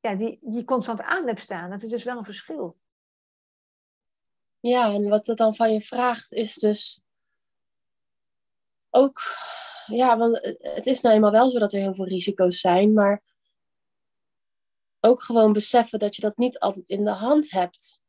ja, 0.00 0.14
die 0.14 0.38
je 0.50 0.64
constant 0.64 1.00
aan 1.00 1.26
hebt 1.26 1.40
staan. 1.40 1.70
Dat 1.70 1.82
is 1.82 1.90
dus 1.90 2.04
wel 2.04 2.18
een 2.18 2.24
verschil. 2.24 2.76
Ja, 4.60 4.92
en 4.92 5.08
wat 5.08 5.26
het 5.26 5.38
dan 5.38 5.56
van 5.56 5.72
je 5.72 5.80
vraagt 5.80 6.32
is 6.32 6.54
dus 6.54 7.00
ook, 8.90 9.20
ja, 9.86 10.18
want 10.18 10.58
het 10.58 10.86
is 10.86 11.00
nou 11.00 11.14
eenmaal 11.14 11.30
wel 11.30 11.50
zo 11.50 11.58
dat 11.58 11.72
er 11.72 11.80
heel 11.80 11.94
veel 11.94 12.06
risico's 12.06 12.60
zijn, 12.60 12.92
maar 12.92 13.22
ook 15.00 15.22
gewoon 15.22 15.52
beseffen 15.52 15.98
dat 15.98 16.16
je 16.16 16.22
dat 16.22 16.36
niet 16.36 16.58
altijd 16.58 16.88
in 16.88 17.04
de 17.04 17.10
hand 17.10 17.50
hebt. 17.50 18.02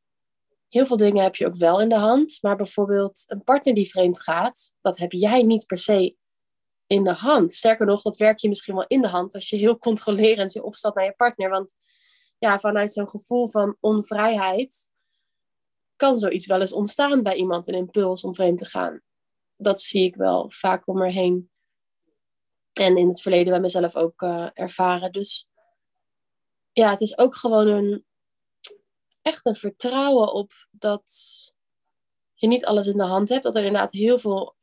Heel 0.70 0.86
veel 0.86 0.98
dingen 0.98 1.24
heb 1.24 1.36
je 1.36 1.46
ook 1.46 1.56
wel 1.56 1.82
in 1.82 1.90
de 1.90 1.98
hand. 1.98 2.38
Maar 2.42 2.56
bijvoorbeeld 2.56 3.24
een 3.28 3.44
partner 3.44 3.74
die 3.74 3.90
vreemd 3.90 4.22
gaat, 4.22 4.74
dat 4.82 4.98
heb 4.98 5.12
jij 5.12 5.44
niet 5.44 5.66
per 5.66 5.78
se 5.78 6.16
in 6.88 7.04
de 7.04 7.14
hand. 7.14 7.54
Sterker 7.54 7.86
nog, 7.86 8.02
dat 8.02 8.18
werk 8.18 8.40
je 8.40 8.48
misschien 8.48 8.76
wel 8.76 8.88
in 8.88 9.02
de 9.02 9.08
hand 9.08 9.34
als 9.34 9.50
je 9.50 9.56
heel 9.56 9.78
controlerend 9.88 10.54
je 10.54 10.64
opstelt 10.64 10.96
naar 10.96 11.06
je 11.06 11.16
partner. 11.16 11.50
Want 11.50 11.76
ja, 12.38 12.60
vanuit 12.60 12.94
zo'n 12.94 13.10
gevoel 13.10 13.50
van 13.50 13.78
onvrijheid 13.80 14.90
kan 15.96 16.18
zoiets 16.18 16.46
wel 16.46 16.62
eens 16.62 16.74
ontstaan 16.74 17.24
bij 17.24 17.36
iemand, 17.36 17.68
een 17.68 17.74
impuls 17.74 18.24
om 18.24 18.36
vreemd 18.36 18.58
te 18.58 18.66
gaan. 18.66 19.02
Dat 19.56 19.82
zie 19.82 20.04
ik 20.04 20.16
wel 20.16 20.46
vaak 20.50 20.88
om 20.88 20.98
me 20.98 21.12
heen. 21.12 21.50
En 22.74 22.98
in 22.98 23.08
het 23.08 23.22
verleden 23.22 23.52
bij 23.52 23.62
mezelf 23.62 23.96
ook 23.96 24.22
uh, 24.22 24.50
ervaren. 24.54 25.12
Dus 25.12 25.50
ja, 26.72 26.90
het 26.90 27.02
is 27.02 27.18
ook 27.18 27.36
gewoon 27.36 27.68
een, 27.68 28.06
echt 29.30 29.46
een 29.46 29.56
vertrouwen 29.56 30.34
op 30.34 30.52
dat 30.72 31.04
je 32.34 32.48
niet 32.48 32.66
alles 32.66 32.88
in 32.88 32.98
de 32.98 33.04
hand 33.04 33.30
hebt. 33.30 33.44
Dat 33.44 33.56
er 33.56 33.64
inderdaad 33.64 33.92
heel 33.92 34.20
veel 34.20 34.56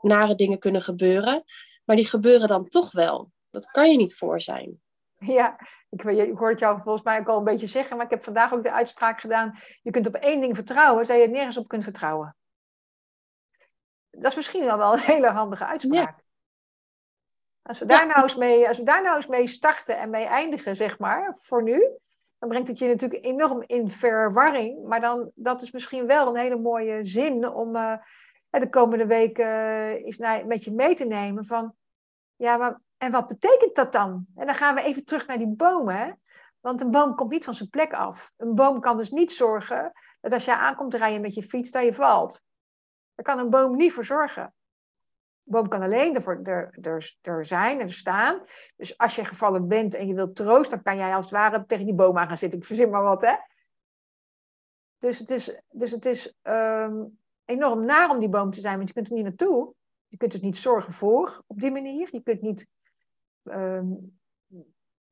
nare 0.00 0.34
dingen 0.34 0.58
kunnen 0.58 0.82
gebeuren. 0.82 1.44
Maar 1.84 1.96
die 1.96 2.06
gebeuren 2.06 2.48
dan 2.48 2.68
toch 2.68 2.92
wel. 2.92 3.30
Dat 3.50 3.66
kan 3.66 3.90
je 3.90 3.96
niet 3.96 4.16
voor 4.16 4.40
zijn. 4.40 4.82
Ja, 5.18 5.58
ik, 5.90 6.02
ik 6.02 6.36
hoorde 6.36 6.50
het 6.50 6.58
jou 6.58 6.80
volgens 6.82 7.04
mij 7.04 7.18
ook 7.18 7.28
al 7.28 7.38
een 7.38 7.44
beetje 7.44 7.66
zeggen, 7.66 7.96
maar 7.96 8.04
ik 8.04 8.10
heb 8.10 8.24
vandaag 8.24 8.52
ook 8.52 8.62
de 8.62 8.72
uitspraak 8.72 9.20
gedaan. 9.20 9.58
Je 9.82 9.90
kunt 9.90 10.06
op 10.06 10.14
één 10.14 10.40
ding 10.40 10.54
vertrouwen, 10.54 11.06
dat 11.06 11.20
je 11.20 11.28
nergens 11.28 11.56
op 11.56 11.68
kunt 11.68 11.84
vertrouwen. 11.84 12.36
Dat 14.10 14.30
is 14.30 14.36
misschien 14.36 14.64
wel, 14.64 14.76
wel 14.76 14.92
een 14.92 14.98
hele 14.98 15.30
handige 15.30 15.64
uitspraak. 15.64 16.22
Als, 17.62 17.78
we 17.78 17.84
daar 17.84 18.06
nou 18.06 18.22
eens 18.22 18.36
mee, 18.36 18.68
als 18.68 18.78
we 18.78 18.84
daar 18.84 19.02
nou 19.02 19.16
eens 19.16 19.26
mee 19.26 19.46
starten 19.46 19.98
en 19.98 20.10
mee 20.10 20.24
eindigen, 20.24 20.76
zeg 20.76 20.98
maar, 20.98 21.38
voor 21.40 21.62
nu, 21.62 21.98
dan 22.44 22.52
brengt 22.52 22.68
het 22.68 22.78
je 22.78 22.86
natuurlijk 22.86 23.24
enorm 23.24 23.62
in 23.66 23.90
verwarring. 23.90 24.86
Maar 24.86 25.00
dan, 25.00 25.30
dat 25.34 25.62
is 25.62 25.70
misschien 25.70 26.06
wel 26.06 26.28
een 26.28 26.40
hele 26.40 26.58
mooie 26.58 27.04
zin 27.04 27.48
om 27.48 27.76
uh, 27.76 27.96
de 28.50 28.68
komende 28.68 29.06
weken 29.06 29.46
uh, 30.18 30.44
met 30.44 30.64
je 30.64 30.72
mee 30.72 30.94
te 30.94 31.04
nemen 31.04 31.44
van, 31.44 31.74
ja, 32.36 32.56
maar 32.56 32.80
en 32.96 33.10
wat 33.10 33.26
betekent 33.26 33.74
dat 33.74 33.92
dan? 33.92 34.26
En 34.36 34.46
dan 34.46 34.54
gaan 34.54 34.74
we 34.74 34.82
even 34.82 35.04
terug 35.04 35.26
naar 35.26 35.38
die 35.38 35.54
bomen. 35.54 36.20
Want 36.60 36.80
een 36.80 36.90
boom 36.90 37.14
komt 37.14 37.30
niet 37.30 37.44
van 37.44 37.54
zijn 37.54 37.68
plek 37.68 37.92
af. 37.92 38.32
Een 38.36 38.54
boom 38.54 38.80
kan 38.80 38.96
dus 38.96 39.10
niet 39.10 39.32
zorgen 39.32 39.92
dat 40.20 40.32
als 40.32 40.44
je 40.44 40.56
aankomt 40.56 40.94
rijden 40.94 41.20
met 41.20 41.34
je 41.34 41.42
fiets, 41.42 41.70
dat 41.70 41.84
je 41.84 41.94
valt. 41.94 42.42
Daar 43.14 43.24
kan 43.24 43.38
een 43.38 43.50
boom 43.50 43.76
niet 43.76 43.92
voor 43.92 44.04
zorgen. 44.04 44.54
Boom 45.46 45.68
kan 45.68 45.82
alleen 45.82 46.14
ervoor, 46.14 46.40
er, 46.42 46.78
er, 46.80 47.16
er 47.22 47.46
zijn 47.46 47.80
en 47.80 47.86
er 47.86 47.92
staan. 47.92 48.42
Dus 48.76 48.98
als 48.98 49.16
je 49.16 49.24
gevallen 49.24 49.68
bent 49.68 49.94
en 49.94 50.06
je 50.06 50.14
wilt 50.14 50.36
troost, 50.36 50.70
dan 50.70 50.82
kan 50.82 50.96
jij 50.96 51.14
als 51.14 51.24
het 51.24 51.34
ware 51.34 51.64
tegen 51.64 51.86
die 51.86 51.94
boom 51.94 52.18
aan 52.18 52.28
gaan 52.28 52.38
zitten. 52.38 52.58
Ik 52.58 52.64
verzin 52.64 52.90
maar 52.90 53.02
wat, 53.02 53.22
hè? 53.22 53.34
Dus 54.98 55.18
het 55.18 55.30
is, 55.30 55.60
dus 55.70 55.90
het 55.90 56.06
is 56.06 56.36
um, 56.42 57.18
enorm 57.44 57.84
naar 57.84 58.10
om 58.10 58.18
die 58.18 58.28
boom 58.28 58.50
te 58.50 58.60
zijn, 58.60 58.76
want 58.76 58.88
je 58.88 58.94
kunt 58.94 59.08
er 59.08 59.14
niet 59.14 59.24
naartoe. 59.24 59.74
Je 60.08 60.16
kunt 60.16 60.32
het 60.32 60.42
niet 60.42 60.56
zorgen 60.56 60.92
voor 60.92 61.42
op 61.46 61.60
die 61.60 61.70
manier. 61.70 62.08
Je 62.12 62.22
kunt 62.22 62.40
niet 62.40 62.68
um, 63.42 64.18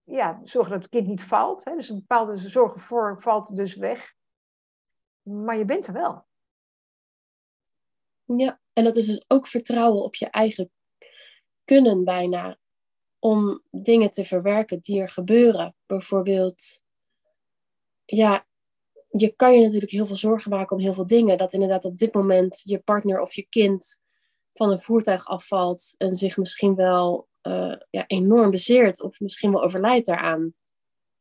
ja, 0.04 0.40
zorgen 0.44 0.72
dat 0.72 0.82
het 0.82 0.90
kind 0.90 1.06
niet 1.06 1.24
valt. 1.24 1.64
Hè? 1.64 1.74
Dus 1.74 1.88
een 1.88 1.98
bepaalde 1.98 2.36
zorgen 2.36 2.80
voor 2.80 3.16
valt 3.22 3.56
dus 3.56 3.74
weg. 3.74 4.14
Maar 5.22 5.56
je 5.56 5.64
bent 5.64 5.86
er 5.86 5.92
wel. 5.92 6.26
Ja, 8.24 8.60
en 8.72 8.84
dat 8.84 8.96
is 8.96 9.06
dus 9.06 9.24
ook 9.28 9.46
vertrouwen 9.46 10.02
op 10.02 10.14
je 10.14 10.26
eigen 10.26 10.70
kunnen 11.64 12.04
bijna. 12.04 12.60
Om 13.18 13.62
dingen 13.70 14.10
te 14.10 14.24
verwerken 14.24 14.80
die 14.80 15.00
er 15.00 15.08
gebeuren. 15.08 15.74
Bijvoorbeeld, 15.86 16.80
ja, 18.04 18.46
je 19.08 19.32
kan 19.36 19.54
je 19.54 19.64
natuurlijk 19.64 19.92
heel 19.92 20.06
veel 20.06 20.16
zorgen 20.16 20.50
maken 20.50 20.76
om 20.76 20.82
heel 20.82 20.94
veel 20.94 21.06
dingen. 21.06 21.38
Dat 21.38 21.52
inderdaad 21.52 21.84
op 21.84 21.98
dit 21.98 22.14
moment 22.14 22.62
je 22.64 22.78
partner 22.78 23.20
of 23.20 23.34
je 23.34 23.46
kind 23.48 24.02
van 24.52 24.70
een 24.70 24.80
voertuig 24.80 25.26
afvalt 25.26 25.94
en 25.98 26.10
zich 26.10 26.36
misschien 26.36 26.74
wel 26.74 27.28
uh, 27.42 27.74
ja, 27.90 28.06
enorm 28.06 28.50
bezeert 28.50 29.02
of 29.02 29.20
misschien 29.20 29.52
wel 29.52 29.62
overlijdt 29.62 30.06
daaraan. 30.06 30.54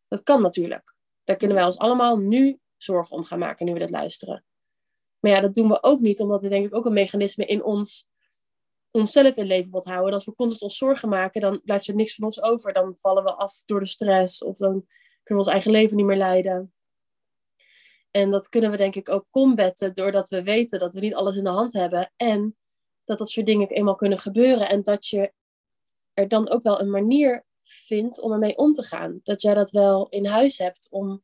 Dat 0.07 0.23
kan 0.23 0.41
natuurlijk. 0.41 0.95
Daar 1.23 1.37
kunnen 1.37 1.57
wij 1.57 1.65
ons 1.65 1.77
allemaal 1.77 2.17
nu 2.17 2.59
zorgen 2.77 3.17
om 3.17 3.23
gaan 3.23 3.39
maken, 3.39 3.65
nu 3.65 3.73
we 3.73 3.79
dat 3.79 3.89
luisteren. 3.89 4.43
Maar 5.21 5.31
ja, 5.31 5.39
dat 5.39 5.53
doen 5.53 5.67
we 5.67 5.83
ook 5.83 5.99
niet, 5.99 6.19
omdat 6.19 6.41
we 6.41 6.49
denk 6.49 6.65
ik 6.65 6.75
ook 6.75 6.85
een 6.85 6.93
mechanisme 6.93 7.45
in 7.45 7.63
ons 7.63 8.09
onszelf 8.91 9.35
in 9.35 9.45
leven 9.45 9.71
wilt 9.71 9.85
houden. 9.85 10.07
En 10.07 10.13
als 10.13 10.25
we 10.25 10.35
constant 10.35 10.61
ons 10.61 10.77
zorgen 10.77 11.09
maken, 11.09 11.41
dan 11.41 11.61
blijft 11.63 11.87
er 11.87 11.95
niks 11.95 12.15
van 12.15 12.25
ons 12.25 12.41
over. 12.41 12.73
Dan 12.73 12.93
vallen 12.97 13.23
we 13.23 13.33
af 13.33 13.63
door 13.65 13.79
de 13.79 13.85
stress 13.85 14.43
of 14.43 14.57
dan 14.57 14.71
kunnen 14.71 14.85
we 15.23 15.35
ons 15.35 15.47
eigen 15.47 15.71
leven 15.71 15.97
niet 15.97 16.05
meer 16.05 16.17
leiden. 16.17 16.73
En 18.11 18.29
dat 18.29 18.49
kunnen 18.49 18.71
we 18.71 18.77
denk 18.77 18.95
ik 18.95 19.09
ook 19.09 19.25
combatten 19.29 19.93
doordat 19.93 20.29
we 20.29 20.43
weten 20.43 20.79
dat 20.79 20.93
we 20.93 20.99
niet 20.99 21.15
alles 21.15 21.35
in 21.35 21.43
de 21.43 21.49
hand 21.49 21.73
hebben. 21.73 22.11
En 22.15 22.55
dat 23.03 23.17
dat 23.17 23.29
soort 23.29 23.45
dingen 23.45 23.67
eenmaal 23.67 23.95
kunnen 23.95 24.19
gebeuren. 24.19 24.69
En 24.69 24.83
dat 24.83 25.07
je 25.07 25.33
er 26.13 26.27
dan 26.27 26.49
ook 26.49 26.63
wel 26.63 26.81
een 26.81 26.89
manier 26.89 27.45
vindt 27.63 28.19
om 28.19 28.31
ermee 28.31 28.57
om 28.57 28.73
te 28.73 28.83
gaan. 28.83 29.19
Dat 29.23 29.41
jij 29.41 29.53
dat 29.53 29.71
wel 29.71 30.09
in 30.09 30.25
huis 30.25 30.57
hebt 30.57 30.87
om 30.91 31.23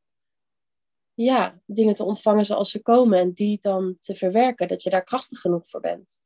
ja, 1.23 1.59
dingen 1.65 1.95
te 1.95 2.03
ontvangen 2.03 2.45
zoals 2.45 2.71
ze 2.71 2.81
komen 2.81 3.19
en 3.19 3.33
die 3.33 3.59
dan 3.61 3.97
te 4.01 4.15
verwerken. 4.15 4.67
Dat 4.67 4.83
je 4.83 4.89
daar 4.89 5.03
krachtig 5.03 5.39
genoeg 5.39 5.69
voor 5.69 5.79
bent. 5.79 6.23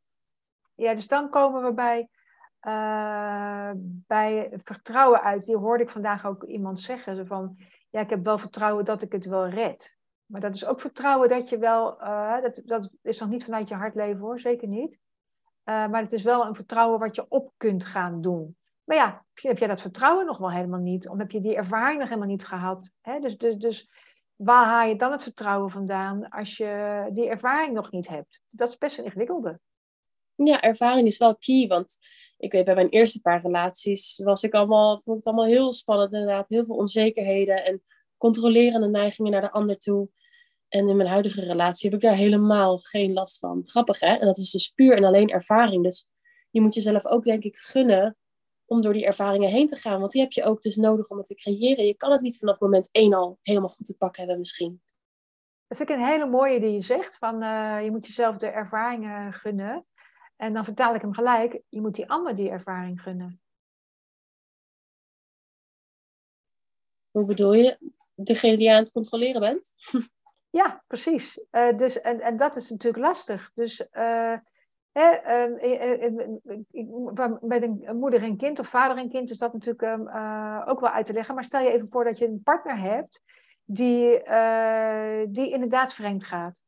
Ja, 0.75 0.93
dus 0.93 1.07
dan 1.07 1.29
komen 1.29 1.63
we 1.63 1.73
bij, 1.73 2.09
uh, 2.61 3.71
bij 4.07 4.51
vertrouwen 4.63 5.21
uit. 5.21 5.45
Die 5.45 5.57
hoorde 5.57 5.83
ik 5.83 5.89
vandaag 5.89 6.25
ook 6.25 6.43
iemand 6.43 6.79
zeggen. 6.79 7.27
van, 7.27 7.57
ja, 7.89 7.99
ik 7.99 8.09
heb 8.09 8.23
wel 8.23 8.37
vertrouwen 8.37 8.85
dat 8.85 9.01
ik 9.01 9.11
het 9.11 9.25
wel 9.25 9.47
red. 9.47 9.97
Maar 10.25 10.41
dat 10.41 10.55
is 10.55 10.65
ook 10.65 10.81
vertrouwen 10.81 11.29
dat 11.29 11.49
je 11.49 11.57
wel, 11.57 12.01
uh, 12.01 12.41
dat, 12.41 12.61
dat 12.65 12.89
is 13.01 13.19
nog 13.19 13.29
niet 13.29 13.43
vanuit 13.43 13.69
je 13.69 13.75
hart 13.75 13.95
leven 13.95 14.19
hoor, 14.19 14.39
zeker 14.39 14.67
niet. 14.67 14.99
Uh, 15.65 15.87
maar 15.87 16.01
het 16.01 16.13
is 16.13 16.23
wel 16.23 16.45
een 16.45 16.55
vertrouwen 16.55 16.99
wat 16.99 17.15
je 17.15 17.25
op 17.29 17.53
kunt 17.57 17.85
gaan 17.85 18.21
doen. 18.21 18.57
Maar 18.83 18.97
ja, 18.97 19.25
heb 19.33 19.57
jij 19.57 19.67
dat 19.67 19.81
vertrouwen 19.81 20.25
nog 20.25 20.37
wel 20.37 20.51
helemaal 20.51 20.79
niet. 20.79 21.09
Of 21.09 21.17
heb 21.17 21.31
je 21.31 21.41
die 21.41 21.55
ervaring 21.55 21.99
nog 21.99 22.07
helemaal 22.07 22.29
niet 22.29 22.45
gehad. 22.45 22.91
Hè? 23.01 23.19
Dus, 23.19 23.37
dus, 23.37 23.55
dus 23.55 23.89
waar 24.43 24.65
haal 24.65 24.87
je 24.87 24.95
dan 24.95 25.11
het 25.11 25.23
vertrouwen 25.23 25.71
vandaan 25.71 26.29
als 26.29 26.57
je 26.57 27.09
die 27.13 27.27
ervaring 27.27 27.73
nog 27.73 27.91
niet 27.91 28.07
hebt? 28.07 28.41
Dat 28.49 28.69
is 28.69 28.77
best 28.77 28.97
een 28.97 29.03
ingewikkelde. 29.03 29.59
Ja, 30.35 30.61
ervaring 30.61 31.07
is 31.07 31.17
wel 31.17 31.35
key. 31.37 31.67
Want 31.67 31.97
ik 32.37 32.51
weet 32.51 32.65
bij 32.65 32.75
mijn 32.75 32.89
eerste 32.89 33.21
paar 33.21 33.41
relaties 33.41 34.21
was 34.23 34.43
ik 34.43 34.53
allemaal, 34.53 34.99
vond 34.99 35.17
het 35.17 35.25
allemaal 35.25 35.45
heel 35.45 35.73
spannend 35.73 36.13
inderdaad. 36.13 36.49
Heel 36.49 36.65
veel 36.65 36.75
onzekerheden 36.75 37.65
en 37.65 37.83
controlerende 38.17 38.87
neigingen 38.87 39.31
naar 39.31 39.41
de 39.41 39.51
ander 39.51 39.77
toe. 39.77 40.09
En 40.67 40.87
in 40.87 40.95
mijn 40.95 41.09
huidige 41.09 41.41
relatie 41.41 41.89
heb 41.89 41.99
ik 41.99 42.05
daar 42.05 42.17
helemaal 42.17 42.79
geen 42.79 43.13
last 43.13 43.39
van. 43.39 43.61
Grappig 43.65 43.99
hè? 43.99 44.15
En 44.15 44.25
dat 44.25 44.37
is 44.37 44.51
dus 44.51 44.69
puur 44.69 44.95
en 44.95 45.03
alleen 45.03 45.29
ervaring. 45.29 45.83
Dus 45.83 46.09
je 46.49 46.61
moet 46.61 46.73
jezelf 46.73 47.05
ook 47.05 47.23
denk 47.23 47.43
ik 47.43 47.55
gunnen 47.55 48.17
om 48.71 48.81
door 48.81 48.93
die 48.93 49.05
ervaringen 49.05 49.49
heen 49.49 49.67
te 49.67 49.75
gaan. 49.75 49.99
Want 49.99 50.11
die 50.11 50.21
heb 50.21 50.31
je 50.31 50.43
ook 50.43 50.61
dus 50.61 50.75
nodig 50.75 51.09
om 51.09 51.17
het 51.17 51.25
te 51.25 51.35
creëren. 51.35 51.85
Je 51.85 51.95
kan 51.95 52.11
het 52.11 52.21
niet 52.21 52.37
vanaf 52.37 52.59
moment 52.59 52.89
één 52.91 53.13
al 53.13 53.39
helemaal 53.41 53.69
goed 53.69 53.85
te 53.85 53.97
pakken 53.97 54.19
hebben 54.19 54.39
misschien. 54.39 54.81
Dat 55.67 55.77
vind 55.77 55.89
ik 55.89 55.95
een 55.95 56.05
hele 56.05 56.25
mooie 56.25 56.59
die 56.59 56.71
je 56.71 56.81
zegt. 56.81 57.17
Van, 57.17 57.43
uh, 57.43 57.83
je 57.83 57.91
moet 57.91 58.07
jezelf 58.07 58.37
de 58.37 58.47
ervaringen 58.47 59.33
gunnen. 59.33 59.85
En 60.35 60.53
dan 60.53 60.63
vertaal 60.63 60.95
ik 60.95 61.01
hem 61.01 61.13
gelijk. 61.13 61.61
Je 61.69 61.81
moet 61.81 61.95
die 61.95 62.09
ander 62.09 62.35
die 62.35 62.49
ervaring 62.49 63.01
gunnen. 63.01 63.41
Hoe 67.11 67.25
bedoel 67.25 67.53
je? 67.53 67.77
Degene 68.15 68.57
die 68.57 68.65
je 68.65 68.71
aan 68.71 68.81
het 68.81 68.91
controleren 68.91 69.41
bent? 69.41 69.73
Ja, 70.53 70.83
precies. 70.87 71.39
Uh, 71.51 71.77
dus, 71.77 72.01
en, 72.01 72.21
en 72.21 72.37
dat 72.37 72.55
is 72.55 72.69
natuurlijk 72.69 73.03
lastig. 73.03 73.51
Dus 73.53 73.87
uh, 73.91 74.37
uh, 74.93 75.45
met 77.41 77.61
een 77.61 77.97
moeder 77.97 78.23
en 78.23 78.37
kind 78.37 78.59
of 78.59 78.67
vader 78.67 78.97
en 78.97 79.09
kind 79.09 79.29
is 79.29 79.37
dat 79.37 79.53
natuurlijk 79.53 79.81
um, 79.81 80.09
ook 80.67 80.79
wel 80.79 80.89
uit 80.89 81.05
te 81.05 81.13
leggen. 81.13 81.35
Maar 81.35 81.43
stel 81.43 81.61
je 81.61 81.71
even 81.71 81.87
voor 81.89 82.03
dat 82.03 82.17
je 82.17 82.27
een 82.27 82.41
partner 82.43 82.79
hebt 82.79 83.21
die, 83.63 84.21
die 85.29 85.51
inderdaad 85.51 85.93
vreemd 85.93 86.23
gaat. 86.23 86.59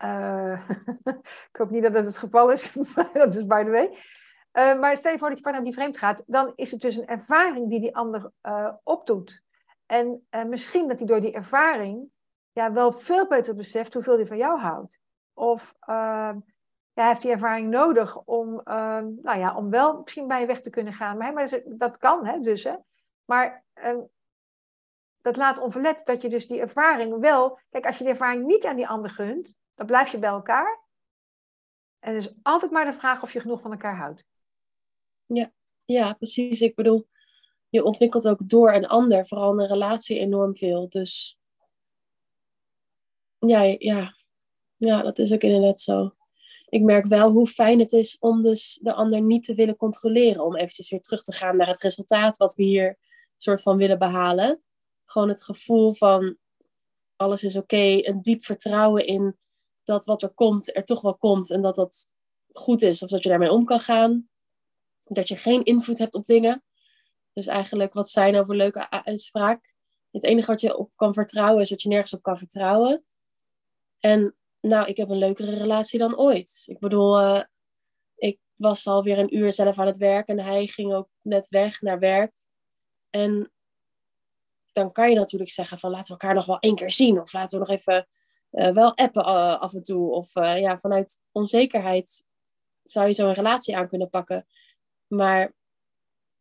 ik 1.50 1.56
hoop 1.58 1.70
niet 1.70 1.82
dat 1.82 1.92
dat 1.92 2.06
het 2.06 2.18
geval 2.18 2.50
is. 2.50 2.72
dat 3.12 3.34
is 3.34 3.46
by 3.46 3.64
the 3.64 3.70
way. 3.70 3.96
maar 4.74 4.96
stel 4.96 5.12
je 5.12 5.18
voor 5.18 5.28
dat 5.28 5.36
je 5.36 5.44
partner 5.44 5.64
die 5.64 5.74
vreemd 5.74 5.98
gaat, 5.98 6.22
dan 6.26 6.52
is 6.54 6.70
het 6.70 6.80
dus 6.80 6.96
een 6.96 7.06
ervaring 7.06 7.68
die 7.68 7.80
die 7.80 7.96
ander 7.96 8.30
opdoet. 8.82 9.42
En 9.86 10.26
misschien 10.46 10.88
dat 10.88 10.98
hij 10.98 11.06
door 11.06 11.20
die 11.20 11.32
ervaring 11.32 12.10
ja, 12.52 12.72
wel 12.72 12.92
veel 12.92 13.26
beter 13.26 13.54
beseft 13.54 13.94
hoeveel 13.94 14.16
hij 14.16 14.26
van 14.26 14.36
jou 14.36 14.58
houdt. 14.58 14.98
Of 15.34 15.74
uh, 15.88 16.32
ja, 16.92 17.08
heeft 17.08 17.22
die 17.22 17.30
ervaring 17.30 17.70
nodig 17.70 18.16
om, 18.24 18.52
uh, 18.54 19.00
nou 19.22 19.38
ja, 19.38 19.56
om 19.56 19.70
wel 19.70 20.00
misschien 20.00 20.26
bij 20.26 20.40
je 20.40 20.46
weg 20.46 20.60
te 20.60 20.70
kunnen 20.70 20.92
gaan. 20.92 21.16
Maar, 21.16 21.32
maar 21.32 21.62
dat 21.66 21.96
kan, 21.96 22.26
hè, 22.26 22.38
dus. 22.38 22.64
Hè. 22.64 22.74
Maar 23.24 23.64
uh, 23.74 23.98
dat 25.20 25.36
laat 25.36 25.58
onverlet 25.58 26.06
dat 26.06 26.22
je 26.22 26.28
dus 26.28 26.46
die 26.46 26.60
ervaring 26.60 27.18
wel... 27.18 27.58
Kijk, 27.70 27.86
als 27.86 27.98
je 27.98 28.04
die 28.04 28.12
ervaring 28.12 28.46
niet 28.46 28.66
aan 28.66 28.76
die 28.76 28.88
ander 28.88 29.10
gunt, 29.10 29.56
dan 29.74 29.86
blijf 29.86 30.10
je 30.10 30.18
bij 30.18 30.30
elkaar. 30.30 30.80
En 31.98 32.14
het 32.14 32.24
is 32.24 32.34
altijd 32.42 32.70
maar 32.70 32.84
de 32.84 32.92
vraag 32.92 33.22
of 33.22 33.32
je 33.32 33.40
genoeg 33.40 33.60
van 33.60 33.70
elkaar 33.70 33.96
houdt. 33.96 34.24
Ja, 35.26 35.50
ja 35.84 36.12
precies. 36.12 36.60
Ik 36.60 36.74
bedoel, 36.74 37.08
je 37.68 37.84
ontwikkelt 37.84 38.28
ook 38.28 38.48
door 38.48 38.72
een 38.72 38.86
ander, 38.86 39.26
vooral 39.26 39.52
in 39.52 39.60
een 39.60 39.68
relatie, 39.68 40.18
enorm 40.18 40.56
veel. 40.56 40.88
Dus 40.88 41.38
Ja, 43.38 43.62
ja. 43.62 44.14
ja, 44.76 45.02
dat 45.02 45.18
is 45.18 45.32
ook 45.32 45.42
inderdaad 45.42 45.80
zo. 45.80 46.14
Ik 46.70 46.82
merk 46.82 47.06
wel 47.06 47.30
hoe 47.30 47.46
fijn 47.46 47.78
het 47.78 47.92
is 47.92 48.16
om 48.18 48.40
dus 48.40 48.78
de 48.82 48.94
ander 48.94 49.22
niet 49.22 49.44
te 49.44 49.54
willen 49.54 49.76
controleren. 49.76 50.44
Om 50.44 50.56
eventjes 50.56 50.90
weer 50.90 51.00
terug 51.00 51.22
te 51.22 51.32
gaan 51.32 51.56
naar 51.56 51.66
het 51.66 51.82
resultaat 51.82 52.36
wat 52.36 52.54
we 52.54 52.62
hier 52.62 52.98
soort 53.36 53.62
van 53.62 53.76
willen 53.76 53.98
behalen. 53.98 54.62
Gewoon 55.04 55.28
het 55.28 55.44
gevoel 55.44 55.92
van 55.92 56.36
alles 57.16 57.44
is 57.44 57.56
oké. 57.56 57.98
een 58.00 58.20
diep 58.20 58.44
vertrouwen 58.44 59.06
in 59.06 59.38
dat 59.84 60.04
wat 60.04 60.22
er 60.22 60.30
komt, 60.30 60.76
er 60.76 60.84
toch 60.84 61.00
wel 61.00 61.16
komt. 61.16 61.50
En 61.50 61.62
dat 61.62 61.76
dat 61.76 62.10
goed 62.52 62.82
is. 62.82 63.02
Of 63.02 63.10
dat 63.10 63.22
je 63.22 63.28
daarmee 63.28 63.50
om 63.50 63.64
kan 63.64 63.80
gaan. 63.80 64.28
Dat 65.04 65.28
je 65.28 65.36
geen 65.36 65.64
invloed 65.64 65.98
hebt 65.98 66.14
op 66.14 66.26
dingen. 66.26 66.64
Dus 67.32 67.46
eigenlijk 67.46 67.92
wat 67.92 68.10
zijn 68.10 68.36
over 68.36 68.56
leuke 68.56 68.90
uitspraak. 68.90 69.74
Het 70.10 70.24
enige 70.24 70.50
wat 70.50 70.60
je 70.60 70.76
op 70.76 70.90
kan 70.96 71.14
vertrouwen 71.14 71.62
is 71.62 71.68
dat 71.68 71.82
je 71.82 71.88
nergens 71.88 72.14
op 72.14 72.22
kan 72.22 72.38
vertrouwen. 72.38 73.04
En 73.98 74.34
nou, 74.60 74.86
ik 74.86 74.96
heb 74.96 75.08
een 75.08 75.18
leukere 75.18 75.54
relatie 75.54 75.98
dan 75.98 76.18
ooit. 76.18 76.62
Ik 76.66 76.78
bedoel, 76.78 77.20
uh, 77.20 77.42
ik 78.14 78.38
was 78.54 78.86
alweer 78.86 79.18
een 79.18 79.36
uur 79.36 79.52
zelf 79.52 79.78
aan 79.78 79.86
het 79.86 79.98
werk 79.98 80.28
en 80.28 80.40
hij 80.40 80.66
ging 80.66 80.92
ook 80.92 81.08
net 81.22 81.48
weg 81.48 81.80
naar 81.80 81.98
werk. 81.98 82.32
En 83.10 83.52
dan 84.72 84.92
kan 84.92 85.10
je 85.10 85.16
natuurlijk 85.16 85.50
zeggen 85.50 85.78
van 85.78 85.90
laten 85.90 86.06
we 86.06 86.20
elkaar 86.20 86.34
nog 86.34 86.46
wel 86.46 86.58
één 86.58 86.74
keer 86.74 86.90
zien. 86.90 87.20
Of 87.20 87.32
laten 87.32 87.58
we 87.58 87.66
nog 87.66 87.76
even 87.78 88.08
uh, 88.50 88.68
wel 88.68 88.96
appen 88.96 89.22
uh, 89.22 89.60
af 89.60 89.74
en 89.74 89.82
toe. 89.82 90.10
Of 90.10 90.34
ja, 90.34 90.78
vanuit 90.80 91.20
onzekerheid 91.32 92.24
zou 92.82 93.06
je 93.06 93.12
zo'n 93.12 93.32
relatie 93.32 93.76
aan 93.76 93.88
kunnen 93.88 94.10
pakken. 94.10 94.46
Maar 95.06 95.54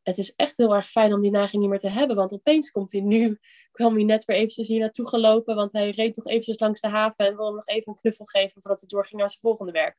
het 0.10 0.18
is 0.18 0.36
echt 0.36 0.58
heel 0.58 0.76
erg 0.76 0.90
fijn 0.90 1.14
om 1.14 1.22
die 1.22 1.32
neiging 1.32 1.62
niet 1.62 1.70
meer 1.70 1.80
te 1.80 1.90
hebben. 1.90 2.16
Want 2.16 2.34
opeens 2.34 2.72
komt 2.72 2.92
hij 2.92 3.02
nu, 3.02 3.40
kwam 3.72 3.96
hij 3.96 4.04
net 4.04 4.26
weer 4.26 4.38
eventjes 4.38 4.68
hier 4.68 4.80
naartoe 4.80 5.08
gelopen. 5.08 5.56
Want 5.56 5.72
hij 5.72 5.90
reed 5.90 6.16
nog 6.16 6.28
eventjes 6.28 6.60
langs 6.60 6.82
de 6.82 6.88
haven 6.88 7.26
en 7.26 7.36
wilde 7.36 7.56
nog 7.56 7.68
even 7.68 7.92
een 7.92 8.00
knuffel 8.00 8.26
geven 8.26 8.62
voordat 8.62 8.80
hij 8.80 8.90
doorging 8.90 9.20
naar 9.20 9.30
zijn 9.30 9.42
volgende 9.42 9.72
werk. 9.72 9.98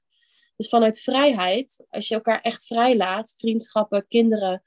Dus 0.57 0.69
vanuit 0.69 1.01
vrijheid, 1.01 1.87
als 1.89 2.09
je 2.09 2.15
elkaar 2.15 2.41
echt 2.41 2.67
vrij 2.67 2.97
laat, 2.97 3.35
vriendschappen, 3.37 4.07
kinderen, 4.07 4.63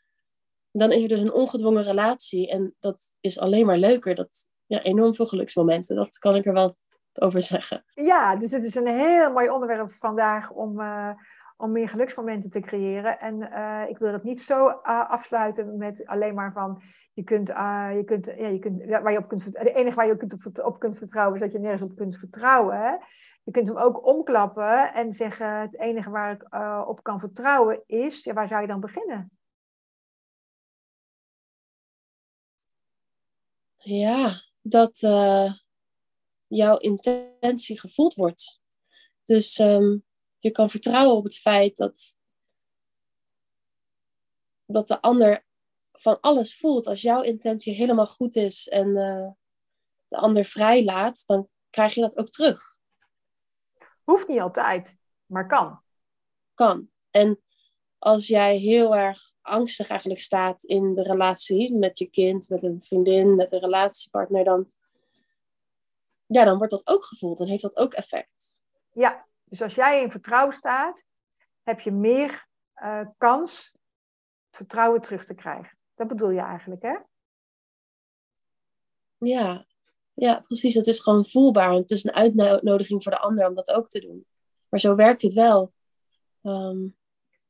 dan 0.72 0.92
is 0.92 1.02
er 1.02 1.08
dus 1.08 1.22
een 1.22 1.34
ongedwongen 1.34 1.84
relatie. 1.84 2.50
En 2.50 2.76
dat 2.80 3.14
is 3.20 3.40
alleen 3.40 3.66
maar 3.66 3.78
leuker. 3.78 4.16
Dat, 4.16 4.50
ja, 4.66 4.82
enorm 4.82 5.16
veel 5.16 5.28
geluksmomenten. 5.28 5.96
Dat 5.96 6.18
kan 6.18 6.36
ik 6.36 6.46
er 6.46 6.54
wel 6.54 6.78
over 7.14 7.42
zeggen. 7.42 7.84
Ja, 7.94 8.36
dus 8.36 8.52
het 8.52 8.64
is 8.64 8.76
een 8.76 8.88
heel 8.88 9.32
mooi 9.32 9.50
onderwerp 9.50 9.92
vandaag 10.00 10.52
om, 10.52 10.80
uh, 10.80 11.10
om 11.58 11.72
meer 11.72 11.90
geluksmomenten 11.90 12.50
te 12.50 12.60
creëren. 12.60 13.20
En 13.20 13.40
uh, 13.42 13.84
ik 13.90 13.98
wil 13.98 14.14
het 14.14 14.24
niet 14.24 14.42
zo 14.42 14.68
uh, 14.68 15.10
afsluiten 15.10 15.78
met 15.78 16.06
alleen 16.06 16.34
maar 16.34 16.54
van 16.54 16.82
je 17.14 17.24
kunt, 17.24 17.50
uh, 17.50 17.90
je 17.96 18.04
kunt, 18.04 18.26
ja, 18.26 18.48
je 18.48 18.60
kunt, 18.60 18.86
waar 18.86 19.12
je 19.12 19.18
op 19.18 19.28
kunt. 19.28 19.44
Het 19.44 19.76
enige 19.76 19.96
waar 19.96 20.06
je 20.06 20.12
op 20.12 20.20
kunt, 20.20 20.64
op 20.64 20.80
kunt 20.80 20.98
vertrouwen 20.98 21.36
is 21.36 21.42
dat 21.42 21.52
je 21.52 21.60
nergens 21.60 21.82
op 21.82 21.96
kunt 21.96 22.18
vertrouwen. 22.18 23.00
Je 23.44 23.52
kunt 23.52 23.68
hem 23.68 23.78
ook 23.78 24.06
omklappen 24.06 24.94
en 24.94 25.14
zeggen: 25.14 25.60
het 25.60 25.80
enige 25.80 26.10
waar 26.10 26.32
ik 26.32 26.56
op 26.88 27.04
kan 27.04 27.20
vertrouwen 27.20 27.84
is, 27.86 28.24
ja, 28.24 28.34
waar 28.34 28.48
zou 28.48 28.62
je 28.62 28.68
dan 28.68 28.80
beginnen? 28.80 29.32
Ja, 33.76 34.32
dat 34.62 35.00
jouw 36.48 36.78
intentie 36.78 37.80
gevoeld 37.80 38.14
wordt. 38.14 38.62
Dus 39.24 39.60
um, 39.60 40.04
je 40.44 40.52
kan 40.52 40.70
vertrouwen 40.70 41.16
op 41.16 41.24
het 41.24 41.38
feit 41.38 41.78
dat, 41.78 42.18
dat 44.66 44.88
de 44.88 45.02
ander 45.02 45.46
van 45.92 46.20
alles 46.20 46.58
voelt. 46.58 46.88
Als 46.88 47.02
jouw 47.02 47.22
intentie 47.22 47.74
helemaal 47.74 48.08
goed 48.08 48.36
is 48.36 48.68
en 48.68 48.88
uh, 48.88 49.30
de 50.08 50.18
ander 50.18 50.46
vrij 50.46 50.84
laat, 50.84 51.24
dan 51.26 51.50
krijg 51.70 51.94
je 51.94 52.02
dat 52.02 52.18
ook 52.18 52.30
terug. 52.30 52.78
Hoeft 54.04 54.28
niet 54.28 54.40
altijd, 54.40 54.98
maar 55.26 55.48
kan. 55.48 55.82
Kan. 56.54 56.90
En 57.12 57.42
als 57.98 58.28
jij 58.28 58.58
heel 58.58 58.96
erg 58.96 59.20
angstig 59.42 59.88
eigenlijk 59.88 60.22
staat 60.22 60.64
in 60.64 60.94
de 60.94 61.04
relatie 61.04 61.74
met 61.74 62.00
je 62.00 62.10
kind, 62.10 62.50
met 62.50 62.64
een 62.64 62.84
vriendin, 62.84 63.36
met 63.36 63.52
een 63.52 63.60
relatiepartner, 63.60 64.44
dan, 64.44 64.72
ja, 66.26 66.44
dan 66.44 66.58
wordt 66.58 66.72
dat 66.72 66.88
ook 66.88 67.06
gevoeld 67.06 67.40
en 67.40 67.48
heeft 67.48 67.62
dat 67.62 67.78
ook 67.78 67.94
effect. 67.94 68.62
Ja, 68.94 69.28
dus 69.54 69.62
als 69.62 69.76
jij 69.76 70.02
in 70.02 70.12
vertrouwen 70.12 70.56
staat, 70.56 71.06
heb 71.64 71.80
je 71.80 71.92
meer 71.92 72.48
uh, 72.76 73.08
kans 73.18 73.76
vertrouwen 74.52 75.02
terug 75.02 75.26
te 75.26 75.34
krijgen. 75.34 75.78
Dat 75.96 76.08
bedoel 76.08 76.30
je 76.30 76.40
eigenlijk, 76.40 76.82
hè? 76.82 76.98
Ja, 79.18 79.66
ja, 80.14 80.40
precies. 80.40 80.74
Het 80.74 80.88
is 80.88 81.00
gewoon 81.00 81.26
voelbaar. 81.26 81.72
Het 81.72 81.92
is 81.92 82.04
een 82.04 82.14
uitnodiging 82.14 83.04
voor 83.04 83.12
de 83.12 83.20
ander 83.20 83.48
om 83.48 83.56
dat 83.56 83.72
ook 83.72 83.90
te 83.90 84.00
doen. 84.00 84.26
Maar 84.70 84.80
zo 84.80 84.96
werkt 84.96 85.22
het 85.22 85.34
wel. 85.34 85.74
Um, 86.42 86.98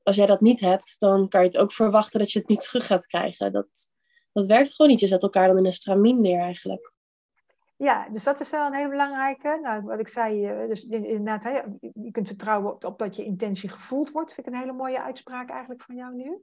als 0.02 0.16
jij 0.16 0.26
dat 0.26 0.42
niet 0.42 0.60
hebt, 0.60 1.00
dan 1.00 1.30
kan 1.30 1.42
je 1.42 1.48
het 1.48 1.58
ook 1.58 1.72
verwachten 1.72 2.20
dat 2.20 2.32
je 2.32 2.40
het 2.40 2.50
niet 2.50 2.62
terug 2.62 2.86
gaat 2.86 3.06
krijgen. 3.06 3.52
Dat, 3.52 3.68
dat 4.32 4.46
werkt 4.46 4.76
gewoon 4.76 4.92
niet. 4.92 5.00
Je 5.00 5.08
zet 5.08 5.24
elkaar 5.24 5.48
dan 5.48 5.58
in 5.58 5.66
een 5.66 5.72
stramien 5.72 6.22
neer 6.22 6.40
eigenlijk. 6.40 6.93
Ja, 7.76 8.10
dus 8.10 8.24
dat 8.24 8.40
is 8.40 8.50
wel 8.50 8.66
een 8.66 8.74
hele 8.74 8.90
belangrijke. 8.90 9.60
Nou, 9.62 9.82
wat 9.82 10.00
ik 10.00 10.08
zei, 10.08 10.46
eh, 10.46 10.68
dus 10.68 10.84
inderdaad, 10.84 11.64
je 11.94 12.12
kunt 12.12 12.28
vertrouwen 12.28 12.86
op, 12.86 13.00
dat 13.00 13.16
je 13.16 13.24
intentie 13.24 13.70
gevoeld 13.70 14.12
wordt. 14.12 14.34
Vind 14.34 14.48
ik 14.48 14.54
een 14.54 14.60
hele 14.60 14.74
mooie 14.74 15.02
uitspraak 15.02 15.50
eigenlijk 15.50 15.82
van 15.82 15.96
jou 15.96 16.16
nu. 16.16 16.42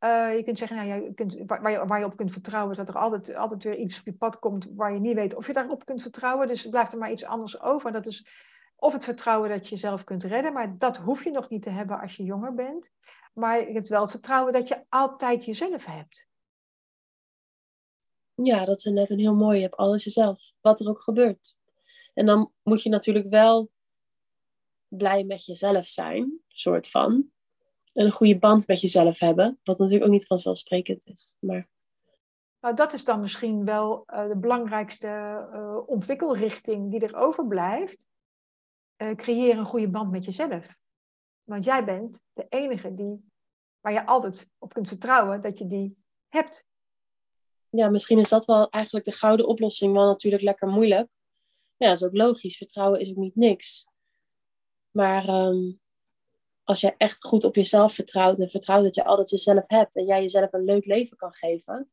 Uh, 0.00 0.36
je 0.36 0.42
kunt 0.44 0.58
zeggen, 0.58 0.76
nou, 0.76 1.02
je 1.02 1.14
kunt, 1.14 1.36
waar, 1.46 1.70
je, 1.70 1.86
waar 1.86 1.98
je 1.98 2.04
op 2.04 2.16
kunt 2.16 2.32
vertrouwen, 2.32 2.70
is 2.70 2.76
dat 2.76 2.88
er 2.88 2.98
altijd, 2.98 3.34
altijd 3.34 3.64
weer 3.64 3.76
iets 3.76 3.98
op 3.98 4.04
je 4.04 4.12
pad 4.12 4.38
komt 4.38 4.68
waar 4.74 4.92
je 4.92 5.00
niet 5.00 5.14
weet 5.14 5.34
of 5.34 5.46
je 5.46 5.52
daarop 5.52 5.84
kunt 5.84 6.02
vertrouwen. 6.02 6.48
Dus 6.48 6.66
blijft 6.68 6.92
er 6.92 6.98
maar 6.98 7.10
iets 7.10 7.24
anders 7.24 7.60
over. 7.60 7.92
Dat 7.92 8.06
is 8.06 8.44
of 8.76 8.92
het 8.92 9.04
vertrouwen 9.04 9.48
dat 9.48 9.68
je 9.68 9.74
jezelf 9.74 10.04
kunt 10.04 10.24
redden, 10.24 10.52
maar 10.52 10.78
dat 10.78 10.96
hoef 10.96 11.24
je 11.24 11.30
nog 11.30 11.48
niet 11.48 11.62
te 11.62 11.70
hebben 11.70 12.00
als 12.00 12.16
je 12.16 12.22
jonger 12.22 12.54
bent. 12.54 12.92
Maar 13.32 13.58
je 13.58 13.72
hebt 13.72 13.88
wel 13.88 14.00
het 14.00 14.10
vertrouwen 14.10 14.52
dat 14.52 14.68
je 14.68 14.84
altijd 14.88 15.44
jezelf 15.44 15.86
hebt. 15.86 16.25
Ja, 18.42 18.64
dat 18.64 18.78
is 18.78 18.84
net 18.84 19.10
een 19.10 19.18
heel 19.18 19.34
mooi. 19.34 19.60
Hebt 19.60 19.76
alles 19.76 20.04
jezelf, 20.04 20.40
wat 20.60 20.80
er 20.80 20.88
ook 20.88 21.02
gebeurt. 21.02 21.56
En 22.14 22.26
dan 22.26 22.52
moet 22.62 22.82
je 22.82 22.88
natuurlijk 22.88 23.28
wel 23.28 23.70
blij 24.88 25.24
met 25.24 25.44
jezelf 25.44 25.86
zijn, 25.86 26.40
soort 26.48 26.88
van. 26.88 27.30
En 27.92 28.04
een 28.04 28.12
goede 28.12 28.38
band 28.38 28.66
met 28.66 28.80
jezelf 28.80 29.18
hebben, 29.18 29.60
wat 29.64 29.78
natuurlijk 29.78 30.04
ook 30.04 30.12
niet 30.12 30.26
vanzelfsprekend 30.26 31.06
is. 31.06 31.36
Maar... 31.38 31.68
Nou, 32.60 32.74
dat 32.74 32.92
is 32.92 33.04
dan 33.04 33.20
misschien 33.20 33.64
wel 33.64 34.04
uh, 34.06 34.28
de 34.28 34.36
belangrijkste 34.36 35.08
uh, 35.52 35.88
ontwikkelrichting 35.88 36.90
die 36.90 37.00
er 37.00 37.16
overblijft. 37.16 37.98
Uh, 38.96 39.14
creëer 39.14 39.58
een 39.58 39.64
goede 39.64 39.88
band 39.88 40.10
met 40.10 40.24
jezelf. 40.24 40.76
Want 41.42 41.64
jij 41.64 41.84
bent 41.84 42.20
de 42.32 42.46
enige 42.48 42.94
die, 42.94 43.30
waar 43.80 43.92
je 43.92 44.06
altijd 44.06 44.48
op 44.58 44.72
kunt 44.72 44.88
vertrouwen 44.88 45.40
dat 45.40 45.58
je 45.58 45.66
die 45.66 45.96
hebt 46.28 46.66
ja, 47.70 47.88
misschien 47.88 48.18
is 48.18 48.28
dat 48.28 48.44
wel 48.44 48.70
eigenlijk 48.70 49.04
de 49.04 49.12
gouden 49.12 49.46
oplossing, 49.46 49.92
wel 49.92 50.06
natuurlijk 50.06 50.42
lekker 50.42 50.68
moeilijk. 50.68 51.08
Ja, 51.76 51.86
dat 51.86 51.96
is 51.96 52.04
ook 52.04 52.16
logisch. 52.16 52.56
Vertrouwen 52.56 53.00
is 53.00 53.10
ook 53.10 53.16
niet 53.16 53.36
niks. 53.36 53.86
Maar 54.90 55.28
um, 55.28 55.80
als 56.64 56.80
je 56.80 56.94
echt 56.96 57.24
goed 57.24 57.44
op 57.44 57.54
jezelf 57.54 57.94
vertrouwt 57.94 58.38
en 58.38 58.50
vertrouwt 58.50 58.82
dat 58.82 58.94
je 58.94 59.04
altijd 59.04 59.30
jezelf 59.30 59.64
hebt 59.66 59.96
en 59.96 60.04
jij 60.04 60.20
jezelf 60.20 60.52
een 60.52 60.64
leuk 60.64 60.84
leven 60.84 61.16
kan 61.16 61.34
geven, 61.34 61.90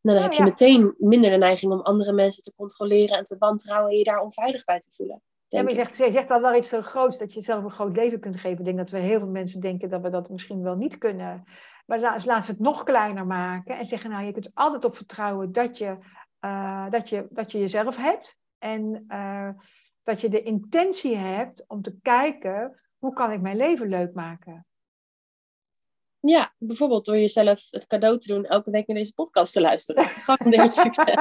dan 0.00 0.16
oh, 0.16 0.22
heb 0.22 0.32
je 0.32 0.42
meteen 0.42 0.94
minder 0.98 1.30
de 1.30 1.36
neiging 1.36 1.72
om 1.72 1.80
andere 1.80 2.12
mensen 2.12 2.42
te 2.42 2.54
controleren 2.54 3.18
en 3.18 3.24
te 3.24 3.36
wantrouwen 3.38 3.90
en 3.90 3.98
je 3.98 4.04
daar 4.04 4.22
onveilig 4.22 4.64
bij 4.64 4.80
te 4.80 4.90
voelen. 4.90 5.22
Ja, 5.48 5.62
maar 5.62 5.72
je 5.72 5.76
zegt, 5.76 5.96
je 5.96 6.12
zegt 6.12 6.30
al 6.30 6.40
wel 6.40 6.54
iets 6.54 6.72
groots, 6.72 7.18
dat 7.18 7.34
je 7.34 7.40
zelf 7.40 7.64
een 7.64 7.70
groot 7.70 7.96
leven 7.96 8.20
kunt 8.20 8.36
geven. 8.36 8.58
Ik 8.58 8.64
denk 8.64 8.76
dat 8.76 8.90
we 8.90 8.98
heel 8.98 9.18
veel 9.18 9.28
mensen 9.28 9.60
denken 9.60 9.88
dat 9.88 10.02
we 10.02 10.10
dat 10.10 10.30
misschien 10.30 10.62
wel 10.62 10.76
niet 10.76 10.98
kunnen. 10.98 11.44
Maar 11.86 11.98
laten 11.98 12.26
we 12.26 12.52
het 12.52 12.58
nog 12.58 12.82
kleiner 12.82 13.26
maken 13.26 13.78
en 13.78 13.86
zeggen, 13.86 14.10
nou, 14.10 14.24
je 14.24 14.32
kunt 14.32 14.50
altijd 14.54 14.84
op 14.84 14.96
vertrouwen 14.96 15.52
dat 15.52 15.78
je, 15.78 15.96
uh, 16.40 16.90
dat 16.90 17.08
je, 17.08 17.26
dat 17.30 17.52
je 17.52 17.58
jezelf 17.58 17.96
hebt. 17.96 18.36
En 18.58 19.04
uh, 19.08 19.50
dat 20.02 20.20
je 20.20 20.28
de 20.28 20.42
intentie 20.42 21.16
hebt 21.16 21.64
om 21.66 21.82
te 21.82 21.98
kijken, 22.02 22.80
hoe 22.98 23.12
kan 23.12 23.32
ik 23.32 23.40
mijn 23.40 23.56
leven 23.56 23.88
leuk 23.88 24.14
maken? 24.14 24.66
Ja, 26.20 26.54
bijvoorbeeld 26.58 27.04
door 27.04 27.18
jezelf 27.18 27.66
het 27.70 27.86
cadeau 27.86 28.18
te 28.18 28.32
doen 28.32 28.44
elke 28.44 28.70
week 28.70 28.86
naar 28.86 28.96
deze 28.96 29.14
podcast 29.14 29.52
te 29.52 29.60
luisteren. 29.60 30.08
Gegarandeerd 30.08 30.72
succes. 30.82 31.14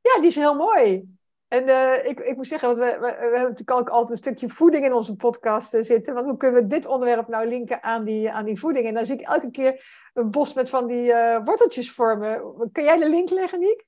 ja, 0.00 0.20
die 0.20 0.26
is 0.26 0.34
heel 0.34 0.54
mooi. 0.54 1.17
En 1.48 1.68
uh, 1.68 2.04
ik, 2.04 2.20
ik 2.20 2.36
moet 2.36 2.46
zeggen, 2.46 2.68
want 2.68 2.80
we, 2.80 2.98
we, 2.98 3.06
we, 3.06 3.16
hebben 3.20 3.40
natuurlijk 3.40 3.70
ook 3.70 3.88
altijd 3.88 4.10
een 4.10 4.16
stukje 4.16 4.48
voeding 4.48 4.84
in 4.84 4.92
onze 4.92 5.16
podcast 5.16 5.74
uh, 5.74 5.82
zitten. 5.82 6.14
Want 6.14 6.26
hoe 6.26 6.36
kunnen 6.36 6.62
we 6.62 6.68
dit 6.68 6.86
onderwerp 6.86 7.28
nou 7.28 7.48
linken 7.48 7.82
aan 7.82 8.04
die, 8.04 8.30
aan 8.30 8.44
die 8.44 8.58
voeding? 8.58 8.86
En 8.86 8.94
dan 8.94 9.06
zie 9.06 9.18
ik 9.18 9.26
elke 9.26 9.50
keer 9.50 9.84
een 10.14 10.30
bos 10.30 10.52
met 10.52 10.68
van 10.68 10.86
die 10.86 11.04
uh, 11.04 11.44
worteltjes 11.44 11.92
vormen. 11.92 12.42
Kun 12.72 12.84
jij 12.84 12.98
de 12.98 13.08
link 13.08 13.30
leggen, 13.30 13.58
Niek? 13.60 13.86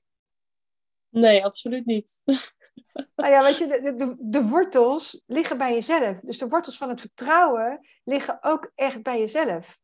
Nee, 1.09 1.45
absoluut 1.45 1.85
niet. 1.85 2.21
nou 3.15 3.31
ja, 3.31 3.43
weet 3.43 3.57
je, 3.57 3.67
de, 3.67 3.95
de, 3.95 4.15
de, 4.19 4.47
wortels 4.47 5.23
liggen 5.25 5.57
bij 5.57 5.73
jezelf. 5.73 6.19
Dus 6.19 6.37
de 6.37 6.47
wortels 6.47 6.77
van 6.77 6.89
het 6.89 7.01
vertrouwen 7.01 7.87
liggen 8.03 8.37
ook 8.41 8.71
echt 8.75 9.03
bij 9.03 9.19
jezelf. 9.19 9.79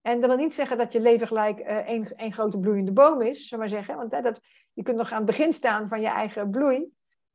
En 0.00 0.20
dat 0.20 0.30
wil 0.30 0.38
niet 0.38 0.54
zeggen 0.54 0.78
dat 0.78 0.92
je 0.92 1.00
leven 1.00 1.26
gelijk 1.26 1.58
één, 1.58 2.16
één 2.16 2.32
grote 2.32 2.58
bloeiende 2.58 2.92
boom 2.92 3.20
is, 3.20 3.48
zullen 3.48 3.58
maar 3.58 3.74
zeggen. 3.74 3.96
Want 3.96 4.10
dat, 4.10 4.40
je 4.76 4.82
kunt 4.82 4.96
nog 4.96 5.10
aan 5.12 5.16
het 5.16 5.26
begin 5.26 5.52
staan 5.52 5.88
van 5.88 6.00
je 6.00 6.08
eigen 6.08 6.50
bloei. 6.50 6.92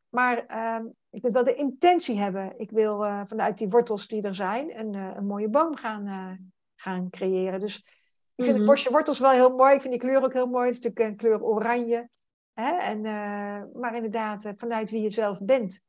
Maar 0.09 0.45
ehm, 0.45 0.85
ik 1.09 1.21
wil 1.21 1.31
wel 1.31 1.43
de 1.43 1.55
intentie 1.55 2.19
hebben. 2.19 2.53
Ik 2.57 2.71
wil 2.71 3.05
eh, 3.05 3.21
vanuit 3.27 3.57
die 3.57 3.69
wortels 3.69 4.07
die 4.07 4.21
er 4.21 4.35
zijn 4.35 4.79
een, 4.79 4.93
uh, 4.93 5.11
een 5.15 5.25
mooie 5.25 5.49
boom 5.49 5.75
gaan, 5.75 6.07
uh, 6.07 6.31
gaan 6.75 7.09
creëren. 7.09 7.59
Dus 7.59 7.75
ik 8.35 8.43
vind 8.43 8.47
het 8.47 8.57
Mhm. 8.57 8.65
bosje 8.65 8.91
wortels 8.91 9.19
wel 9.19 9.31
heel 9.31 9.55
mooi. 9.55 9.73
Ik 9.75 9.81
vind 9.81 9.93
die 9.93 10.01
kleur 10.01 10.23
ook 10.23 10.33
heel 10.33 10.47
mooi. 10.47 10.67
Het 10.67 10.77
is 10.77 10.83
natuurlijk 10.83 11.09
een 11.09 11.17
kleur 11.17 11.43
oranje. 11.43 12.09
Hè? 12.53 12.77
En, 12.77 13.01
maar 13.73 13.95
inderdaad, 13.95 14.53
vanuit 14.57 14.91
wie 14.91 15.01
je 15.01 15.09
zelf 15.09 15.39
bent, 15.39 15.81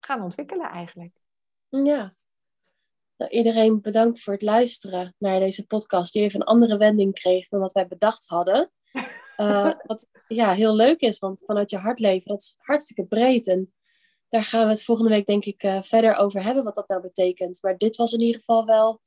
gaan 0.00 0.22
ontwikkelen 0.22 0.70
eigenlijk. 0.70 1.12
Ja. 1.68 2.14
Nou, 3.16 3.30
iedereen 3.30 3.80
bedankt 3.80 4.22
voor 4.22 4.32
het 4.32 4.42
luisteren 4.42 5.14
naar 5.18 5.38
deze 5.38 5.66
podcast, 5.66 6.12
die 6.12 6.22
even 6.22 6.40
een 6.40 6.46
andere 6.46 6.76
wending 6.76 7.14
kreeg 7.14 7.48
dan 7.48 7.60
wat 7.60 7.72
wij 7.72 7.86
bedacht 7.86 8.28
hadden. 8.28 8.70
Uh, 9.36 9.72
wat 9.86 10.06
ja, 10.26 10.52
heel 10.52 10.74
leuk 10.74 11.00
is, 11.00 11.18
want 11.18 11.42
vanuit 11.46 11.70
je 11.70 11.78
hart 11.78 11.98
leven, 11.98 12.28
dat 12.28 12.40
is 12.40 12.56
hartstikke 12.58 13.04
breed. 13.04 13.46
En 13.46 13.72
daar 14.28 14.44
gaan 14.44 14.64
we 14.64 14.70
het 14.70 14.84
volgende 14.84 15.10
week 15.10 15.26
denk 15.26 15.44
ik 15.44 15.62
uh, 15.62 15.82
verder 15.82 16.16
over 16.16 16.42
hebben, 16.42 16.64
wat 16.64 16.74
dat 16.74 16.88
nou 16.88 17.00
betekent. 17.00 17.62
Maar 17.62 17.76
dit 17.76 17.96
was 17.96 18.12
in 18.12 18.20
ieder 18.20 18.40
geval 18.40 18.64
wel 18.64 19.00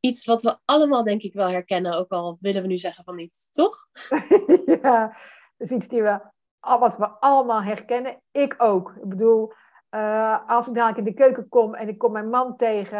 iets 0.00 0.26
wat 0.26 0.42
we 0.42 0.56
allemaal 0.64 1.04
denk 1.04 1.22
ik 1.22 1.32
wel 1.32 1.48
herkennen, 1.48 1.98
ook 1.98 2.10
al 2.10 2.38
willen 2.40 2.62
we 2.62 2.68
nu 2.68 2.76
zeggen 2.76 3.04
van 3.04 3.16
niet, 3.16 3.48
toch? 3.52 3.88
ja, 4.82 5.06
dat 5.56 5.68
is 5.68 5.70
iets 5.70 5.88
die 5.88 6.02
we, 6.02 6.20
wat 6.60 6.96
we 6.96 7.08
allemaal 7.08 7.62
herkennen. 7.62 8.22
Ik 8.30 8.54
ook. 8.58 8.94
Ik 9.02 9.08
bedoel, 9.08 9.52
uh, 9.90 10.48
als 10.48 10.66
ik 10.66 10.74
dadelijk 10.74 10.98
in 10.98 11.04
de 11.04 11.22
keuken 11.22 11.48
kom 11.48 11.74
en 11.74 11.88
ik 11.88 11.98
kom 11.98 12.12
mijn 12.12 12.28
man 12.28 12.56
tegen, 12.56 12.98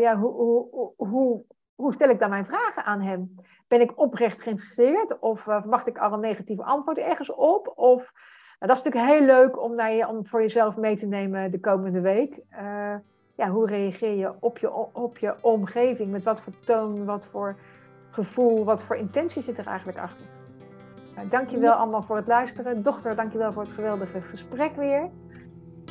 ja, 0.00 0.16
hoe, 0.18 0.32
hoe, 0.32 0.92
hoe, 0.96 1.44
hoe 1.74 1.92
stel 1.92 2.08
ik 2.08 2.18
dan 2.18 2.30
mijn 2.30 2.46
vragen 2.46 2.84
aan 2.84 3.00
hem? 3.00 3.34
Ben 3.70 3.80
ik 3.80 3.92
oprecht 3.98 4.42
geïnteresseerd 4.42 5.18
of 5.18 5.46
uh, 5.46 5.60
verwacht 5.60 5.86
ik 5.86 5.98
al 5.98 6.12
een 6.12 6.20
negatief 6.20 6.60
antwoord 6.60 6.98
ergens 6.98 7.32
op? 7.32 7.72
Of, 7.74 8.12
nou, 8.58 8.72
dat 8.72 8.76
is 8.76 8.82
natuurlijk 8.82 9.12
heel 9.12 9.26
leuk 9.26 9.62
om, 9.62 9.74
naar 9.74 9.92
je, 9.92 10.08
om 10.08 10.26
voor 10.26 10.40
jezelf 10.40 10.76
mee 10.76 10.96
te 10.96 11.06
nemen 11.06 11.50
de 11.50 11.60
komende 11.60 12.00
week. 12.00 12.40
ja, 13.34 13.48
hoe 13.48 13.66
reageer 13.66 14.16
je 14.16 14.32
op, 14.40 14.58
je 14.58 14.72
op 14.92 15.18
je 15.18 15.34
omgeving? 15.40 16.10
Met 16.10 16.24
wat 16.24 16.40
voor 16.40 16.52
toon, 16.60 17.04
wat 17.04 17.26
voor 17.26 17.56
gevoel, 18.10 18.64
wat 18.64 18.82
voor 18.82 18.96
intentie 18.96 19.42
zit 19.42 19.58
er 19.58 19.66
eigenlijk 19.66 19.98
achter? 19.98 20.26
Uh, 21.14 21.30
dankjewel 21.30 21.72
allemaal 21.72 22.02
voor 22.02 22.16
het 22.16 22.26
luisteren. 22.26 22.82
Dochter, 22.82 23.16
dankjewel 23.16 23.52
voor 23.52 23.62
het 23.62 23.72
geweldige 23.72 24.20
gesprek 24.20 24.76
weer 24.76 25.10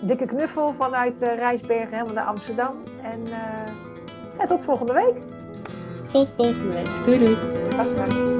dikke 0.03 0.25
knuffel 0.25 0.73
vanuit 0.73 1.21
uh, 1.21 1.35
Rijsbergen 1.35 1.93
helemaal 1.93 2.13
naar 2.13 2.25
Amsterdam. 2.25 2.75
En 3.03 3.27
ja, 4.37 4.45
tot 4.47 4.63
volgende 4.63 4.93
week. 4.93 5.38
Tot 6.11 6.33
volgende 6.37 6.73
week. 6.73 7.05
Doei 7.05 7.19
doei. 7.19 7.37
Dag, 7.69 7.87
dag. 7.95 8.38